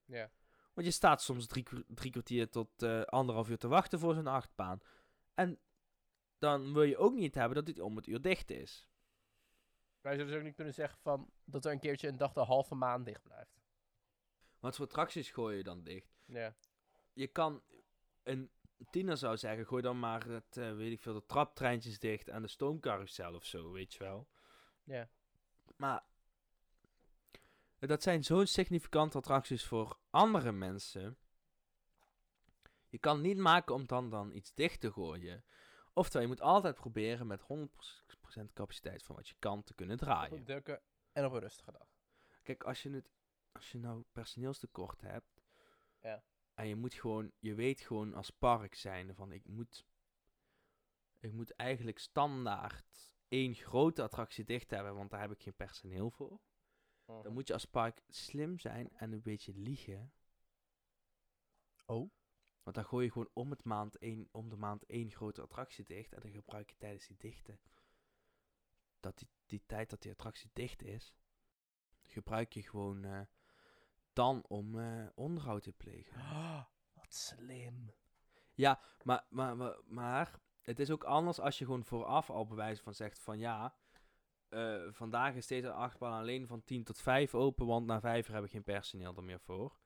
Ja. 0.05 0.31
Want 0.75 0.87
je 0.87 0.92
staat 0.92 1.22
soms 1.22 1.46
drie, 1.46 1.64
drie 1.88 2.11
kwartier 2.11 2.51
tot 2.51 2.83
eh, 2.83 3.01
anderhalf 3.03 3.49
uur 3.49 3.59
te 3.59 3.68
wachten 3.68 3.99
voor 3.99 4.14
zo'n 4.14 4.27
achtbaan. 4.27 4.81
En 5.35 5.59
dan 6.38 6.72
wil 6.72 6.83
je 6.83 6.96
ook 6.96 7.14
niet 7.14 7.35
hebben 7.35 7.55
dat 7.55 7.66
dit 7.66 7.81
om 7.81 7.96
het 7.96 8.07
uur 8.07 8.20
dicht 8.20 8.51
is. 8.51 8.88
Maar 10.01 10.12
je 10.12 10.18
zou 10.18 10.31
dus 10.31 10.38
ook 10.38 10.46
niet 10.46 10.55
kunnen 10.55 10.75
zeggen 10.75 10.99
van 10.99 11.31
dat 11.44 11.64
er 11.64 11.72
een 11.72 11.81
keertje 11.81 12.09
een 12.09 12.16
dag 12.16 12.33
de 12.33 12.40
halve 12.40 12.75
maand 12.75 13.05
dicht 13.05 13.22
blijft. 13.22 13.61
Wat 14.59 14.77
voor 14.77 14.85
attracties 14.85 15.31
gooi 15.31 15.57
je 15.57 15.62
dan 15.62 15.83
dicht? 15.83 16.16
Ja. 16.25 16.55
Je 17.12 17.27
kan, 17.27 17.62
een 18.22 18.51
tiener 18.91 19.17
zou 19.17 19.37
zeggen, 19.37 19.67
gooi 19.67 19.83
dan 19.83 19.99
maar 19.99 20.27
het, 20.27 20.57
eh, 20.57 20.75
weet 20.75 20.93
ik 20.93 21.01
veel, 21.01 21.15
de 21.15 21.27
traptreintjes 21.27 21.99
dicht 21.99 22.29
en 22.29 22.43
de 22.43 22.49
stoomcarousel 22.49 23.35
of 23.35 23.45
zo, 23.45 23.73
weet 23.73 23.93
je 23.93 23.99
wel. 23.99 24.29
Ja. 24.85 25.09
Maar 25.77 26.05
dat 27.79 28.03
zijn 28.03 28.25
zo'n 28.25 28.47
significante 28.47 29.19
attracties 29.19 29.65
voor 29.65 29.99
andere 30.11 30.53
mensen. 30.53 31.19
Je 32.89 32.99
kan 32.99 33.21
niet 33.21 33.37
maken 33.39 33.75
om 33.75 33.87
dan, 33.87 34.11
dan 34.11 34.33
iets 34.33 34.55
dicht 34.55 34.81
te 34.81 34.93
gooien. 34.93 35.45
Oftewel, 35.93 36.23
je 36.23 36.29
moet 36.29 36.41
altijd 36.41 36.75
proberen 36.75 37.27
met 37.27 37.41
100% 37.41 38.53
capaciteit 38.53 39.03
van 39.03 39.17
wat 39.17 39.29
je 39.29 39.35
kan 39.39 39.62
te 39.62 39.75
kunnen 39.75 39.97
Op 39.97 40.03
draaien. 40.03 40.37
een 40.37 40.45
drukke 40.45 40.83
en 41.12 41.25
op 41.25 41.33
een 41.33 41.41
rustige 41.41 41.73
dag. 41.73 41.89
Kijk, 42.43 42.65
als 42.65 42.83
je, 42.83 42.91
het, 42.91 43.11
als 43.53 43.73
je 43.73 43.79
nou 43.79 44.05
personeelstekort 44.12 45.01
hebt. 45.01 45.43
Ja. 46.03 46.23
En 46.57 46.69
je 46.69 46.77
moet 46.77 46.95
gewoon, 46.95 47.33
je 47.38 47.55
weet 47.55 47.81
gewoon 47.81 48.14
als 48.14 48.31
park 48.31 48.75
zijn 48.75 49.14
van 49.14 49.33
ik 49.33 49.47
moet, 49.47 49.87
ik 51.21 51.33
moet 51.33 51.51
eigenlijk 51.51 51.99
standaard 51.99 53.14
één 53.29 53.55
grote 53.55 54.03
attractie 54.03 54.45
dicht 54.45 54.71
hebben, 54.71 54.95
want 54.95 55.11
daar 55.11 55.21
heb 55.21 55.31
ik 55.31 55.42
geen 55.42 55.57
personeel 55.57 56.11
voor. 56.11 56.40
Dan 57.05 57.33
moet 57.33 57.47
je 57.47 57.53
als 57.53 57.64
park 57.64 58.03
slim 58.09 58.59
zijn 58.59 58.90
en 58.92 59.12
een 59.12 59.23
beetje 59.23 59.53
liegen. 59.55 60.12
Oh. 61.85 62.11
Want 62.62 62.77
dan 62.77 62.85
gooi 62.85 63.05
je 63.05 63.12
gewoon 63.12 63.31
om, 63.33 63.51
het 63.51 63.64
maand 63.64 63.97
één, 63.97 64.29
om 64.31 64.49
de 64.49 64.57
maand 64.57 64.87
één 64.87 65.11
grote 65.11 65.42
attractie 65.42 65.85
dicht. 65.85 66.12
En 66.12 66.21
dan 66.21 66.31
gebruik 66.31 66.71
je 66.71 66.77
tijdens 66.77 67.07
die 67.07 67.16
dichte. 67.16 67.59
Dat 69.01 69.19
die, 69.19 69.29
die 69.47 69.62
tijd 69.66 69.90
dat 69.90 70.03
die 70.03 70.11
attractie 70.11 70.51
dicht 70.53 70.83
is. 70.83 71.14
Gebruik 72.03 72.53
je 72.53 72.62
gewoon 72.62 73.05
eh, 73.05 73.21
dan 74.17 74.45
om 74.49 74.79
eh, 74.79 75.07
onderhoud 75.15 75.63
te 75.63 75.73
plegen. 75.73 76.21
Ah, 76.21 76.63
wat 76.95 77.15
slim. 77.15 77.93
Maar, 79.03 79.25
maar, 79.29 79.57
maar, 79.57 79.77
maar 79.87 80.41
het 80.63 80.79
is 80.79 80.91
ook 80.91 81.05
anders 81.05 81.41
als 81.41 81.59
je 81.59 81.65
gewoon 81.65 81.85
vooraf 81.85 82.31
al 82.31 82.47
bewijs 82.47 82.81
van 82.81 82.95
zegt 82.95 83.19
van 83.19 83.39
ja. 83.39 83.75
eh, 84.49 84.83
vandaag 84.91 85.35
is 85.35 85.47
deze 85.47 85.73
achtbaan 85.73 86.21
alleen 86.21 86.47
van 86.47 86.65
10 86.65 86.85
tot 86.85 86.99
5 87.01 87.35
open, 87.35 87.67
want 87.67 87.87
na 87.87 88.01
5 88.01 88.29
uur 88.29 88.35
heb 88.35 88.45
ik 88.45 88.51
geen 88.51 88.63
personeel 88.63 89.17
er 89.17 89.25
meer 89.25 89.41
voor. 89.41 89.79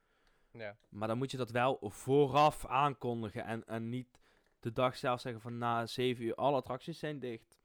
Ja. 0.53 0.77
Maar 0.88 1.09
dan 1.09 1.19
moet 1.19 1.31
je 1.31 1.37
dat 1.37 1.51
wel 1.51 1.79
vooraf 1.83 2.66
aankondigen 2.66 3.45
en, 3.45 3.64
en 3.64 3.88
niet 3.88 4.21
de 4.61 4.73
dag 4.73 4.97
zelf 4.97 5.21
zeggen 5.21 5.43
van 5.43 5.59
na 5.59 5.87
7 5.87 6.25
uur 6.25 6.35
alle 6.35 6.57
attracties 6.57 6.99
zijn 6.99 7.19
dicht. 7.19 7.59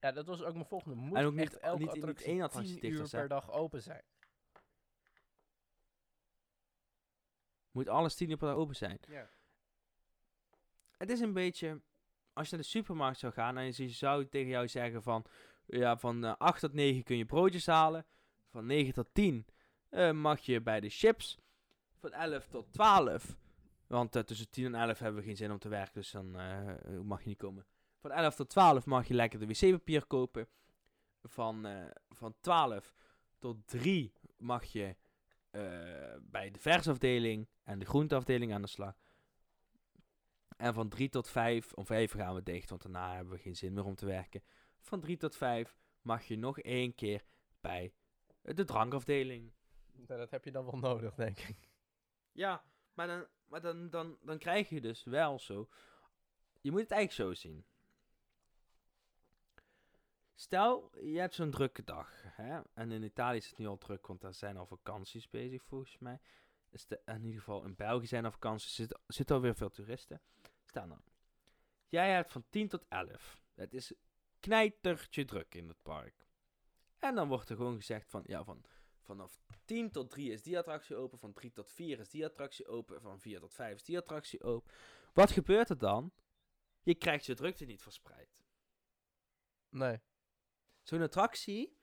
Ja, 0.00 0.12
dat 0.12 0.26
was 0.26 0.42
ook 0.42 0.54
mijn 0.54 0.66
volgende. 0.66 0.96
Moet 0.96 1.16
En 1.18 1.24
ook 1.24 1.32
niet- 1.32 1.40
echt 1.42 1.58
elke 1.58 1.78
niet- 1.78 1.86
niet 1.92 1.96
attractie 2.02 2.26
één 2.26 2.42
attractie 2.42 2.78
10 2.78 2.90
dicht 2.90 3.00
uur 3.02 3.20
per 3.20 3.28
dag 3.28 3.50
open 3.52 3.82
zijn. 3.82 4.02
Moet 7.78 7.88
alles 7.88 8.14
10 8.14 8.30
uur 8.30 8.36
per 8.36 8.48
dag 8.48 8.56
open 8.56 8.76
zijn. 8.76 8.98
Ja. 9.08 9.28
Het 10.96 11.10
is 11.10 11.20
een 11.20 11.32
beetje, 11.32 11.80
als 12.32 12.48
je 12.48 12.54
naar 12.54 12.64
de 12.64 12.70
supermarkt 12.70 13.18
zou 13.18 13.32
gaan 13.32 13.58
en 13.58 13.74
ze 13.74 13.88
zou 13.88 14.28
tegen 14.28 14.48
jou 14.48 14.68
zeggen 14.68 15.02
van, 15.02 15.24
ja, 15.66 15.96
van 15.96 16.24
eh, 16.24 16.34
8 16.38 16.60
tot 16.60 16.72
9 16.72 17.02
kun 17.02 17.16
je 17.16 17.24
broodjes 17.24 17.66
halen. 17.66 18.06
Van 18.50 18.66
9 18.66 18.94
tot 18.94 19.08
10 19.12 19.46
eh, 19.88 20.10
mag 20.10 20.40
je 20.40 20.60
bij 20.60 20.80
de 20.80 20.88
chips. 20.88 21.38
Van 21.98 22.12
11 22.12 22.48
tot 22.48 22.72
12. 22.72 23.36
Want 23.86 24.16
eh, 24.16 24.22
tussen 24.22 24.50
10 24.50 24.64
en 24.64 24.74
11 24.74 24.98
hebben 24.98 25.20
we 25.20 25.26
geen 25.26 25.36
zin 25.36 25.52
om 25.52 25.58
te 25.58 25.68
werken, 25.68 25.94
dus 25.94 26.10
dan 26.10 26.38
eh, 26.38 26.74
mag 27.02 27.22
je 27.22 27.28
niet 27.28 27.38
komen. 27.38 27.66
Van 28.00 28.10
11 28.10 28.34
tot 28.34 28.48
12 28.48 28.86
mag 28.86 29.08
je 29.08 29.14
lekker 29.14 29.38
de 29.38 29.46
wc-papier 29.46 30.06
kopen. 30.06 30.48
Van, 31.22 31.66
eh, 31.66 31.84
van 32.08 32.34
12 32.40 32.94
tot 33.38 33.66
3 33.66 34.12
mag 34.36 34.64
je 34.64 34.96
eh, 35.50 35.62
bij 36.20 36.50
de 36.50 36.58
versafdeling 36.58 37.48
en 37.68 37.78
de 37.78 37.84
groenteafdeling 37.84 38.52
aan 38.52 38.62
de 38.62 38.68
slag. 38.68 38.94
En 40.56 40.74
van 40.74 40.88
3 40.88 41.08
tot 41.08 41.28
5, 41.28 41.72
om 41.72 41.86
5 41.86 42.12
gaan 42.12 42.34
we 42.34 42.42
dicht, 42.42 42.70
want 42.70 42.82
daarna 42.82 43.14
hebben 43.14 43.32
we 43.32 43.38
geen 43.38 43.56
zin 43.56 43.72
meer 43.72 43.84
om 43.84 43.94
te 43.94 44.06
werken. 44.06 44.42
Van 44.80 45.00
3 45.00 45.16
tot 45.16 45.36
5 45.36 45.76
mag 46.02 46.24
je 46.24 46.36
nog 46.36 46.60
één 46.60 46.94
keer 46.94 47.24
bij 47.60 47.92
de 48.42 48.64
drankafdeling. 48.64 49.52
Nou, 49.92 50.20
dat 50.20 50.30
heb 50.30 50.44
je 50.44 50.50
dan 50.50 50.64
wel 50.64 50.78
nodig, 50.78 51.14
denk 51.14 51.38
ik. 51.38 51.68
Ja, 52.32 52.64
maar 52.94 53.06
dan, 53.06 53.26
maar 53.46 53.60
dan, 53.60 53.90
dan, 53.90 54.18
dan 54.22 54.38
krijg 54.38 54.68
je 54.68 54.80
dus 54.80 55.04
wel 55.04 55.38
zo. 55.38 55.68
Je 56.60 56.70
moet 56.70 56.80
het 56.80 56.90
eigenlijk 56.90 57.36
zo 57.36 57.48
zien. 57.48 57.64
Stel, 60.34 60.90
je 61.00 61.18
hebt 61.18 61.34
zo'n 61.34 61.50
drukke 61.50 61.84
dag. 61.84 62.22
Hè? 62.24 62.60
En 62.74 62.92
in 62.92 63.02
Italië 63.02 63.36
is 63.36 63.48
het 63.48 63.58
nu 63.58 63.66
al 63.66 63.78
druk, 63.78 64.06
want 64.06 64.20
daar 64.20 64.34
zijn 64.34 64.56
al 64.56 64.66
vakanties 64.66 65.30
bezig 65.30 65.62
volgens 65.62 65.98
mij. 65.98 66.20
Is 66.70 66.86
de, 66.86 67.00
in 67.04 67.24
ieder 67.24 67.38
geval 67.38 67.64
in 67.64 67.74
België 67.74 68.06
zijn 68.06 68.24
er 68.24 68.32
vakanties. 68.32 68.74
Zitten 68.74 69.00
zitten 69.06 69.36
alweer 69.36 69.54
veel 69.54 69.70
toeristen. 69.70 70.20
Stel 70.64 70.86
nou. 70.86 71.00
Jij 71.88 72.12
hebt 72.12 72.32
van 72.32 72.44
10 72.50 72.68
tot 72.68 72.84
11. 72.88 73.42
Het 73.54 73.74
is 73.74 73.92
knijtertje 74.40 75.24
druk 75.24 75.54
in 75.54 75.68
het 75.68 75.82
park. 75.82 76.26
En 76.98 77.14
dan 77.14 77.28
wordt 77.28 77.48
er 77.48 77.56
gewoon 77.56 77.76
gezegd 77.76 78.10
van, 78.10 78.22
ja, 78.26 78.44
van 78.44 78.64
vanaf 79.08 79.40
10 79.64 79.90
tot 79.90 80.10
3 80.10 80.32
is 80.32 80.42
die 80.42 80.58
attractie 80.58 80.96
open. 80.96 81.18
Van 81.18 81.32
3 81.32 81.52
tot 81.52 81.70
4 81.70 81.98
is 81.98 82.10
die 82.10 82.24
attractie 82.24 82.66
open. 82.66 83.00
Van 83.00 83.20
4 83.20 83.40
tot 83.40 83.54
5 83.54 83.74
is 83.74 83.84
die 83.84 83.98
attractie 83.98 84.42
open. 84.42 84.72
Wat 85.12 85.30
gebeurt 85.30 85.70
er 85.70 85.78
dan? 85.78 86.12
Je 86.82 86.94
krijgt 86.94 87.26
je 87.26 87.34
drukte 87.34 87.64
niet 87.64 87.82
verspreid. 87.82 88.38
Nee. 89.68 90.00
Zo'n 90.82 91.02
attractie 91.02 91.76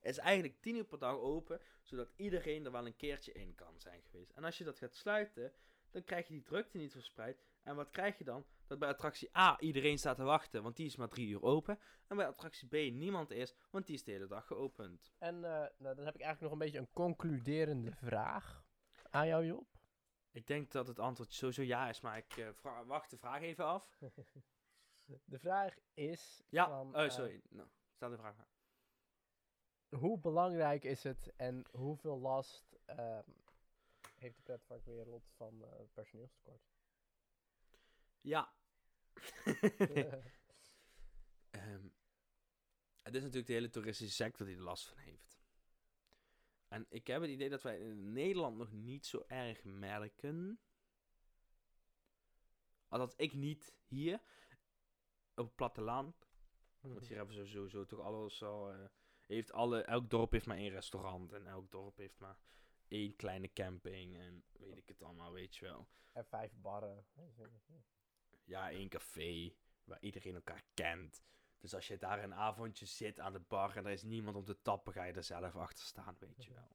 is 0.00 0.18
eigenlijk 0.18 0.60
10 0.60 0.76
uur 0.76 0.84
per 0.84 0.98
dag 0.98 1.16
open. 1.16 1.60
Zodat 1.88 2.12
iedereen 2.16 2.64
er 2.64 2.72
wel 2.72 2.86
een 2.86 2.96
keertje 2.96 3.32
in 3.32 3.54
kan 3.54 3.80
zijn 3.80 4.02
geweest. 4.02 4.30
En 4.30 4.44
als 4.44 4.58
je 4.58 4.64
dat 4.64 4.78
gaat 4.78 4.94
sluiten, 4.94 5.52
dan 5.90 6.04
krijg 6.04 6.26
je 6.26 6.32
die 6.32 6.42
drukte 6.42 6.78
niet 6.78 6.92
verspreid. 6.92 7.42
En 7.62 7.76
wat 7.76 7.90
krijg 7.90 8.18
je 8.18 8.24
dan? 8.24 8.46
Dat 8.66 8.78
bij 8.78 8.88
attractie 8.88 9.36
A 9.36 9.60
iedereen 9.60 9.98
staat 9.98 10.16
te 10.16 10.22
wachten, 10.22 10.62
want 10.62 10.76
die 10.76 10.86
is 10.86 10.96
maar 10.96 11.08
3 11.08 11.28
uur 11.28 11.42
open. 11.42 11.78
En 12.06 12.16
bij 12.16 12.26
attractie 12.26 12.68
B 12.68 12.94
niemand 12.94 13.30
is, 13.30 13.54
want 13.70 13.86
die 13.86 13.94
is 13.94 14.04
de 14.04 14.12
hele 14.12 14.26
dag 14.26 14.46
geopend. 14.46 15.12
En 15.18 15.34
eh, 15.34 15.66
nou, 15.78 15.94
dan 15.94 16.04
heb 16.04 16.14
ik 16.14 16.20
eigenlijk 16.20 16.40
nog 16.40 16.52
een 16.52 16.58
beetje 16.58 16.78
een 16.78 16.92
concluderende 16.92 17.92
vraag 17.92 18.64
aan 19.10 19.26
jou, 19.26 19.44
Job. 19.44 19.66
Ik 20.30 20.46
denk 20.46 20.70
dat 20.70 20.86
het 20.86 20.98
antwoord 20.98 21.32
sowieso 21.32 21.62
ja 21.62 21.88
is, 21.88 22.00
maar 22.00 22.16
ik 22.16 22.36
eh, 22.36 22.48
wacht 22.86 23.10
de 23.10 23.18
vraag 23.18 23.40
even 23.40 23.64
af. 23.64 23.98
De 25.24 25.38
vraag 25.38 25.74
is... 25.94 26.42
Ja, 26.48 26.68
van, 26.68 26.96
oh, 26.96 27.04
eh, 27.04 27.10
sorry. 27.10 27.40
Nou, 27.48 27.68
stel 27.90 28.10
de 28.10 28.16
vraag 28.16 28.36
maar. 28.36 28.48
Hoe 29.88 30.18
belangrijk 30.18 30.84
is 30.84 31.02
het 31.02 31.32
en 31.36 31.66
hoeveel 31.70 32.18
last 32.18 32.78
ehm, 32.84 33.30
heeft 34.14 34.36
de 34.36 34.42
pretparkwereld 34.42 35.28
van 35.36 35.64
eh, 35.64 35.80
personeelstekort? 35.92 36.62
Ja. 38.20 38.52
Ehm, 41.50 41.88
het 43.02 43.14
is 43.14 43.20
natuurlijk 43.20 43.46
de 43.46 43.52
hele 43.52 43.70
toeristische 43.70 44.14
sector 44.14 44.46
die 44.46 44.56
er 44.56 44.62
last 44.62 44.86
van 44.88 44.98
heeft. 44.98 45.40
En 46.68 46.86
ik 46.88 47.06
heb 47.06 47.20
het 47.20 47.30
idee 47.30 47.48
dat 47.48 47.62
wij 47.62 47.78
in 47.78 48.12
Nederland 48.12 48.56
nog 48.56 48.72
niet 48.72 49.06
zo 49.06 49.24
erg 49.26 49.64
merken. 49.64 50.60
Althans, 52.88 53.14
ik 53.16 53.32
niet 53.32 53.74
hier. 53.86 54.20
Op 55.34 55.44
het 55.44 55.54
platteland. 55.54 56.28
Want 56.80 57.06
hier 57.06 57.16
hebben 57.16 57.34
ze 57.34 57.46
sowieso 57.46 57.84
toch 57.84 58.00
alles 58.00 58.42
al... 58.42 58.72
eh, 58.72 58.84
heeft 59.36 59.52
alle, 59.52 59.82
elk 59.82 60.10
dorp 60.10 60.32
heeft 60.32 60.46
maar 60.46 60.56
één 60.56 60.70
restaurant. 60.70 61.32
En 61.32 61.46
elk 61.46 61.70
dorp 61.70 61.96
heeft 61.96 62.18
maar 62.18 62.38
één 62.88 63.16
kleine 63.16 63.52
camping. 63.52 64.16
En 64.18 64.44
weet 64.52 64.76
ik 64.76 64.88
het 64.88 65.02
allemaal, 65.02 65.32
weet 65.32 65.56
je 65.56 65.64
wel. 65.64 65.88
En 66.12 66.24
vijf 66.24 66.52
barren. 66.56 67.06
Ja, 68.44 68.70
één 68.70 68.88
café. 68.88 69.52
Waar 69.84 70.00
iedereen 70.00 70.34
elkaar 70.34 70.62
kent. 70.74 71.22
Dus 71.58 71.74
als 71.74 71.88
je 71.88 71.98
daar 71.98 72.22
een 72.22 72.34
avondje 72.34 72.86
zit 72.86 73.20
aan 73.20 73.32
de 73.32 73.40
bar 73.40 73.76
en 73.76 73.86
er 73.86 73.92
is 73.92 74.02
niemand 74.02 74.36
om 74.36 74.44
te 74.44 74.62
tappen, 74.62 74.92
ga 74.92 75.04
je 75.04 75.12
er 75.12 75.24
zelf 75.24 75.56
achter 75.56 75.84
staan, 75.84 76.16
weet 76.18 76.44
je 76.44 76.54
wel. 76.54 76.68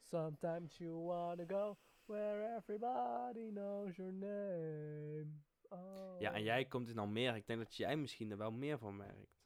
Sometimes 0.00 0.78
you 0.78 0.92
wanna 0.92 1.44
go 1.46 1.76
where 2.06 2.56
everybody 2.56 3.50
knows 3.50 3.96
your 3.96 4.12
name. 4.12 5.26
Oh. 5.68 6.20
Ja, 6.20 6.32
en 6.32 6.42
jij 6.42 6.64
komt 6.64 6.88
in 6.88 6.98
Almere. 6.98 7.36
Ik 7.36 7.46
denk 7.46 7.58
dat 7.58 7.76
jij 7.76 7.96
misschien 7.96 8.30
er 8.30 8.36
wel 8.36 8.52
meer 8.52 8.78
van 8.78 8.96
merkt. 8.96 9.43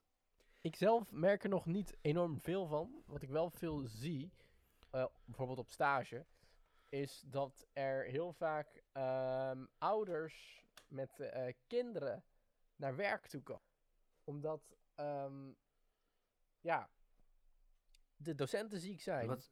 Ik 0.61 0.75
zelf 0.75 1.11
merk 1.11 1.43
er 1.43 1.49
nog 1.49 1.65
niet 1.65 1.97
enorm 2.01 2.39
veel 2.39 2.67
van. 2.67 3.03
Wat 3.05 3.21
ik 3.21 3.29
wel 3.29 3.49
veel 3.49 3.79
zie, 3.87 4.33
eh, 4.89 5.05
bijvoorbeeld 5.25 5.59
op 5.59 5.69
stage, 5.69 6.25
is 6.89 7.23
dat 7.25 7.67
er 7.73 8.05
heel 8.05 8.33
vaak 8.33 8.83
ehm, 8.91 9.65
ouders 9.77 10.65
met 10.87 11.19
eh, 11.19 11.53
kinderen 11.67 12.23
naar 12.75 12.95
werk 12.95 13.27
toe 13.27 13.41
komen. 13.41 13.63
Omdat, 14.23 14.77
ehm, 14.95 15.51
ja, 16.61 16.89
de 18.15 18.35
docenten 18.35 18.79
ziek 18.79 19.01
zijn. 19.01 19.27
Wat? 19.27 19.51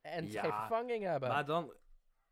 En 0.00 0.30
Ja, 0.30 0.42
geen 0.42 0.52
vervanging 0.52 1.04
hebben. 1.04 1.28
Maar 1.28 1.46
dan... 1.46 1.74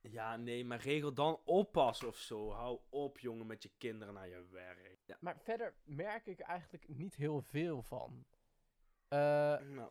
Ja, 0.02 0.36
nee, 0.36 0.64
maar 0.64 0.78
regel 0.80 1.14
dan 1.14 1.40
oppassen 1.44 2.08
of 2.08 2.16
zo. 2.16 2.50
Hou 2.50 2.78
op, 2.88 3.18
jongen, 3.18 3.46
met 3.46 3.62
je 3.62 3.70
kinderen 3.78 4.14
naar 4.14 4.28
je 4.28 4.46
werk. 4.50 4.98
Ja. 5.06 5.16
Maar 5.20 5.38
verder 5.40 5.74
merk 5.84 6.26
ik 6.26 6.40
eigenlijk 6.40 6.88
niet 6.88 7.14
heel 7.14 7.40
veel 7.40 7.82
van. 7.82 8.24
Eh, 9.08 9.18
Nou. 9.60 9.90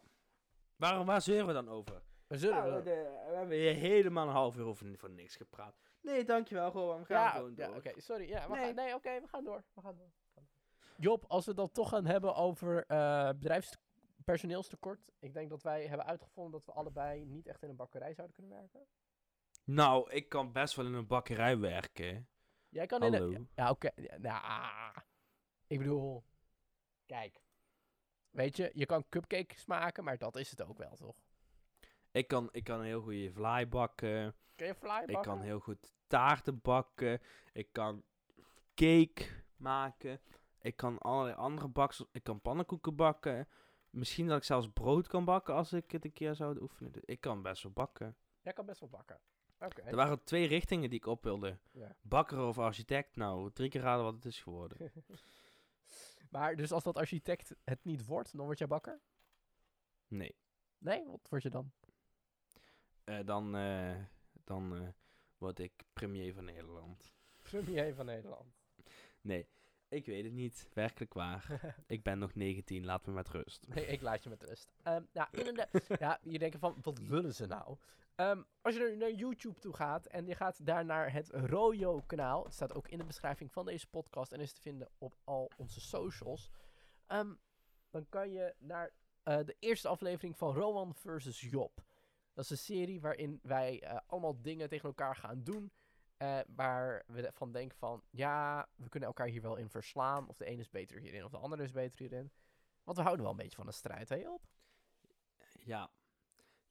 Waarom, 0.75 1.05
waar 1.05 1.21
zeuren 1.21 1.47
we 1.47 1.53
dan 1.53 1.69
over? 1.69 2.01
we 2.27 2.37
zullen... 2.37 2.63
Nou, 2.69 2.83
de- 2.83 3.23
we 3.29 3.35
hebben 3.35 3.57
hier 3.57 3.73
helemaal 3.73 4.27
een 4.27 4.33
half 4.33 4.55
uur 4.57 4.65
over 4.65 4.97
voor 4.97 5.09
niks 5.09 5.35
gepraat. 5.35 5.75
Nee, 6.01 6.23
dankjewel, 6.25 6.71
gewoon. 6.71 6.99
We 6.99 7.05
gaan 7.05 7.21
ja, 7.23 7.29
gewoon 7.29 7.55
door. 7.55 7.65
ja 7.69 7.75
oké, 7.75 8.01
sorry. 8.01 8.27
Ja, 8.27 8.47
we 8.49 8.55
Nee. 8.55 8.65
gaan, 8.65 8.75
nee, 8.75 8.93
oké, 8.95 9.19
we 9.21 9.27
gaan 9.27 9.43
door. 9.43 9.63
We 9.73 9.81
gaan 9.81 9.95
door. 9.95 10.11
We 10.23 10.31
gaan 10.33 10.47
door. 10.51 10.95
Job, 11.05 11.25
als 11.27 11.43
we 11.45 11.49
het 11.51 11.59
dan 11.59 11.71
toch 11.71 11.89
gaan 11.89 12.05
hebben 12.05 12.35
over 12.35 12.85
eh 12.87 13.29
bedrijfspersoneelstekort. 13.29 15.11
Ik 15.19 15.33
denk 15.33 15.49
dat 15.49 15.63
wij 15.63 15.85
hebben 15.87 16.05
uitgevonden 16.05 16.51
dat 16.51 16.65
we 16.65 16.71
allebei 16.71 17.25
niet 17.25 17.47
echt 17.47 17.63
in 17.63 17.69
een 17.69 17.75
bakkerij 17.75 18.13
zouden 18.13 18.35
kunnen 18.35 18.57
werken. 18.57 18.87
Nou, 19.71 20.11
ik 20.11 20.29
kan 20.29 20.51
best 20.51 20.75
wel 20.75 20.85
in 20.85 20.93
een 20.93 21.07
bakkerij 21.07 21.57
werken. 21.57 22.27
Jij 22.69 22.85
kan 22.85 23.03
in 23.03 23.13
Hallo. 23.13 23.33
een... 23.33 23.49
Ja, 23.55 23.69
oké. 23.69 23.91
nou, 24.17 24.43
ah. 24.43 24.95
ik 25.67 25.77
bedoel... 25.77 26.23
Kijk. 27.05 27.41
Weet 28.29 28.57
je, 28.57 28.71
je 28.73 28.85
kan 28.85 29.09
cupcakes 29.09 29.65
maken, 29.65 30.03
maar 30.03 30.17
dat 30.17 30.35
is 30.35 30.49
het 30.49 30.61
ook 30.61 30.77
wel, 30.77 30.95
toch? 30.95 31.15
Ik 32.11 32.27
kan, 32.27 32.49
ik 32.51 32.63
kan 32.63 32.79
een 32.79 32.85
heel 32.85 33.01
goede 33.01 33.31
vlaai 33.31 33.67
bakken. 33.67 34.35
Kun 34.55 34.67
je 34.67 34.75
fly 34.75 34.87
bakken? 34.89 35.15
Ik 35.15 35.21
kan 35.21 35.41
heel 35.41 35.59
goed 35.59 35.93
taarten 36.07 36.61
bakken. 36.61 37.21
Ik 37.53 37.67
kan 37.71 38.03
cake 38.75 39.43
maken. 39.55 40.21
Ik 40.59 40.75
kan 40.75 40.97
allerlei 40.97 41.35
andere 41.35 41.67
baksels. 41.67 42.09
Ik 42.11 42.23
kan 42.23 42.41
pannenkoeken 42.41 42.95
bakken. 42.95 43.47
Misschien 43.89 44.27
dat 44.27 44.37
ik 44.37 44.43
zelfs 44.43 44.69
brood 44.73 45.07
kan 45.07 45.25
bakken 45.25 45.53
als 45.53 45.73
ik 45.73 45.91
het 45.91 46.05
een 46.05 46.13
keer 46.13 46.35
zou 46.35 46.61
oefenen. 46.61 46.91
Ik 47.05 47.21
kan 47.21 47.41
best 47.41 47.63
wel 47.63 47.71
bakken. 47.71 48.15
Jij 48.41 48.53
kan 48.53 48.65
best 48.65 48.79
wel 48.79 48.89
bakken. 48.89 49.19
Er 49.59 49.95
waren 49.95 50.23
twee 50.23 50.47
richtingen 50.47 50.89
die 50.89 50.99
ik 50.99 51.05
op 51.05 51.23
wilde. 51.23 51.57
Ja. 51.71 51.95
Bakker 52.01 52.39
of 52.39 52.57
architect. 52.57 53.15
Nou, 53.15 53.51
drie 53.51 53.69
keer 53.69 53.81
raden 53.81 54.03
wat 54.03 54.13
het 54.13 54.25
is 54.25 54.41
geworden. 54.41 54.77
Maar 56.29 56.55
dus 56.55 56.71
als 56.71 56.83
dat 56.83 56.97
architect 56.97 57.55
het 57.63 57.83
niet 57.83 58.05
wordt, 58.05 58.37
dan 58.37 58.45
word 58.45 58.57
jij 58.57 58.67
bakker? 58.67 58.99
Nee. 60.07 60.35
Nee, 60.77 61.05
wat 61.05 61.29
word 61.29 61.43
je 61.43 61.49
dan? 61.49 61.71
Eh, 63.03 63.25
dan 63.25 63.55
eh, 63.55 63.95
dan 64.43 64.75
eh, 64.75 64.87
word 65.37 65.59
ik 65.59 65.83
premier 65.93 66.33
van 66.33 66.45
Nederland. 66.45 67.13
Premier 67.41 67.95
van 67.95 68.05
Nederland. 68.05 68.59
Nee, 69.21 69.47
ik 69.89 70.05
weet 70.05 70.23
het 70.23 70.33
niet. 70.33 70.69
Werkelijk 70.73 71.13
waar. 71.13 71.75
ik 71.87 72.03
ben 72.03 72.19
nog 72.19 72.35
19, 72.35 72.85
laat 72.85 73.05
me 73.05 73.11
met 73.11 73.29
rust. 73.29 73.67
Nee, 73.67 73.85
ik 73.85 74.01
laat 74.01 74.23
je 74.23 74.29
met 74.29 74.43
rust. 74.43 74.71
Ehm 74.83 75.03
nou, 75.13 75.27
ja, 75.99 76.19
je 76.23 76.39
denkt 76.39 76.57
van, 76.59 76.77
wat 76.81 76.99
lullen 76.99 77.35
ze 77.35 77.45
nou? 77.45 77.77
Ehm, 78.15 78.41
als 78.61 78.75
je 78.75 78.95
naar 78.97 79.11
YouTube 79.11 79.59
toe 79.59 79.73
gaat 79.73 80.05
en 80.05 80.25
je 80.27 80.35
gaat 80.35 80.65
daar 80.65 80.85
naar 80.85 81.13
het 81.13 81.29
Royo 81.29 82.01
kanaal. 82.05 82.43
Het 82.43 82.53
staat 82.53 82.73
ook 82.73 82.87
in 82.87 82.97
de 82.97 83.03
beschrijving 83.03 83.51
van 83.51 83.65
deze 83.65 83.89
podcast 83.89 84.31
en 84.31 84.39
is 84.39 84.53
te 84.53 84.61
vinden 84.61 84.89
op 84.97 85.15
al 85.23 85.51
onze 85.57 85.81
socials. 85.81 86.51
ehm, 87.07 87.33
dan 87.89 88.09
kan 88.09 88.31
je 88.31 88.53
naar 88.57 88.91
eh, 89.23 89.37
de 89.45 89.55
eerste 89.59 89.87
aflevering 89.87 90.37
van 90.37 90.53
Rowan 90.53 90.95
versus 90.95 91.41
Job. 91.41 91.83
Dat 92.33 92.43
is 92.43 92.49
een 92.49 92.57
serie 92.57 93.01
waarin 93.01 93.39
wij 93.43 93.81
eh, 93.81 93.97
allemaal 94.07 94.41
dingen 94.41 94.69
tegen 94.69 94.87
elkaar 94.87 95.15
gaan 95.15 95.43
doen. 95.43 95.71
Eh, 96.19 96.39
waar 96.47 97.03
we 97.07 97.31
van 97.33 97.51
denken 97.51 97.77
van, 97.77 98.03
ja, 98.09 98.67
we 98.75 98.89
kunnen 98.89 99.09
elkaar 99.09 99.27
hier 99.27 99.41
wel 99.41 99.55
in 99.55 99.69
verslaan. 99.69 100.27
Of 100.27 100.37
de 100.37 100.45
ene 100.45 100.59
is 100.61 100.69
beter 100.69 100.99
hierin 100.99 101.23
of 101.23 101.31
de 101.31 101.37
andere 101.37 101.63
is 101.63 101.71
beter 101.71 101.99
hierin. 101.99 102.31
Want 102.83 102.97
we 102.97 103.03
houden 103.03 103.23
wel 103.25 103.33
een 103.33 103.41
beetje 103.41 103.55
van 103.57 103.67
een 103.67 103.73
strijd, 103.73 104.09
hè 104.09 104.15
Job? 104.15 104.43
Ja. 105.59 105.91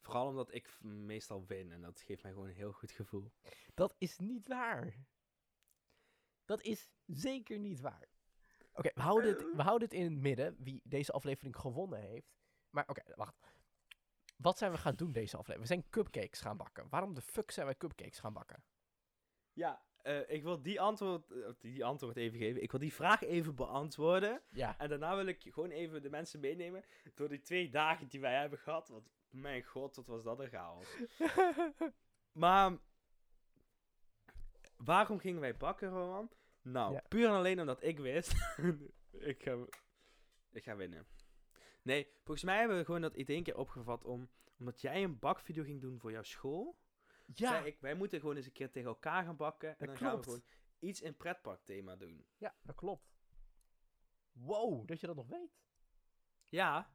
Vooral 0.01 0.27
omdat 0.27 0.55
ik 0.55 0.79
meestal 0.83 1.47
win 1.47 1.73
en 1.73 1.81
dat 1.81 2.01
geeft 2.01 2.23
mij 2.23 2.33
gewoon 2.33 2.49
een 2.49 2.55
heel 2.55 2.73
goed 2.73 2.91
gevoel. 2.91 3.33
Dat 3.75 3.95
is 3.99 4.19
niet 4.19 4.49
waar. 4.49 4.95
Dat 6.45 6.63
is 6.63 6.91
zeker 7.07 7.59
niet 7.59 7.81
waar. 7.81 8.09
Oké, 8.73 8.91
we, 8.95 9.01
houden 9.01 9.31
het- 9.31 9.55
we 9.57 9.63
houden 9.63 9.89
het 9.89 9.97
in 9.99 10.05
het 10.05 10.21
midden 10.21 10.57
wie 10.59 10.81
deze 10.85 11.13
aflevering 11.13 11.57
gewonnen 11.57 12.01
heeft. 12.01 12.37
Maar 12.71 12.89
oké, 12.89 13.03
wacht. 13.15 13.37
Wat 14.37 14.59
zijn 14.59 14.73
we 14.73 14.79
gaan 14.79 14.95
doen 14.95 15.13
deze 15.13 15.37
aflevering? 15.37 15.69
We 15.69 15.75
zijn 15.75 15.91
cupcakes 15.91 16.41
gaan 16.41 16.57
bakken. 16.57 16.89
Waarom 16.89 17.15
de 17.15 17.21
fuck 17.23 17.51
zijn 17.51 17.67
wij 17.67 17.77
cupcakes 17.77 18.19
gaan 18.19 18.33
bakken? 18.33 18.63
Ja, 19.59 19.83
eh, 20.03 20.31
ik 20.31 20.43
wil 20.43 20.63
die 20.63 20.81
antwoord, 20.81 21.31
eh, 21.31 21.49
die 21.59 21.85
antwoord 21.85 22.17
even 22.17 22.39
geven. 22.39 22.63
Ik 22.63 22.71
wil 22.71 22.81
die 22.81 22.93
vraag 22.93 23.23
even 23.23 23.55
beantwoorden. 23.55 24.43
Ja, 24.51 24.79
En 24.79 24.89
daarna 24.89 25.17
wil 25.17 25.27
ik 25.27 25.43
gewoon 25.43 25.71
even 25.71 26.03
de 26.03 26.11
mensen 26.11 26.41
meenemen 26.41 26.85
door 27.15 27.29
die 27.29 27.41
twee 27.41 27.71
dagen 27.71 28.09
die 28.09 28.21
wij 28.21 28.35
hebben 28.41 28.59
gehad. 28.59 28.89
Want 28.89 29.09
mijn 29.31 29.63
god, 29.63 29.97
wat 29.97 30.07
was 30.07 30.23
dat 30.23 30.41
een 30.41 30.49
chaos. 30.49 30.97
Maar 32.33 32.79
waarom 34.77 35.19
gingen 35.19 35.41
wij 35.41 35.57
bakken, 35.57 35.89
Roman? 35.89 36.31
Nou, 36.63 36.93
Ja. 36.93 37.03
puur 37.09 37.27
en 37.29 37.35
alleen 37.35 37.61
omdat 37.61 37.83
ik 37.83 37.99
wist. 37.99 38.33
ik, 39.33 39.43
ga, 39.43 39.57
ik 40.53 40.65
ga 40.65 40.77
winnen. 40.77 41.07
Nee, 41.83 42.09
volgens 42.17 42.45
mij 42.45 42.59
hebben 42.59 42.77
we 42.79 42.85
gewoon 42.85 43.01
dat 43.01 43.15
idee 43.15 43.37
een 43.37 43.43
keer 43.43 43.57
opgevat 43.57 44.05
om, 44.05 44.29
omdat 44.59 44.81
jij 44.81 45.03
een 45.03 45.19
bakvideo 45.19 45.63
ging 45.63 45.81
doen 45.81 45.99
voor 46.01 46.11
jouw 46.13 46.23
school. 46.23 46.79
Ja, 47.35 47.49
Zei 47.51 47.67
ik, 47.67 47.81
wij 47.81 47.95
moeten 47.95 48.21
gewoon 48.21 48.37
eens 48.37 48.47
een 48.47 48.53
keer 48.53 48.71
tegen 48.71 48.89
elkaar 48.89 49.25
gaan 49.25 49.37
bakken. 49.37 49.69
En 49.69 49.75
Dat 49.79 49.87
dan 49.89 49.97
gaan 49.97 50.17
we 50.17 50.23
gewoon 50.23 50.43
iets 50.79 51.01
in 51.01 51.17
pretparkthema 51.17 51.97
doen. 51.97 52.25
ja, 52.37 52.55
dat 52.63 52.75
klopt. 52.75 53.17
Wow, 54.33 54.87
dat 54.89 55.01
je 55.01 55.07
dat 55.07 55.17
nog 55.17 55.27
weet. 55.29 55.61
Ja, 56.49 56.91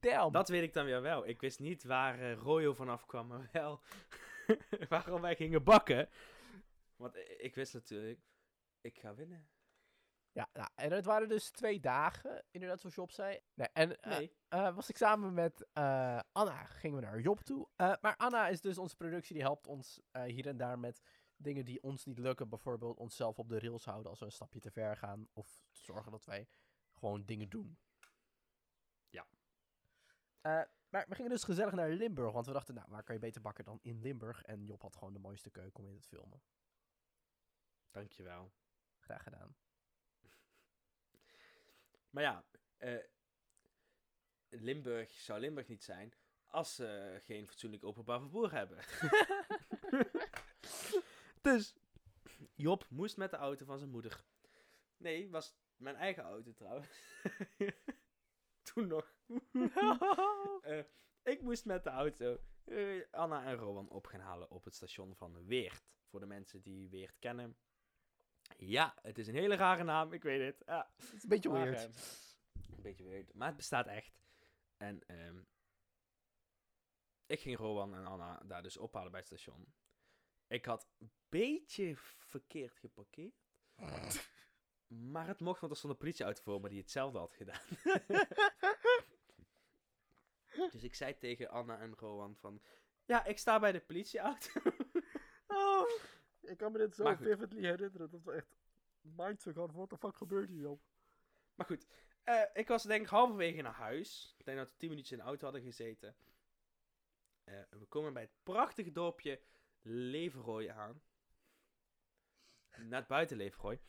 Damn. 0.00 0.32
dat 0.32 0.48
weet 0.48 0.62
ik 0.62 0.72
dan 0.72 0.84
weer 0.84 1.02
wel. 1.02 1.26
Ik 1.26 1.40
wist 1.40 1.58
niet 1.60 1.84
waar 1.84 2.18
eh, 2.20 2.32
Royo 2.34 2.74
vanaf 2.74 3.06
kwam, 3.06 3.26
maar 3.26 3.48
wel 3.52 3.80
waarom 4.88 5.20
wij 5.20 5.36
gingen 5.36 5.64
bakken. 5.64 6.08
Want 6.96 7.16
i- 7.16 7.20
ik 7.38 7.54
wist 7.54 7.74
natuurlijk, 7.74 8.20
ik 8.80 8.98
ga 8.98 9.14
winnen. 9.14 9.48
Ja, 10.36 10.48
nou, 10.52 10.68
en 10.74 10.92
het 10.92 11.04
waren 11.04 11.28
dus 11.28 11.50
twee 11.50 11.80
dagen, 11.80 12.44
inderdaad, 12.50 12.80
zoals 12.80 12.94
Job 12.94 13.10
zei. 13.10 13.40
Nee, 13.54 13.68
en 13.72 14.00
eh, 14.00 14.28
eh, 14.48 14.74
was 14.74 14.88
ik 14.88 14.96
samen 14.96 15.34
met 15.34 15.66
eh, 15.72 16.20
Anna, 16.32 16.64
gingen 16.64 16.96
we 16.96 17.02
naar 17.02 17.20
Job 17.20 17.40
toe. 17.40 17.68
Maar 17.76 18.16
Anna 18.16 18.48
is 18.48 18.60
dus 18.60 18.78
onze 18.78 18.96
productie, 18.96 19.34
die 19.34 19.42
helpt 19.42 19.66
ons 19.66 20.00
hier 20.26 20.46
en 20.46 20.56
daar 20.56 20.78
met 20.78 21.02
dingen 21.36 21.64
die 21.64 21.82
ons 21.82 22.04
niet 22.04 22.18
lukken. 22.18 22.48
Bijvoorbeeld 22.48 22.98
onszelf 22.98 23.38
op 23.38 23.48
de 23.48 23.58
rails 23.58 23.84
houden 23.84 24.10
als 24.10 24.18
we 24.18 24.24
een 24.24 24.32
stapje 24.32 24.60
te 24.60 24.70
ver 24.70 24.96
gaan. 24.96 25.28
Of 25.32 25.64
zorgen 25.70 26.12
dat 26.12 26.24
wij 26.24 26.48
gewoon 26.92 27.24
dingen 27.24 27.48
doen. 27.48 27.78
Ja. 29.08 29.26
Maar 30.88 31.04
we 31.08 31.14
gingen 31.14 31.30
dus 31.30 31.44
gezellig 31.44 31.72
naar 31.72 31.90
Limburg, 31.90 32.32
want 32.32 32.46
we 32.46 32.52
dachten, 32.52 32.74
nou, 32.74 32.86
waar 32.90 33.02
kan 33.02 33.14
je 33.14 33.20
beter 33.20 33.40
bakken 33.40 33.64
dan 33.64 33.78
in 33.82 34.00
Limburg? 34.00 34.42
En 34.42 34.64
Job 34.64 34.82
had 34.82 34.96
gewoon 34.96 35.12
de 35.12 35.18
mooiste 35.18 35.50
keuken 35.50 35.84
om 35.84 35.90
in 35.90 36.00
te 36.00 36.08
filmen. 36.08 36.42
Dankjewel. 37.90 38.52
Graag 38.98 39.22
gedaan. 39.22 39.56
Maar 42.16 42.24
ja, 42.24 42.44
eh, 42.76 43.04
Limburg 44.48 45.10
zou 45.10 45.40
Limburg 45.40 45.68
niet 45.68 45.84
zijn 45.84 46.14
als 46.46 46.74
ze 46.74 47.20
geen 47.24 47.46
fatsoenlijk 47.46 47.84
openbaar 47.84 48.20
vervoer 48.20 48.52
hebben. 48.52 48.78
dus 51.42 51.74
Job 52.54 52.86
moest 52.88 53.16
met 53.16 53.30
de 53.30 53.36
auto 53.36 53.64
van 53.64 53.78
zijn 53.78 53.90
moeder. 53.90 54.24
Nee, 54.96 55.30
was 55.30 55.56
mijn 55.76 55.96
eigen 55.96 56.22
auto 56.22 56.52
trouwens. 56.52 56.88
Toen 58.72 58.86
nog. 58.86 59.14
Eh, 60.62 60.84
ik 61.22 61.42
moest 61.42 61.64
met 61.64 61.84
de 61.84 61.90
auto 61.90 62.40
eh, 62.64 63.02
Anna 63.10 63.44
en 63.44 63.56
Rowan 63.56 63.88
op 63.88 64.06
gaan 64.06 64.20
halen 64.20 64.50
op 64.50 64.64
het 64.64 64.74
station 64.74 65.16
van 65.16 65.46
Weert. 65.46 65.94
Voor 66.04 66.20
de 66.20 66.26
mensen 66.26 66.62
die 66.62 66.88
Weert 66.88 67.18
kennen. 67.18 67.56
Ja, 68.56 68.94
het 69.02 69.18
is 69.18 69.26
een 69.26 69.34
hele 69.34 69.54
rare 69.54 69.84
naam, 69.84 70.12
ik 70.12 70.22
weet 70.22 70.40
het. 70.40 70.62
Ja. 70.66 70.90
Het 70.96 71.12
is 71.12 71.22
een 71.22 71.28
beetje 71.28 71.48
Maar, 71.48 71.70
weird. 71.70 71.96
eh, 71.96 72.76
een 72.76 72.82
beetje 72.82 73.04
weird, 73.04 73.34
maar 73.34 73.48
het 73.48 73.56
bestaat 73.56 73.86
echt. 73.86 74.18
En 74.76 75.06
ehm, 75.06 75.40
ik 77.26 77.40
ging 77.40 77.56
Rowan 77.56 77.94
en 77.94 78.06
Anna 78.06 78.42
daar 78.44 78.62
dus 78.62 78.76
ophalen 78.76 79.10
bij 79.10 79.20
het 79.20 79.28
station. 79.28 79.74
Ik 80.46 80.64
had 80.64 80.88
een 80.98 81.12
beetje 81.28 81.96
verkeerd 82.18 82.78
geparkeerd. 82.78 83.34
maar 85.12 85.26
het 85.26 85.40
mocht, 85.40 85.60
want 85.60 85.72
er 85.72 85.78
stond 85.78 85.92
een 85.92 85.98
politieauto 85.98 86.42
voor 86.42 86.60
me 86.60 86.68
die 86.68 86.80
hetzelfde 86.80 87.18
had 87.18 87.34
gedaan. 87.34 87.62
dus 90.72 90.82
ik 90.82 90.94
zei 90.94 91.18
tegen 91.18 91.48
Anna 91.48 91.78
en 91.80 91.94
Rowan 91.94 92.36
van... 92.36 92.62
Ja, 93.04 93.24
ik 93.24 93.38
sta 93.38 93.58
bij 93.58 93.72
de 93.72 93.80
politieauto. 93.80 94.60
Oh, 95.46 95.88
ik 96.46 96.56
kan 96.56 96.72
me 96.72 96.78
dit 96.78 96.94
zo 96.94 97.14
vividly 97.14 97.60
herinneren. 97.60 98.10
Dat 98.10 98.22
we 98.24 98.32
echt 98.32 98.56
mindfuck 99.00 99.56
hadden. 99.56 99.76
Wat 99.76 99.90
de 99.90 99.98
fuck 99.98 100.16
gebeurt 100.16 100.48
hier, 100.48 100.60
joh? 100.60 100.80
Maar 101.54 101.66
goed, 101.66 101.86
eh, 102.24 102.42
ik 102.52 102.68
was 102.68 102.82
denk 102.82 103.02
ik 103.02 103.08
halverwege 103.08 103.62
naar 103.62 103.72
huis. 103.72 104.34
Ik 104.38 104.44
denk 104.44 104.58
dat 104.58 104.70
we 104.70 104.76
tien 104.76 104.88
minuutjes 104.88 105.12
in 105.18 105.24
de 105.24 105.28
auto 105.28 105.44
hadden 105.44 105.62
gezeten. 105.62 106.16
Eh, 107.44 107.60
we 107.70 107.84
komen 107.84 108.12
bij 108.12 108.22
het 108.22 108.42
prachtige 108.42 108.92
dorpje 108.92 109.40
Leverooy 109.82 110.68
aan. 110.70 111.02
Net 112.76 113.06
buiten 113.06 113.36
Leverooy. 113.36 113.80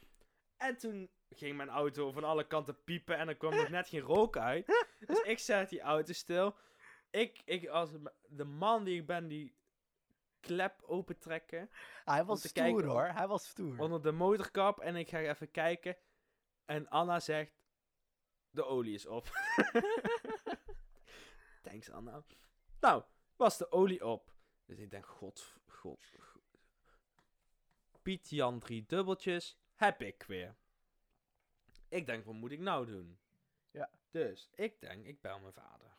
En 0.58 0.78
toen 0.78 1.10
ging 1.30 1.58
mijn 1.58 1.70
auto 1.70 2.12
van 2.12 2.24
alle 2.24 2.47
kanten 2.47 2.84
piepen 2.84 3.18
en 3.18 3.28
er 3.28 3.38
kwam 3.38 3.55
nog 3.55 3.70
net 3.70 3.88
geen 3.88 4.01
rook 4.01 4.38
uit. 4.38 4.86
Dus 5.08 5.22
ik 5.22 5.39
zet 5.39 5.70
die 5.70 5.82
auto 5.82 6.14
stil. 6.14 6.55
Ik, 7.10 7.41
ik 7.45 7.68
als 7.68 7.91
de 8.28 8.43
man 8.43 8.84
die 8.84 8.99
ik 8.99 9.08
ben, 9.08 9.28
die 9.28 9.57
klep 10.40 10.82
opentrekken 10.82 11.70
Hij 12.06 12.26
was 12.26 12.40
stoer, 12.40 12.52
kijken 12.52 12.86
hoor. 12.86 13.06
Hij 13.06 13.28
was 13.28 13.48
stoer. 13.48 13.80
onder 13.80 14.02
de 14.02 14.12
motorkap 14.12 14.80
en 14.80 14.96
ik 14.96 15.10
ga 15.10 15.20
even 15.20 15.52
kijken. 15.52 15.98
En 16.66 16.90
Anna 16.90 17.20
zegt, 17.20 17.54
de 18.50 18.66
olie 18.66 18.94
is 18.94 19.06
op. 19.06 19.30
Thanks 21.64 21.90
Anna. 21.90 22.24
Nou, 22.80 23.04
was 23.36 23.58
de 23.58 23.72
olie 23.72 24.06
op. 24.06 24.36
Dus 24.66 24.80
ik 24.80 24.92
denk, 24.92 25.06
god, 25.06 25.60
god, 25.68 26.12
god. 26.20 26.60
Piet 28.02 28.30
Jan 28.30 28.60
drie 28.60 28.86
dubbeltjes, 28.86 29.60
heb 29.74 30.02
ik 30.02 30.24
weer. 30.24 30.56
Ik 31.90 32.06
denk, 32.06 32.26
wat 32.26 32.34
moet 32.34 32.52
ik 32.52 32.60
nou 32.60 32.86
doen? 32.86 33.20
Ja. 33.72 33.90
Dus, 34.12 34.50
ik 34.56 34.82
denk, 34.82 35.06
ik 35.06 35.22
bel 35.22 35.40
mijn 35.40 35.54
vader. 35.54 35.96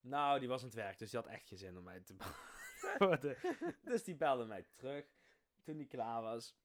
Nou, 0.00 0.38
die 0.38 0.48
was 0.48 0.60
aan 0.60 0.66
het 0.66 0.76
werk, 0.76 0.98
dus 0.98 1.10
die 1.10 1.20
had 1.20 1.28
echt 1.28 1.48
geen 1.48 1.58
zin 1.58 1.78
om 1.78 1.84
mij 1.84 2.00
te 2.00 2.16
dus 3.90 4.04
die 4.04 4.16
belde 4.16 4.44
mij 4.44 4.66
terug 4.76 5.04
toen 5.62 5.76
die 5.76 5.86
klaar 5.86 6.22
was. 6.22 6.56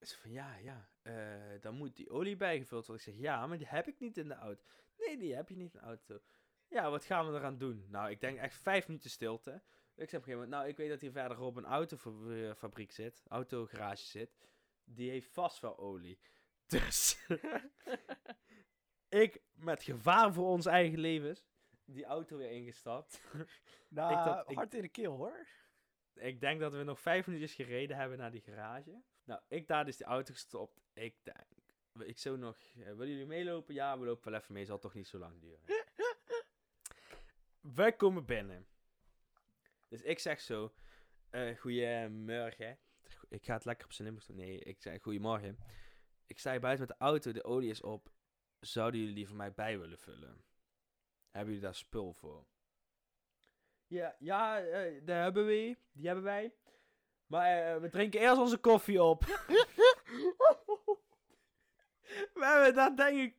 Ze 0.00 0.18
van, 0.18 0.30
ja, 0.30 0.56
ja, 0.56 0.88
eh, 1.02 1.60
dan 1.60 1.74
moet 1.74 1.96
die 1.96 2.10
olie 2.10 2.36
bijgevuld 2.36 2.86
worden. 2.86 3.06
Ik 3.06 3.12
zeg, 3.12 3.22
ja, 3.22 3.46
maar 3.46 3.58
die 3.58 3.66
heb 3.66 3.86
ik 3.86 3.98
niet 3.98 4.18
in 4.18 4.28
de 4.28 4.34
auto. 4.34 4.64
Nee, 4.98 5.18
die 5.18 5.34
heb 5.34 5.48
je 5.48 5.56
niet 5.56 5.74
in 5.74 5.80
de 5.80 5.86
auto. 5.86 6.20
Ja, 6.68 6.90
wat 6.90 7.04
gaan 7.04 7.30
we 7.30 7.38
eraan 7.38 7.58
doen? 7.58 7.86
Nou, 7.88 8.10
ik 8.10 8.20
denk 8.20 8.38
echt 8.38 8.54
vijf 8.54 8.86
minuten 8.86 9.10
stilte. 9.10 9.62
Ik 9.94 10.08
zeg 10.08 10.20
op 10.20 10.46
nou, 10.46 10.68
ik 10.68 10.76
weet 10.76 10.88
dat 10.88 11.00
hier 11.00 11.12
verderop 11.12 11.56
een 11.56 11.64
autofabriek 11.64 12.92
zit, 12.92 13.22
autogarage 13.28 14.04
zit. 14.04 14.38
Die 14.84 15.10
heeft 15.10 15.32
vast 15.32 15.60
wel 15.60 15.78
olie. 15.78 16.18
Dus, 16.66 17.26
ik 19.24 19.42
met 19.52 19.82
gevaar 19.82 20.32
voor 20.32 20.46
ons 20.46 20.66
eigen 20.66 20.98
levens, 20.98 21.44
die 21.94 22.04
auto 22.04 22.36
weer 22.36 22.50
ingestapt. 22.50 23.22
nou, 23.88 24.44
ik 24.46 24.56
hard 24.56 24.74
in 24.74 24.82
de 24.82 24.88
keel, 24.88 25.16
hoor. 25.16 25.46
Ik 26.14 26.40
denk 26.40 26.60
dat 26.60 26.72
we 26.72 26.82
nog 26.82 27.00
vijf 27.00 27.26
minuutjes 27.26 27.54
gereden 27.54 27.96
hebben 27.96 28.18
naar 28.18 28.30
die 28.30 28.40
garage. 28.40 29.02
Nou, 29.24 29.40
ik 29.48 29.66
daar 29.66 29.84
dus 29.84 29.96
die 29.96 30.06
auto 30.06 30.32
gestopt. 30.32 30.80
Ik 30.92 31.16
denk, 31.22 31.46
ik 32.08 32.18
zo 32.18 32.36
nog, 32.36 32.58
eh, 32.58 32.84
willen 32.84 33.08
jullie 33.08 33.26
meelopen? 33.26 33.74
Ja, 33.74 33.98
we 33.98 34.04
lopen 34.04 34.30
wel 34.30 34.40
even 34.40 34.54
mee, 34.54 34.64
zal 34.64 34.78
toch 34.78 34.94
niet 34.94 35.08
zo 35.08 35.18
lang 35.18 35.40
duren. 35.40 35.60
Wij 37.76 37.92
komen 37.92 38.24
binnen. 38.24 38.66
Dus 39.88 40.02
ik 40.02 40.18
zeg 40.18 40.40
zo, 40.40 40.74
eh 41.30 41.58
goeiemorgen. 41.58 42.78
Ik 43.28 43.44
ga 43.44 43.54
het 43.54 43.64
lekker 43.64 43.86
op 43.86 43.92
zijn 43.92 44.08
Limburgs 44.08 44.28
doen. 44.28 44.36
Nee, 44.36 44.58
ik 44.58 44.82
zeg 44.82 45.02
goeiemorgen. 45.02 45.58
Ik 46.26 46.38
sta 46.38 46.50
hier 46.50 46.60
buiten 46.60 46.86
met 46.86 46.98
de 46.98 47.04
auto, 47.04 47.32
de 47.32 47.44
olie 47.44 47.70
is 47.70 47.80
op. 47.80 48.12
Zouden 48.60 49.00
jullie 49.00 49.14
die 49.14 49.26
voor 49.26 49.36
mij 49.36 49.52
bij 49.52 49.78
willen 49.78 49.98
vullen? 49.98 50.44
Hebben 51.32 51.52
jullie 51.54 51.68
daar 51.68 51.74
spul 51.74 52.12
voor? 52.12 52.46
Ja, 53.86 54.16
ja, 54.18 54.60
eh, 54.60 55.00
daar 55.04 55.22
hebben 55.22 55.46
we. 55.46 55.76
Die 55.92 56.06
hebben 56.06 56.24
wij. 56.24 56.54
Maar 57.26 57.74
eh, 57.74 57.80
we 57.80 57.88
drinken 57.88 58.20
eerst 58.20 58.38
onze 58.38 58.58
koffie 58.58 59.02
op. 59.02 59.24
we 62.34 62.44
hebben 62.44 62.74
daar 62.74 62.96
denk 62.96 63.18
ik 63.18 63.36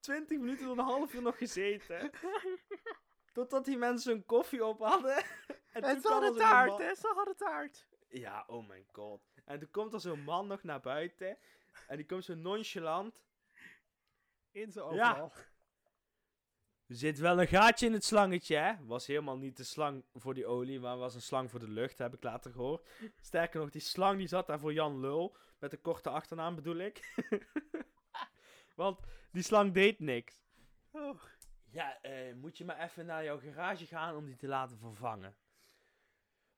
20 0.00 0.38
minuten 0.38 0.66
tot 0.66 0.78
een 0.78 0.84
half 0.84 1.14
uur 1.14 1.22
nog 1.22 1.38
gezeten. 1.38 2.10
Totdat 3.32 3.64
die 3.64 3.76
mensen 3.76 4.12
hun 4.12 4.24
koffie 4.24 4.64
op 4.64 4.78
hadden. 4.78 5.16
en 5.72 5.82
En 5.82 6.00
ze 6.00 6.08
hadden 6.08 6.36
taart, 6.36 6.78
hè? 6.78 6.94
Ze 6.94 7.12
hadden 7.14 7.36
taart. 7.36 7.86
Ja, 8.08 8.44
oh 8.46 8.66
mijn 8.66 8.86
god. 8.92 9.20
En 9.44 9.58
toen 9.58 9.70
komt 9.70 9.92
er 9.92 10.00
zo'n 10.00 10.20
man 10.22 10.46
nog 10.46 10.62
naar 10.62 10.80
buiten. 10.80 11.38
En 11.88 11.96
die 11.96 12.06
komt 12.06 12.24
zo 12.24 12.34
nonchalant. 12.34 13.24
In 14.50 14.72
zijn 14.72 14.94
Ja. 14.94 15.30
Er 16.86 16.94
zit 16.96 17.18
wel 17.18 17.40
een 17.40 17.46
gaatje 17.46 17.86
in 17.86 17.92
het 17.92 18.04
slangetje, 18.04 18.56
hè? 18.56 18.72
Was 18.84 19.06
helemaal 19.06 19.38
niet 19.38 19.56
de 19.56 19.64
slang 19.64 20.04
voor 20.14 20.34
die 20.34 20.46
olie, 20.46 20.80
maar 20.80 20.96
was 20.96 21.14
een 21.14 21.22
slang 21.22 21.50
voor 21.50 21.60
de 21.60 21.70
lucht, 21.70 21.98
heb 21.98 22.14
ik 22.14 22.22
later 22.22 22.52
gehoord. 22.52 22.88
Sterker 23.20 23.60
nog, 23.60 23.70
die 23.70 23.80
slang 23.80 24.18
die 24.18 24.28
zat 24.28 24.46
daar 24.46 24.58
voor 24.58 24.72
Jan 24.72 25.00
Lul. 25.00 25.36
Met 25.58 25.72
een 25.72 25.80
korte 25.80 26.10
achternaam 26.10 26.54
bedoel 26.54 26.76
ik. 26.76 27.24
Want 28.74 29.00
die 29.32 29.42
slang 29.42 29.72
deed 29.72 30.00
niks. 30.00 30.44
Oh. 30.90 31.22
Ja, 31.70 32.00
eh, 32.02 32.34
moet 32.34 32.58
je 32.58 32.64
maar 32.64 32.80
even 32.80 33.06
naar 33.06 33.24
jouw 33.24 33.38
garage 33.38 33.86
gaan 33.86 34.16
om 34.16 34.26
die 34.26 34.36
te 34.36 34.46
laten 34.46 34.78
vervangen. 34.78 35.36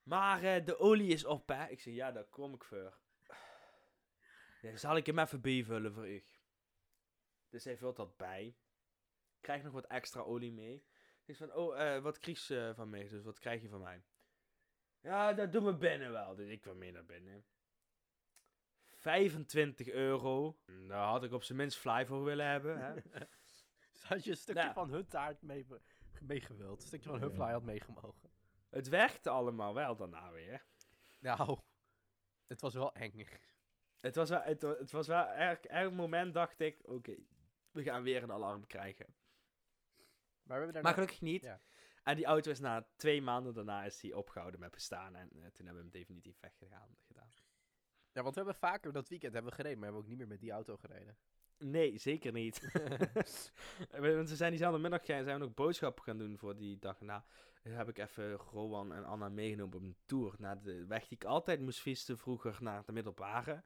Maar 0.02 0.42
eh, 0.42 0.64
de 0.64 0.78
olie 0.78 1.12
is 1.12 1.24
op, 1.24 1.48
hè? 1.48 1.66
Ik 1.68 1.80
zeg, 1.80 1.94
ja, 1.94 2.12
daar 2.12 2.24
kom 2.24 2.54
ik 2.54 2.64
voor. 2.64 2.98
Ja, 4.62 4.76
zal 4.76 4.96
ik 4.96 5.06
hem 5.06 5.18
even 5.18 5.40
bijvullen 5.40 5.92
voor 5.92 6.08
u? 6.08 6.24
Dus 7.48 7.64
hij 7.64 7.76
vult 7.76 7.96
dat 7.96 8.16
bij. 8.16 8.56
Krijgt 9.40 9.64
nog 9.64 9.72
wat 9.72 9.86
extra 9.86 10.20
olie 10.20 10.52
mee. 10.52 10.84
Ik 11.24 11.36
van, 11.36 11.54
oh, 11.54 11.80
eh, 11.80 12.02
wat 12.02 12.18
krijg 12.18 12.46
je 12.46 12.72
van 12.74 12.90
mij? 12.90 13.08
Dus 13.08 13.22
wat 13.22 13.38
krijg 13.38 13.62
je 13.62 13.68
van 13.68 13.80
mij? 13.80 14.02
Ja, 15.00 15.32
dat 15.32 15.52
doen 15.52 15.64
we 15.64 15.76
binnen 15.76 16.12
wel. 16.12 16.34
Dus 16.34 16.48
ik 16.48 16.60
kwam 16.60 16.78
mee 16.78 16.92
naar 16.92 17.04
binnen. 17.04 17.44
25 18.94 19.88
euro. 19.88 20.58
Daar 20.88 21.06
had 21.06 21.24
ik 21.24 21.32
op 21.32 21.42
zijn 21.42 21.58
minst 21.58 21.78
fly 21.78 22.06
voor 22.06 22.24
willen 22.24 22.46
hebben. 22.46 22.78
Hè? 22.78 22.94
Dus 23.92 24.02
had 24.06 24.24
je 24.24 24.30
een 24.30 24.36
stukje 24.36 24.62
Nou. 24.62 24.74
van 24.74 24.90
hun 24.90 25.06
taart 25.08 25.42
mee, 25.42 25.66
meegewild. 26.20 26.80
Een 26.80 26.86
stukje 26.86 27.08
van 27.08 27.20
hun 27.20 27.32
fly 27.34 27.50
had 27.52 27.62
meegemogen. 27.62 28.30
Het 28.68 28.88
werkte 28.88 29.30
allemaal 29.30 29.74
wel 29.74 29.96
daarna 29.96 30.30
weer. 30.32 30.64
Nou, 31.18 31.58
het 32.46 32.60
was 32.60 32.74
wel 32.74 32.94
eng. 32.94 33.26
Het 34.00 34.14
was 34.16 34.28
wel, 34.28 34.40
het, 34.42 34.62
wa- 34.62 34.76
het 34.76 34.90
was 34.90 35.06
wel 35.06 35.24
elk, 35.26 35.64
elk 35.64 35.92
moment 35.92 36.34
dacht 36.34 36.60
ik, 36.60 36.80
oké, 36.88 37.16
we 37.70 37.82
gaan 37.82 38.02
weer 38.02 38.22
een 38.22 38.32
alarm 38.32 38.66
krijgen. 38.66 39.14
Maar 40.48 40.58
we 40.58 40.64
hebben 40.64 40.82
Maar 40.82 40.94
gelukkig 40.94 41.20
niet. 41.20 41.42
Ja. 41.42 41.60
En 42.02 42.16
die 42.16 42.24
auto 42.24 42.50
is 42.50 42.60
na 42.60 42.86
twee 42.96 43.22
maanden 43.22 43.54
daarna 43.54 43.84
is 43.84 44.00
die 44.00 44.16
opgehouden 44.16 44.60
met 44.60 44.70
bestaan. 44.70 45.16
En 45.16 45.28
eh, 45.30 45.36
toen 45.36 45.66
hebben 45.66 45.74
we 45.74 45.80
hem 45.80 45.90
definitief 45.90 46.40
weggegaan 46.40 46.96
gedaan. 47.06 47.30
Ja, 48.12 48.22
want 48.22 48.34
we 48.34 48.40
hebben 48.40 48.60
vaker 48.60 48.92
dat 48.92 49.08
weekend 49.08 49.32
hebben 49.32 49.50
we 49.50 49.56
gereden, 49.56 49.78
maar 49.78 49.88
we 49.88 49.94
hebben 49.94 50.02
ook 50.02 50.18
niet 50.18 50.28
meer 50.28 50.36
met 50.36 50.40
die 50.40 50.50
auto 50.50 50.76
gereden. 50.76 51.16
Nee, 51.58 51.98
zeker 51.98 52.32
niet. 52.32 52.60
Want 53.90 54.28
we 54.28 54.36
zijn 54.36 54.50
diezelfde 54.50 54.78
middag 54.78 55.04
zijn 55.04 55.24
we 55.24 55.32
nog 55.32 55.54
boodschappen 55.54 56.04
gaan 56.04 56.18
doen 56.18 56.38
voor 56.38 56.56
die 56.56 56.78
dag 56.78 57.00
na. 57.00 57.24
Heb 57.62 57.88
ik 57.88 57.98
even 57.98 58.32
Rowan 58.32 58.92
en 58.92 59.04
Anna 59.04 59.28
meegenomen 59.28 59.76
op 59.76 59.82
een 59.82 59.96
tour 60.06 60.34
naar 60.38 60.62
de 60.62 60.86
weg 60.86 61.08
die 61.08 61.18
ik 61.18 61.24
altijd 61.24 61.60
moest 61.60 61.80
fietsen 61.80 62.18
vroeger 62.18 62.56
naar 62.60 62.84
de 62.84 62.92
middelbare. 62.92 63.64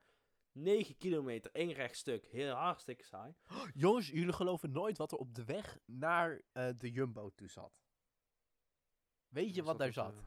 9 0.52 0.96
kilometer, 0.96 1.50
één 1.52 1.72
rechtstuk, 1.72 2.24
heel 2.26 2.54
hartstikke 2.54 3.04
saai. 3.04 3.34
Jongens, 3.74 4.08
jullie 4.08 4.32
geloven 4.32 4.70
nooit 4.72 4.98
wat 4.98 5.12
er 5.12 5.18
op 5.18 5.34
de 5.34 5.44
weg 5.44 5.78
naar 5.84 6.42
eh, 6.52 6.68
de 6.78 6.90
Jumbo 6.90 7.30
toe 7.30 7.48
zat. 7.48 7.82
Weet 9.28 9.54
je 9.54 9.62
wat 9.62 9.78
daar 9.78 9.88
op 9.88 9.92
zat? 9.94 10.14
de- 10.14 10.22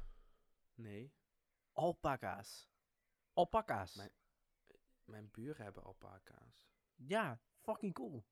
Nee, 0.74 1.14
Alpaca's. 1.72 2.70
Alpaca's. 3.34 3.96
Mijn- 3.96 4.14
mijn 5.04 5.30
buren 5.32 5.64
hebben 5.64 5.84
alpaca's. 5.84 6.68
Ja, 6.96 7.42
fucking 7.62 7.94
cool. 7.94 8.26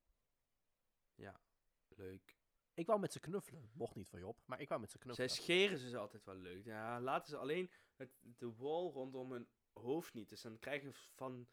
Leuk. 1.95 2.37
Ik 2.73 2.87
wou 2.87 2.99
met 2.99 3.11
ze 3.11 3.19
knuffelen. 3.19 3.69
Mocht 3.73 3.95
niet 3.95 4.09
van 4.09 4.19
Job, 4.19 4.41
maar 4.45 4.59
ik 4.61 4.67
wou 4.69 4.81
met 4.81 4.91
ze 4.91 4.97
Zij 4.97 5.05
knuffelen. 5.05 5.29
scheren 5.43 5.77
ze 5.77 5.89
ze 5.89 5.97
altijd 5.97 6.23
wel 6.25 6.35
leuk. 6.35 6.65
Ja, 6.65 7.01
laten 7.01 7.29
ze 7.29 7.37
alleen 7.37 7.71
het, 7.95 8.11
de 8.21 8.45
wol 8.53 8.91
rondom 8.91 9.31
hun 9.31 9.47
hoofd 9.73 10.13
niet. 10.13 10.29
Dus 10.29 10.41
dan 10.41 10.59
krijgen 10.59 10.93
ze 10.93 11.09
van 11.15 11.47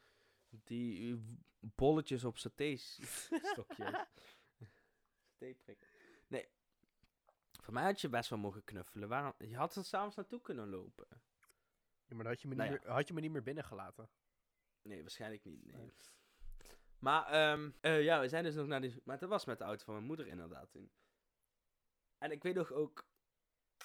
die 0.50 1.12
eh, 1.12 1.18
bolletjes 1.60 2.24
op 2.24 2.38
saté-stokjes. 2.38 3.94
Saté-prikken. 5.26 5.88
Nee. 6.26 6.48
Voor 7.60 7.74
mij 7.74 7.84
had 7.84 8.00
je 8.00 8.08
best 8.08 8.30
wel 8.30 8.38
mogen 8.38 8.64
knuffelen. 8.64 9.08
Waarom? 9.08 9.34
Je 9.38 9.56
had 9.56 9.76
er 9.76 9.84
s'avonds 9.84 10.16
naartoe 10.16 10.40
kunnen 10.40 10.68
lopen. 10.68 11.06
Ja, 12.06 12.16
maar 12.16 12.24
dan 12.24 12.32
had 12.32 12.42
je, 12.42 12.48
me 12.48 12.54
Nou 12.54 12.70
niet 12.70 12.82
meer, 12.82 12.92
had 12.92 13.08
je 13.08 13.14
me 13.14 13.20
niet 13.20 13.30
meer 13.30 13.42
binnengelaten. 13.42 14.10
Nee, 14.82 15.00
waarschijnlijk 15.00 15.44
niet. 15.44 15.64
Nee. 15.64 15.76
Nee. 15.76 15.92
Maar 16.98 17.26
ehm, 17.26 17.70
eh, 17.80 18.02
ja, 18.02 18.20
we 18.20 18.28
zijn 18.28 18.44
dus 18.44 18.54
nog 18.54 18.66
naar 18.66 18.80
die... 18.80 19.00
Maar 19.04 19.18
dat 19.18 19.28
was 19.28 19.44
met 19.44 19.58
de 19.58 19.64
auto 19.64 19.84
van 19.84 19.94
mijn 19.94 20.06
moeder 20.06 20.26
inderdaad 20.26 20.70
toen. 20.70 20.90
En 22.18 22.30
ik 22.30 22.42
weet 22.42 22.54
nog 22.54 22.72
ook... 22.72 23.08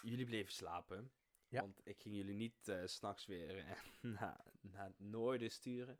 Jullie 0.01 0.25
bleven 0.25 0.53
slapen. 0.53 1.11
Ja. 1.47 1.61
Want 1.61 1.81
ik 1.83 1.99
ging 2.01 2.15
jullie 2.15 2.35
niet 2.35 2.67
eh, 2.67 2.85
s 2.85 2.93
s'nachts 2.93 3.25
weer 3.25 3.57
eh, 3.57 3.71
naar, 4.19 4.45
naar 4.61 4.85
het 4.85 4.99
noorden 4.99 5.51
sturen. 5.51 5.99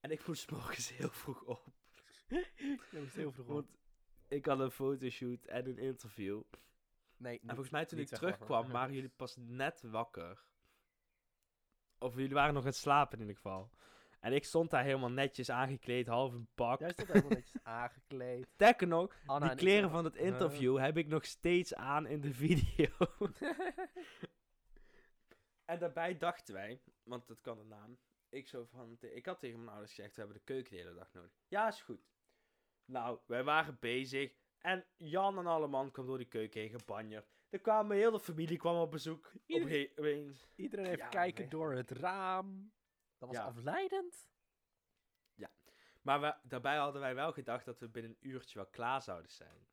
En 0.00 0.10
ik 0.10 0.26
moest 0.26 0.50
morgens 0.50 0.96
heel 0.96 1.10
vroeg 1.10 1.42
op. 1.42 1.64
Dat 2.28 3.02
was 3.04 3.14
heel 3.14 3.32
vroeg 3.32 3.46
op. 3.46 3.52
Want 3.52 3.78
ik 4.28 4.46
had 4.46 4.60
een 4.60 4.70
fotoshoot 4.70 5.44
en 5.44 5.66
een 5.66 5.78
interview. 5.78 6.42
Nee, 7.16 7.40
En 7.40 7.48
volgens 7.48 7.70
mij 7.70 7.84
toen 7.84 7.98
ik 7.98 8.08
terugkwam, 8.08 8.70
waren 8.70 8.94
jullie 8.94 9.12
pas 9.16 9.36
net 9.36 9.82
wakker. 9.82 10.46
Of 11.98 12.14
jullie 12.14 12.34
waren 12.34 12.54
nog 12.54 12.62
aan 12.62 12.68
het 12.68 12.76
slapen 12.78 13.14
in 13.14 13.20
ieder 13.20 13.36
geval. 13.36 13.70
En 14.20 14.32
ik 14.32 14.44
stond 14.44 14.70
daar 14.70 14.84
helemaal 14.84 15.10
netjes 15.10 15.50
aangekleed, 15.50 16.06
half 16.06 16.32
een 16.32 16.48
pak. 16.54 16.78
Jij 16.80 16.92
stond 16.92 17.08
helemaal 17.08 17.30
netjes 17.30 17.62
aangekleed. 17.80 18.46
Nog, 18.78 19.14
Anna 19.26 19.48
die 19.48 19.56
kleren 19.56 19.90
van 19.90 20.04
het 20.04 20.16
interview 20.16 20.78
heb 20.78 20.96
ik 20.96 21.06
nog 21.06 21.24
steeds 21.24 21.74
aan 21.74 22.06
in 22.06 22.20
de 22.20 22.32
video. 22.34 22.88
en 25.70 25.78
daarbij 25.78 26.18
dachten 26.18 26.54
wij, 26.54 26.82
want 27.02 27.28
dat 27.28 27.40
kan 27.40 27.58
de 27.58 27.64
naam. 27.64 27.98
Ik, 28.28 28.48
zo 28.48 28.64
van, 28.64 28.96
ik 29.00 29.26
had 29.26 29.40
tegen 29.40 29.58
mijn 29.58 29.70
ouders 29.70 29.94
gezegd, 29.94 30.14
we 30.14 30.20
hebben 30.20 30.38
de 30.38 30.44
keuken 30.44 30.70
de 30.72 30.78
hele 30.78 30.94
dag 30.94 31.12
nodig. 31.12 31.32
Ja, 31.48 31.68
is 31.68 31.82
goed. 31.82 32.10
Nou, 32.84 33.18
wij 33.26 33.44
waren 33.44 33.76
bezig. 33.80 34.36
En 34.58 34.86
Jan 34.96 35.38
en 35.38 35.46
Alleman 35.46 35.90
kwam 35.90 36.06
door 36.06 36.18
die 36.18 36.28
keuken 36.28 36.60
heen 36.60 36.70
gebanjerd. 36.70 37.36
Er 37.48 37.60
kwamen 37.60 37.96
heel 37.96 38.10
de 38.10 38.20
familie 38.20 38.58
kwam 38.58 38.76
op 38.76 38.90
bezoek. 38.90 39.32
Opeens. 39.46 40.52
Iedereen 40.54 40.86
heeft 40.86 40.98
Ja, 40.98 41.08
kijken 41.08 41.40
nee. 41.40 41.50
door 41.50 41.72
het 41.72 41.90
raam. 41.90 42.72
Dat 43.18 43.28
was 43.28 43.38
Ja. 43.38 43.44
afleidend. 43.44 44.28
Maar 46.02 46.20
we, 46.20 46.34
daarbij 46.42 46.76
hadden 46.76 47.00
wij 47.00 47.14
wel 47.14 47.32
gedacht 47.32 47.64
dat 47.64 47.78
we 47.78 47.88
binnen 47.88 48.10
een 48.12 48.28
uurtje 48.28 48.58
wel 48.58 48.66
klaar 48.68 49.02
zouden 49.02 49.30
zijn. 49.30 49.68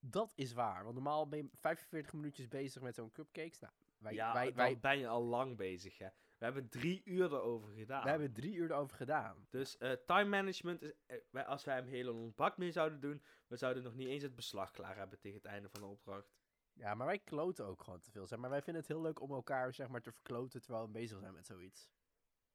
Dat 0.00 0.32
is 0.34 0.52
waar. 0.52 0.82
Want 0.82 0.94
normaal 0.94 1.28
ben 1.28 1.38
je 1.38 1.48
45 1.52 2.12
minuutjes 2.12 2.48
bezig 2.48 2.82
met 2.82 2.94
zo'n 2.94 3.12
cupcakes. 3.12 3.60
Nou, 3.60 3.72
wij, 3.98 4.14
ja, 4.14 4.32
wij, 4.32 4.54
wij, 4.54 4.78
ben 4.78 4.98
je 4.98 5.08
al 5.08 5.22
lang 5.22 5.56
bezig, 5.56 5.98
hè. 5.98 6.08
We 6.38 6.44
hebben 6.44 6.68
drie 6.68 7.02
uur 7.04 7.32
erover 7.32 7.72
gedaan. 7.72 8.02
wij 8.02 8.10
hebben 8.10 8.32
drie 8.32 8.54
uur 8.54 8.70
erover 8.70 8.96
gedaan. 8.96 9.46
Dus 9.50 9.78
eh, 9.78 9.92
time 9.92 10.24
management, 10.24 10.82
is, 10.82 10.92
wij, 11.30 11.44
als 11.44 11.64
wij 11.64 11.82
hem 11.82 12.16
ons 12.16 12.34
bak 12.34 12.56
mee 12.56 12.72
zouden 12.72 13.00
doen, 13.00 13.22
we 13.46 13.56
zouden 13.56 13.82
nog 13.82 13.94
niet 13.94 14.08
eens 14.08 14.22
het 14.22 14.34
beslag 14.34 14.70
klaar 14.70 14.96
hebben 14.96 15.18
tegen 15.18 15.36
het 15.36 15.46
einde 15.46 15.68
van 15.68 15.80
de 15.80 15.86
opdracht. 15.86 16.36
Ja, 16.72 16.94
maar 16.94 17.06
wij 17.06 17.18
kloten 17.18 17.66
ook 17.66 17.82
gewoon 17.82 18.00
te 18.00 18.10
veel. 18.10 18.26
Zeg 18.26 18.38
maar 18.38 18.50
wij 18.50 18.62
vinden 18.62 18.82
het 18.82 18.92
heel 18.92 19.00
leuk 19.00 19.20
om 19.20 19.30
elkaar 19.30 19.74
zeg 19.74 19.88
maar, 19.88 20.02
te 20.02 20.12
verkloten 20.12 20.62
terwijl 20.62 20.84
we 20.84 20.90
bezig 20.90 21.18
zijn 21.20 21.34
met 21.34 21.46
zoiets. 21.46 21.90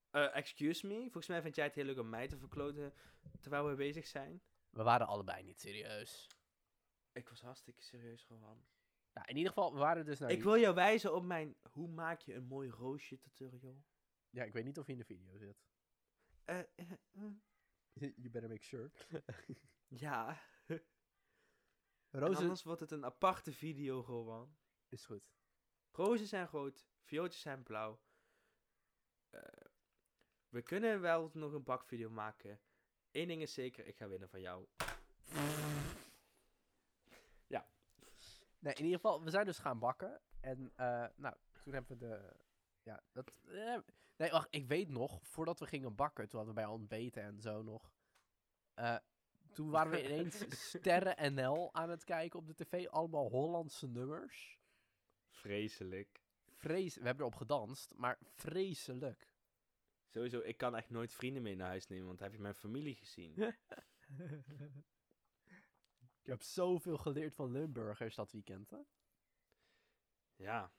Eh, 0.10 0.36
excuse 0.36 0.88
me, 0.88 1.02
volgens 1.02 1.28
mij 1.28 1.42
vind 1.42 1.56
jij 1.56 1.66
het 1.66 1.76
heel 1.76 1.86
leuk 1.86 2.00
om 2.00 2.10
mij 2.10 2.28
te 2.28 2.38
verkloten 2.38 2.94
terwijl 3.40 3.68
we 3.68 3.76
bezig 3.76 4.08
zijn. 4.08 4.42
We 4.70 4.84
waren 4.84 5.08
allebei 5.08 5.44
niet 5.44 5.62
serieus. 5.62 6.28
Ik 7.14 7.30
was 7.30 7.42
hartstikke 7.42 7.82
serieus 7.82 8.24
gewoon. 8.24 8.66
Nou, 9.14 9.28
in 9.28 9.38
ieder 9.38 9.52
geval, 9.52 9.74
we 9.74 9.80
waren 9.80 10.06
dus 10.06 10.20
naar 10.20 10.32
ik 10.32 10.44
wil 10.44 10.58
jou 10.58 10.76
wijzen 10.76 11.16
op 11.16 11.24
mijn, 11.24 11.56
hoe 11.72 11.88
maak 11.88 12.20
je 12.20 12.34
een 12.34 12.46
mooi 12.46 12.70
roosje 12.70 13.20
tutorial? 13.20 13.84
Ja, 14.30 14.44
ik 14.44 14.54
weet 14.54 14.66
niet 14.66 14.80
of 14.80 14.86
hij 14.86 14.94
in 14.94 15.00
de 15.00 15.06
video 15.06 15.38
zit. 15.38 15.64
Eh, 16.46 16.60
eh, 16.60 16.92
eh. 17.12 17.24
you 18.22 18.30
better 18.30 18.50
make 18.50 18.64
sure. 18.64 18.92
ja, 20.06 20.42
en 22.14 22.20
Roze 22.20 22.42
anders 22.42 22.64
wordt 22.64 22.80
het 22.80 22.92
een 22.92 23.06
aparte 23.06 23.52
video 23.52 24.04
gewoon. 24.04 24.56
is 24.88 25.06
goed. 25.06 25.32
Rozen 25.92 26.28
zijn 26.28 26.48
rood, 26.48 26.88
viooltjes 27.02 27.42
zijn 27.42 27.64
blauw. 27.64 28.02
Eh, 29.30 29.42
we 30.50 30.62
kunnen 30.62 31.02
wel 31.02 31.30
nog 31.34 31.54
een 31.54 31.64
bakvideo 31.64 32.10
maken. 32.10 32.62
Eén 33.12 33.28
ding 33.28 33.42
is 33.42 33.54
zeker, 33.54 33.86
ik 33.86 33.98
ga 33.98 34.08
winnen 34.08 34.30
van 34.30 34.42
jou. 34.42 34.68
Nee, 38.64 38.74
in 38.74 38.84
ieder 38.84 39.00
geval, 39.00 39.24
we 39.24 39.30
zijn 39.30 39.46
dus 39.46 39.60
gaan 39.60 39.80
bakken. 39.80 40.22
En 40.40 40.72
eh, 40.76 41.06
nou, 41.16 41.36
toen 41.62 41.74
hebben 41.74 41.98
we 41.98 42.06
de... 42.08 42.36
Ja, 42.84 43.04
dat... 43.12 43.32
eh, 43.46 43.78
nee, 44.16 44.32
wacht, 44.32 44.48
ik 44.50 44.68
weet 44.68 44.90
nog, 44.90 45.20
voordat 45.24 45.60
we 45.60 45.66
gingen 45.68 45.96
bakken, 45.96 46.30
toen 46.30 46.40
hadden 46.40 46.56
we 46.56 46.62
bij 46.62 46.70
ontbeten 46.72 47.24
en 47.24 47.42
zo 47.42 47.62
nog. 47.62 47.92
eh, 48.74 48.98
toen 49.54 49.70
waren 49.70 49.92
we 49.92 50.04
ineens 50.04 50.46
Sterren 50.70 51.34
NL 51.34 51.74
aan 51.74 51.90
het 51.90 52.04
kijken 52.04 52.40
op 52.40 52.48
de 52.48 52.56
tv. 52.56 52.88
Allemaal 52.88 53.30
Hollandse 53.30 53.88
nummers. 53.88 54.60
Vreselijk. 55.30 56.22
Vrees, 56.48 56.96
we 56.96 57.06
hebben 57.06 57.26
erop 57.26 57.36
gedanst, 57.36 57.94
maar 57.96 58.18
vreselijk. 58.22 59.32
Sowieso, 60.08 60.40
ik 60.40 60.58
kan 60.58 60.76
echt 60.76 60.90
nooit 60.90 61.14
vrienden 61.14 61.42
mee 61.42 61.56
naar 61.56 61.68
huis 61.68 61.88
nemen, 61.88 62.08
want 62.08 62.20
heb 62.20 62.34
je 62.34 62.40
mijn 62.40 62.56
familie 62.56 62.96
gezien? 62.96 63.34
Ik 66.24 66.30
heb 66.30 66.42
zoveel 66.42 66.98
geleerd 66.98 67.36
van 67.36 67.52
Limburgers 67.52 68.16
dat 68.16 68.32
weekend, 68.32 68.70
hè? 68.70 68.78
ja. 70.36 70.72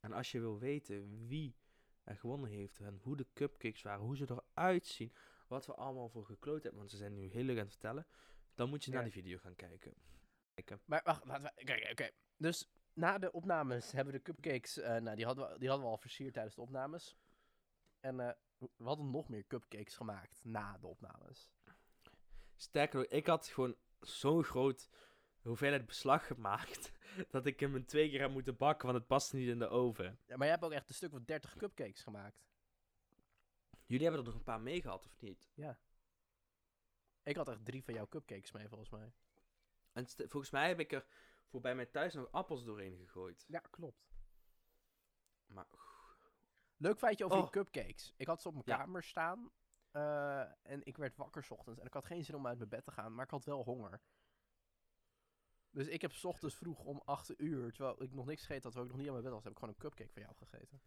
En 0.00 0.12
als 0.12 0.32
je 0.32 0.40
wil 0.40 0.58
weten 0.58 1.26
wie 1.26 1.56
er 2.02 2.16
gewonnen 2.16 2.50
heeft 2.50 2.80
en 2.80 2.98
hoe 3.02 3.16
de 3.16 3.26
cupcakes 3.32 3.82
waren, 3.82 4.04
hoe 4.04 4.16
ze 4.16 4.40
eruit 4.54 4.86
zien, 4.86 5.12
wat 5.46 5.66
we 5.66 5.74
allemaal 5.74 6.08
voor 6.08 6.24
gekloot 6.24 6.62
hebben, 6.62 6.80
want 6.80 6.90
ze 6.90 6.96
zijn 6.96 7.14
nu 7.14 7.26
heel 7.26 7.42
leuk 7.42 7.56
aan 7.56 7.62
het 7.62 7.72
vertellen, 7.72 8.06
dan 8.54 8.68
moet 8.68 8.84
je 8.84 8.90
naar 8.90 9.02
die 9.02 9.12
video 9.12 9.38
gaan 9.38 9.54
kijken. 9.54 9.94
kijken. 10.54 10.80
Maar 10.84 11.00
wacht, 11.04 11.24
laten 11.24 11.52
we... 11.54 11.64
Kijk, 11.64 11.90
oké. 11.90 12.10
Dus 12.36 12.70
na 12.92 13.18
de 13.18 13.32
opnames 13.32 13.92
hebben 13.92 14.12
we 14.12 14.18
de 14.18 14.24
cupcakes... 14.24 14.78
eh, 14.78 14.96
nou, 14.96 15.16
die 15.16 15.24
hadden, 15.24 15.48
we, 15.48 15.58
die 15.58 15.68
hadden 15.68 15.86
we 15.86 15.92
al 15.92 15.98
versierd 15.98 16.32
tijdens 16.32 16.54
de 16.54 16.60
opnames. 16.60 17.16
En 18.00 18.20
eh, 18.20 18.32
we 18.58 18.84
hadden 18.84 19.10
nog 19.10 19.28
meer 19.28 19.46
cupcakes 19.46 19.94
gemaakt 19.96 20.44
na 20.44 20.78
de 20.78 20.86
opnames. 20.86 21.50
Sterker 22.56 22.98
nog, 22.98 23.08
ik 23.08 23.26
had 23.26 23.46
gewoon 23.46 23.76
zo'n 24.00 24.44
groot 24.44 24.88
hoeveelheid 25.42 25.86
beslag 25.86 26.26
gemaakt, 26.26 26.92
dat 27.30 27.46
ik 27.46 27.60
hem 27.60 27.76
in 27.76 27.84
twee 27.84 28.10
keer 28.10 28.20
heb 28.20 28.30
moeten 28.30 28.56
bakken, 28.56 28.86
want 28.86 28.98
het 28.98 29.06
past 29.08 29.32
niet 29.32 29.48
in 29.48 29.58
de 29.58 29.68
oven. 29.68 30.04
Ja, 30.26 30.36
maar 30.36 30.46
jij 30.46 30.48
hebt 30.50 30.64
ook 30.64 30.72
echt 30.72 30.88
een 30.88 30.94
stuk 30.94 31.10
van 31.10 31.24
30 31.24 31.56
cupcakes 31.56 32.02
gemaakt. 32.02 32.46
Jullie 33.86 34.02
hebben 34.06 34.20
er 34.20 34.26
nog 34.28 34.38
een 34.38 34.44
paar 34.44 34.60
mee 34.60 34.80
gehad, 34.80 35.06
of 35.06 35.20
niet? 35.20 35.48
Ik 37.22 37.36
had 37.36 37.48
echt 37.48 37.64
drie 37.64 37.84
van 37.84 37.94
jouw 37.94 38.08
cupcakes 38.08 38.52
mee, 38.52 38.68
volgens 38.68 38.90
mij. 38.90 39.12
En 39.92 40.06
volgens 40.08 40.50
mij 40.50 40.68
heb 40.68 40.80
ik 40.80 40.92
er 40.92 41.06
voor 41.46 41.60
bij 41.60 41.74
mij 41.74 41.86
thuis 41.86 42.14
nog 42.14 42.32
appels 42.32 42.64
doorheen 42.64 42.96
gegooid. 42.96 43.44
Ja, 43.48 43.58
klopt. 43.58 44.10
Maar 45.46 45.66
Leuk 46.76 46.98
feitje 46.98 47.24
over 47.24 47.36
die 47.36 47.46
Oh. 47.46 47.52
cupcakes. 47.52 48.14
Ik 48.16 48.26
had 48.26 48.42
ze 48.42 48.48
op 48.48 48.54
mijn 48.54 48.64
Ja. 48.66 48.76
kamer 48.76 49.02
staan. 49.02 49.50
Eh, 49.98 50.72
en 50.72 50.84
ik 50.84 50.96
werd 50.96 51.16
wakker 51.16 51.44
's 51.44 51.50
ochtends. 51.50 51.80
En 51.80 51.86
ik 51.86 51.92
had 51.92 52.04
geen 52.04 52.24
zin 52.24 52.34
om 52.34 52.46
uit 52.46 52.58
mijn 52.58 52.70
bed 52.70 52.84
te 52.84 52.90
gaan, 52.90 53.14
maar 53.14 53.24
ik 53.24 53.30
had 53.30 53.44
wel 53.44 53.64
honger. 53.64 54.00
Dus 55.70 55.86
ik 55.86 56.02
heb 56.02 56.12
's 56.12 56.24
ochtends 56.24 56.54
vroeg 56.56 56.84
om 56.84 57.02
8 57.04 57.40
uur, 57.40 57.72
terwijl 57.72 58.02
ik 58.02 58.12
nog 58.12 58.26
niks 58.26 58.40
gegeten 58.40 58.62
had, 58.62 58.72
terwijl 58.72 58.84
ik 58.84 58.90
nog 58.90 59.00
niet 59.00 59.06
aan 59.06 59.12
mijn 59.12 59.24
bed 59.24 59.32
was, 59.32 59.44
heb 59.44 59.52
ik 59.52 59.58
gewoon 59.58 59.74
een 59.74 59.80
cupcake 59.80 60.12
van 60.12 60.22
jou 60.22 60.34
gegeten. 60.36 60.80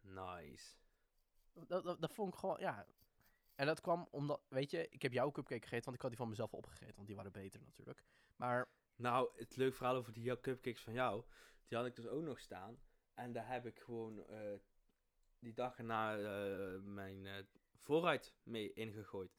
nice. 0.00 0.76
Dat, 1.52 1.84
dat, 1.84 2.00
dat 2.00 2.12
vond 2.12 2.32
ik 2.32 2.38
gewoon, 2.38 2.60
ja. 2.60 2.86
En 3.54 3.66
dat 3.66 3.80
kwam 3.80 4.08
omdat, 4.10 4.40
weet 4.48 4.70
je, 4.70 4.88
ik 4.88 5.02
heb 5.02 5.12
jouw 5.12 5.30
cupcake 5.30 5.62
gegeten, 5.62 5.84
want 5.84 5.96
ik 5.96 6.02
had 6.02 6.10
die 6.10 6.20
van 6.20 6.28
mezelf 6.28 6.54
opgegeten, 6.54 6.94
want 6.94 7.06
die 7.06 7.16
waren 7.16 7.32
beter 7.32 7.60
natuurlijk. 7.60 8.04
Maar, 8.36 8.68
Nou, 8.96 9.30
het 9.36 9.56
leuk 9.56 9.74
verhaal 9.74 9.96
over 9.96 10.12
die 10.12 10.22
jouw 10.22 10.40
cupcakes 10.40 10.82
van 10.82 10.92
jou, 10.92 11.24
die 11.66 11.78
had 11.78 11.86
ik 11.86 11.96
dus 11.96 12.06
ook 12.06 12.22
nog 12.22 12.40
staan. 12.40 12.78
En 13.14 13.32
daar 13.32 13.48
heb 13.48 13.66
ik 13.66 13.80
gewoon 13.80 14.26
eh, 14.26 14.58
die 15.38 15.54
dag 15.54 15.78
erna 15.78 16.18
eh, 16.18 16.80
mijn 16.80 17.26
vooruit 17.80 18.34
mee 18.42 18.72
ingegooid. 18.72 19.38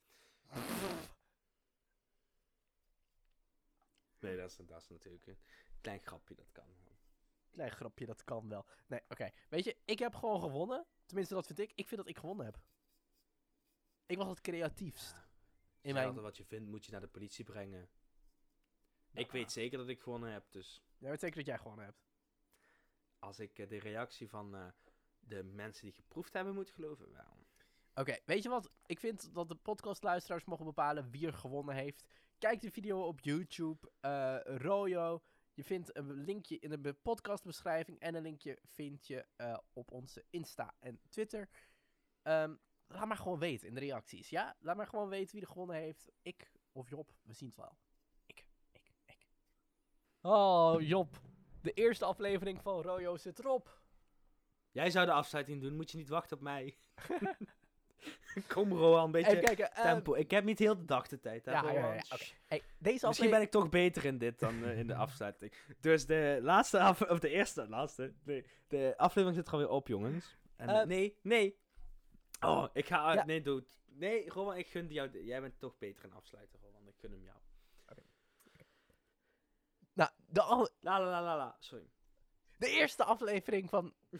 Nee, 4.19 4.37
dat 4.37 4.49
is, 4.49 4.55
dat 4.55 4.81
is 4.81 4.87
natuurlijk 4.87 5.27
een 5.27 5.37
klein 5.81 5.99
grapje, 5.99 6.35
dat 6.35 6.51
kan. 6.51 6.65
klein 7.51 7.71
grapje, 7.71 8.05
dat 8.05 8.23
kan 8.23 8.49
wel. 8.49 8.65
Nee, 8.87 9.01
oké. 9.09 9.29
Weet 9.49 9.63
je, 9.63 9.77
ik 9.85 9.99
heb 9.99 10.15
gewoon 10.15 10.41
gewonnen. 10.41 10.85
Tenminste, 11.05 11.33
dat 11.33 11.45
vind 11.45 11.59
ik. 11.59 11.71
Ik 11.75 11.87
vind 11.87 11.99
dat 12.01 12.09
ik 12.09 12.17
gewonnen 12.17 12.45
heb. 12.45 12.59
Ik 14.05 14.17
was 14.17 14.29
het 14.29 14.41
creatiefst. 14.41 15.11
Ja. 15.11 15.25
In 15.81 15.93
mijn... 15.93 16.21
wat 16.21 16.37
je 16.37 16.45
vindt, 16.45 16.69
moet 16.69 16.85
je 16.85 16.91
naar 16.91 17.01
de 17.01 17.07
politie 17.07 17.45
brengen. 17.45 17.89
Ik 19.13 19.31
weet 19.31 19.51
zeker 19.51 19.77
dat 19.77 19.87
ik 19.87 20.01
gewonnen 20.01 20.31
heb, 20.31 20.51
dus 20.51 20.81
Jij 20.97 21.09
weet 21.09 21.19
zeker 21.19 21.37
dat 21.37 21.45
jij 21.45 21.57
gewonnen 21.57 21.85
hebt. 21.85 22.05
als 23.19 23.39
ik 23.39 23.59
eh, 23.59 23.69
de 23.69 23.79
reactie 23.79 24.29
van 24.29 24.55
eh, 24.55 24.67
de 25.19 25.43
mensen 25.43 25.83
die 25.83 25.93
geproefd 25.93 26.33
hebben 26.33 26.53
moet 26.53 26.69
geloven, 26.69 27.11
wel. 27.11 27.46
Oké, 27.99 28.17
weet 28.25 28.43
je 28.43 28.49
wat? 28.49 28.71
Ik 28.85 28.99
vind 28.99 29.33
dat 29.33 29.49
de 29.49 29.55
podcastluisteraars 29.55 30.45
mogen 30.45 30.65
bepalen 30.65 31.09
wie 31.11 31.27
er 31.27 31.33
gewonnen 31.33 31.75
heeft. 31.75 32.03
kijk 32.37 32.61
de 32.61 32.71
video 32.71 33.01
op 33.01 33.19
YouTube. 33.19 33.91
eh 33.99 34.37
Royo. 34.43 35.23
Je 35.53 35.63
vindt 35.63 35.97
een 35.97 36.13
linkje 36.13 36.59
in 36.59 36.69
de 36.69 36.79
be- 36.79 36.93
podcastbeschrijving. 36.93 37.99
En 37.99 38.15
een 38.15 38.21
linkje 38.21 38.59
vind 38.63 39.07
je 39.07 39.25
eh, 39.35 39.57
op 39.73 39.91
onze 39.91 40.25
Insta 40.29 40.75
en 40.79 40.99
Twitter. 41.09 41.49
Ehm, 42.21 42.55
laat 42.87 43.07
maar 43.07 43.17
gewoon 43.17 43.39
weten 43.39 43.67
in 43.67 43.73
de 43.73 43.79
reacties. 43.79 44.29
Ja, 44.29 44.55
laat 44.59 44.75
maar 44.75 44.87
gewoon 44.87 45.09
weten 45.09 45.31
wie 45.31 45.41
er 45.41 45.51
gewonnen 45.51 45.75
heeft. 45.75 46.11
Ik 46.21 46.51
of 46.71 46.89
Job, 46.89 47.11
we 47.23 47.33
zien 47.33 47.47
het 47.47 47.57
wel. 47.57 47.77
Ik, 48.25 48.45
ik, 48.71 48.91
ik. 49.05 49.27
Oh, 50.21 50.81
Job. 50.81 51.21
De 51.61 51.73
eerste 51.73 52.05
aflevering 52.05 52.61
van 52.61 52.81
Royo 52.81 53.17
zit 53.17 53.39
erop. 53.39 53.81
Jij 54.71 54.89
zou 54.91 55.05
de 55.05 55.11
afsluiting 55.11 55.61
doen, 55.61 55.75
moet 55.75 55.91
je 55.91 55.97
niet 55.97 56.09
wachten 56.09 56.37
op 56.37 56.43
mij. 56.43 56.77
Kom 58.53 58.73
Roan, 58.73 59.03
een 59.05 59.11
beetje 59.11 59.39
kijken. 59.39 59.71
ehm, 59.73 59.83
tempo. 59.83 60.15
Ik 60.15 60.31
heb 60.31 60.43
niet 60.43 60.59
heel 60.59 60.77
de 60.77 60.85
dag 60.85 61.07
de 61.07 61.19
tijd, 61.19 61.45
hè, 61.45 61.51
ja, 61.51 61.63
ja, 61.63 61.71
ja, 61.71 61.81
Roan? 61.81 61.93
ja, 61.93 62.01
oké. 62.13 62.23
Shh. 62.23 62.33
Hey, 62.45 62.57
deze 62.59 62.67
Misschien 62.81 63.03
aflevering... 63.07 63.31
ben 63.31 63.41
ik 63.41 63.51
toch 63.51 63.69
beter 63.69 64.05
in 64.05 64.17
dit 64.17 64.39
dan 64.39 64.63
eh, 64.63 64.77
in 64.79 64.87
de 64.87 64.95
afsluiting. 64.95 65.53
Dus 65.79 66.05
de 66.05 66.39
laatste 66.41 66.79
af, 66.79 67.01
of 67.01 67.19
de 67.19 67.29
eerste, 67.29 67.69
laatste. 67.69 68.13
Nee, 68.23 68.45
de 68.67 68.93
aflevering 68.97 69.37
zit 69.37 69.47
er 69.47 69.53
alweer 69.53 69.69
op, 69.69 69.87
jongens. 69.87 70.37
En, 70.55 70.69
Eh, 70.69 70.85
nee, 70.85 71.17
nee. 71.21 71.59
Oh, 72.39 72.67
ik 72.73 72.85
ga. 72.87 73.13
Ja. 73.13 73.25
Nee, 73.25 73.41
doe. 73.41 73.63
Nee, 73.85 74.29
Roman, 74.29 74.55
ik 74.57 74.67
gun 74.67 74.87
jou. 74.87 75.23
Jij 75.25 75.41
bent 75.41 75.59
toch 75.59 75.77
beter 75.77 76.03
in 76.03 76.13
afsluiten, 76.13 76.59
Roman. 76.59 76.87
Ik 76.87 76.95
gun 76.97 77.11
hem 77.11 77.23
jou. 77.23 77.37
Nou, 79.93 80.09
de, 80.27 80.41
al- 80.41 80.69
La 80.79 80.99
la 80.99 81.09
la 81.09 81.21
la 81.23 81.37
la. 81.37 81.55
Sorry. 81.59 81.89
de 82.57 82.67
eerste 82.69 83.03
aflevering 83.03 83.69
van... 83.69 83.93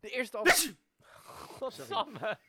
De 0.00 0.10
eerste 0.10 0.36
aflevering... 0.36 0.78
Godsamme. 1.62 2.38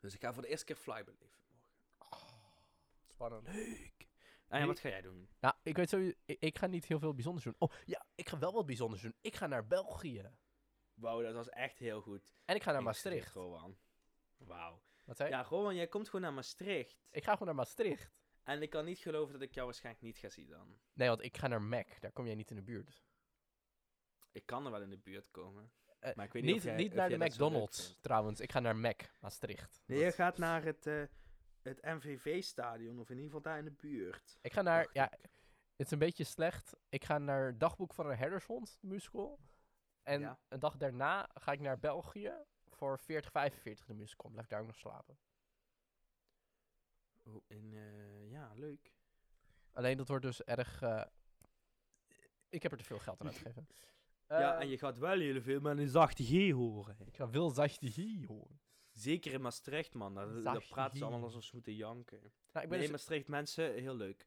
Dus 0.00 0.14
ik 0.14 0.20
ga 0.20 0.32
voor 0.32 0.42
de 0.42 0.48
eerste 0.48 0.64
keer 0.64 0.76
fly 0.76 1.04
beleven 1.04 1.42
morgen. 1.46 1.68
Spannend. 3.08 3.46
Leuk. 3.46 4.06
En 4.48 4.60
ja, 4.60 4.66
wat 4.66 4.78
ga 4.78 4.88
jij 4.88 5.02
doen? 5.02 5.28
Nou, 5.40 5.54
ik 5.62 5.76
weet 5.76 5.88
zo, 5.88 6.12
ik, 6.24 6.40
ik 6.40 6.58
ga 6.58 6.66
niet 6.66 6.86
heel 6.86 6.98
veel 6.98 7.14
bijzonders 7.14 7.44
doen. 7.44 7.54
Oh, 7.58 7.72
ja, 7.84 8.06
ik 8.14 8.28
ga 8.28 8.38
wel 8.38 8.52
wat 8.52 8.66
bijzonders 8.66 9.02
doen. 9.02 9.14
Ik 9.20 9.36
ga 9.36 9.46
naar 9.46 9.66
België. 9.66 10.30
Wauw, 10.98 11.22
dat 11.22 11.34
was 11.34 11.48
echt 11.48 11.78
heel 11.78 12.00
goed. 12.00 12.32
En 12.44 12.54
ik 12.54 12.62
ga 12.62 12.72
naar 12.72 12.82
Maastricht. 12.82 13.32
Rowan. 13.34 13.76
Wauw. 14.36 14.82
Wat 15.04 15.16
zei? 15.16 15.30
Ja, 15.30 15.42
Rowan, 15.42 15.74
jij 15.74 15.86
komt 15.86 16.06
gewoon 16.06 16.20
naar 16.20 16.32
Maastricht. 16.32 17.06
Ik 17.10 17.24
ga 17.24 17.32
gewoon 17.32 17.46
naar 17.46 17.56
Maastricht. 17.56 18.22
En 18.42 18.62
ik 18.62 18.70
kan 18.70 18.84
niet 18.84 18.98
geloven 18.98 19.32
dat 19.32 19.42
ik 19.42 19.54
jou 19.54 19.66
waarschijnlijk 19.66 20.04
niet 20.04 20.16
ga 20.18 20.28
zien 20.28 20.48
dan. 20.48 20.78
Nee, 20.92 21.08
want 21.08 21.22
ik 21.22 21.36
ga 21.36 21.46
naar 21.46 21.62
Mac. 21.62 22.00
Daar 22.00 22.12
kom 22.12 22.26
jij 22.26 22.34
niet 22.34 22.50
in 22.50 22.56
de 22.56 22.62
buurt. 22.62 23.02
Ik 24.32 24.46
kan 24.46 24.64
er 24.64 24.70
wel 24.70 24.82
in 24.82 24.90
de 24.90 24.98
buurt 24.98 25.30
komen. 25.30 25.70
Eh, 25.98 26.14
Maar 26.14 26.24
ik 26.26 26.32
weet 26.32 26.42
niet, 26.42 26.54
Niet, 26.54 26.62
jij, 26.62 26.88
naar 26.88 27.08
de 27.08 27.16
McDonald's, 27.18 27.96
trouwens. 28.00 28.40
Ik 28.40 28.52
ga 28.52 28.60
naar 28.60 28.76
Mac, 28.76 29.00
Maastricht. 29.20 29.82
Nee, 29.86 29.98
je 29.98 30.12
gaat 30.12 30.38
naar 30.38 30.64
het, 30.64 30.86
eh, 30.86 31.02
het 31.62 31.82
MVV-stadion, 31.82 32.98
of 32.98 33.10
in 33.10 33.16
ieder 33.16 33.24
geval 33.30 33.40
daar 33.40 33.58
in 33.58 33.64
de 33.64 33.70
buurt. 33.70 34.38
Ik 34.42 34.52
ga 34.52 34.62
naar, 34.62 34.88
ja, 34.92 35.10
het 35.76 35.86
is 35.86 35.90
een 35.90 35.98
beetje 35.98 36.24
slecht. 36.24 36.76
Ik 36.88 37.04
ga 37.04 37.18
naar 37.18 37.58
Dagboek 37.58 37.94
van 37.94 38.10
een 38.10 38.16
Herdershond, 38.16 38.78
de 38.80 38.86
musical. 38.86 39.38
En 40.08 40.20
Ja. 40.20 40.38
een 40.48 40.58
dag 40.60 40.76
daarna 40.76 41.28
ga 41.34 41.52
ik 41.52 41.60
naar 41.60 41.78
België 41.78 42.32
voor 42.66 42.98
4045, 42.98 43.86
de 43.86 43.94
musical. 43.94 44.30
Blijf 44.30 44.44
ik 44.44 44.50
daar 44.50 44.60
ook 44.60 44.66
nog 44.66 44.76
slapen. 44.76 45.18
Oh, 47.24 47.42
ja, 48.30 48.52
leuk. 48.54 48.92
Alleen 49.72 49.96
dat 49.96 50.08
wordt 50.08 50.24
dus 50.24 50.42
erg, 50.44 50.82
eh, 50.82 51.04
ik 52.48 52.62
heb 52.62 52.72
er 52.72 52.78
te 52.78 52.84
veel 52.84 52.98
geld 52.98 53.20
aan 53.20 53.26
uitgegeven. 53.32 53.66
ja, 54.28 54.54
Eh, 54.56 54.60
en 54.62 54.68
je 54.68 54.78
gaat 54.78 54.98
wel 54.98 55.18
heel 55.18 55.40
veel 55.40 55.60
met 55.60 55.78
een 55.78 55.88
zachte 55.88 56.24
G 56.24 56.50
horen. 56.52 56.96
Ik 57.06 57.16
ga 57.16 57.28
wil 57.30 57.50
zacht 57.50 57.80
hier 57.80 58.26
horen. 58.26 58.60
Zeker 58.92 59.32
in 59.32 59.40
Maastricht, 59.40 59.94
man. 59.94 60.14
Daar, 60.14 60.26
daar 60.32 60.42
Zachte 60.42 60.68
praten 60.68 60.98
ze 60.98 61.02
allemaal 61.04 61.20
G. 61.20 61.24
alsof 61.24 61.44
ze 61.44 61.50
moeten 61.54 61.74
janken. 61.74 62.20
Nou, 62.20 62.30
ik 62.30 62.52
ben 62.52 62.68
Nee, 62.68 62.78
dus- 62.80 62.90
Maastricht 62.90 63.28
mensen, 63.28 63.72
heel 63.74 63.94
leuk. 63.94 64.24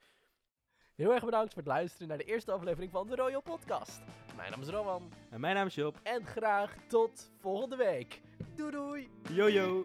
Heel 0.95 1.13
erg 1.13 1.25
bedankt 1.25 1.53
voor 1.53 1.61
het 1.61 1.71
luisteren 1.71 2.07
naar 2.07 2.17
de 2.17 2.23
eerste 2.23 2.51
aflevering 2.51 2.91
van 2.91 3.07
de 3.07 3.15
Royal 3.15 3.41
Podcast. 3.41 4.01
Mijn 4.35 4.51
naam 4.51 4.61
is 4.61 4.67
Rowan. 4.67 5.11
En 5.29 5.39
mijn 5.39 5.55
naam 5.55 5.65
is 5.67 5.75
Job. 5.75 5.99
En 6.03 6.25
graag 6.25 6.75
tot 6.87 7.31
volgende 7.39 7.75
week. 7.75 8.21
Doei 8.55 8.71
doei! 8.71 9.09
Yo 9.29 9.49
yo. 9.49 9.83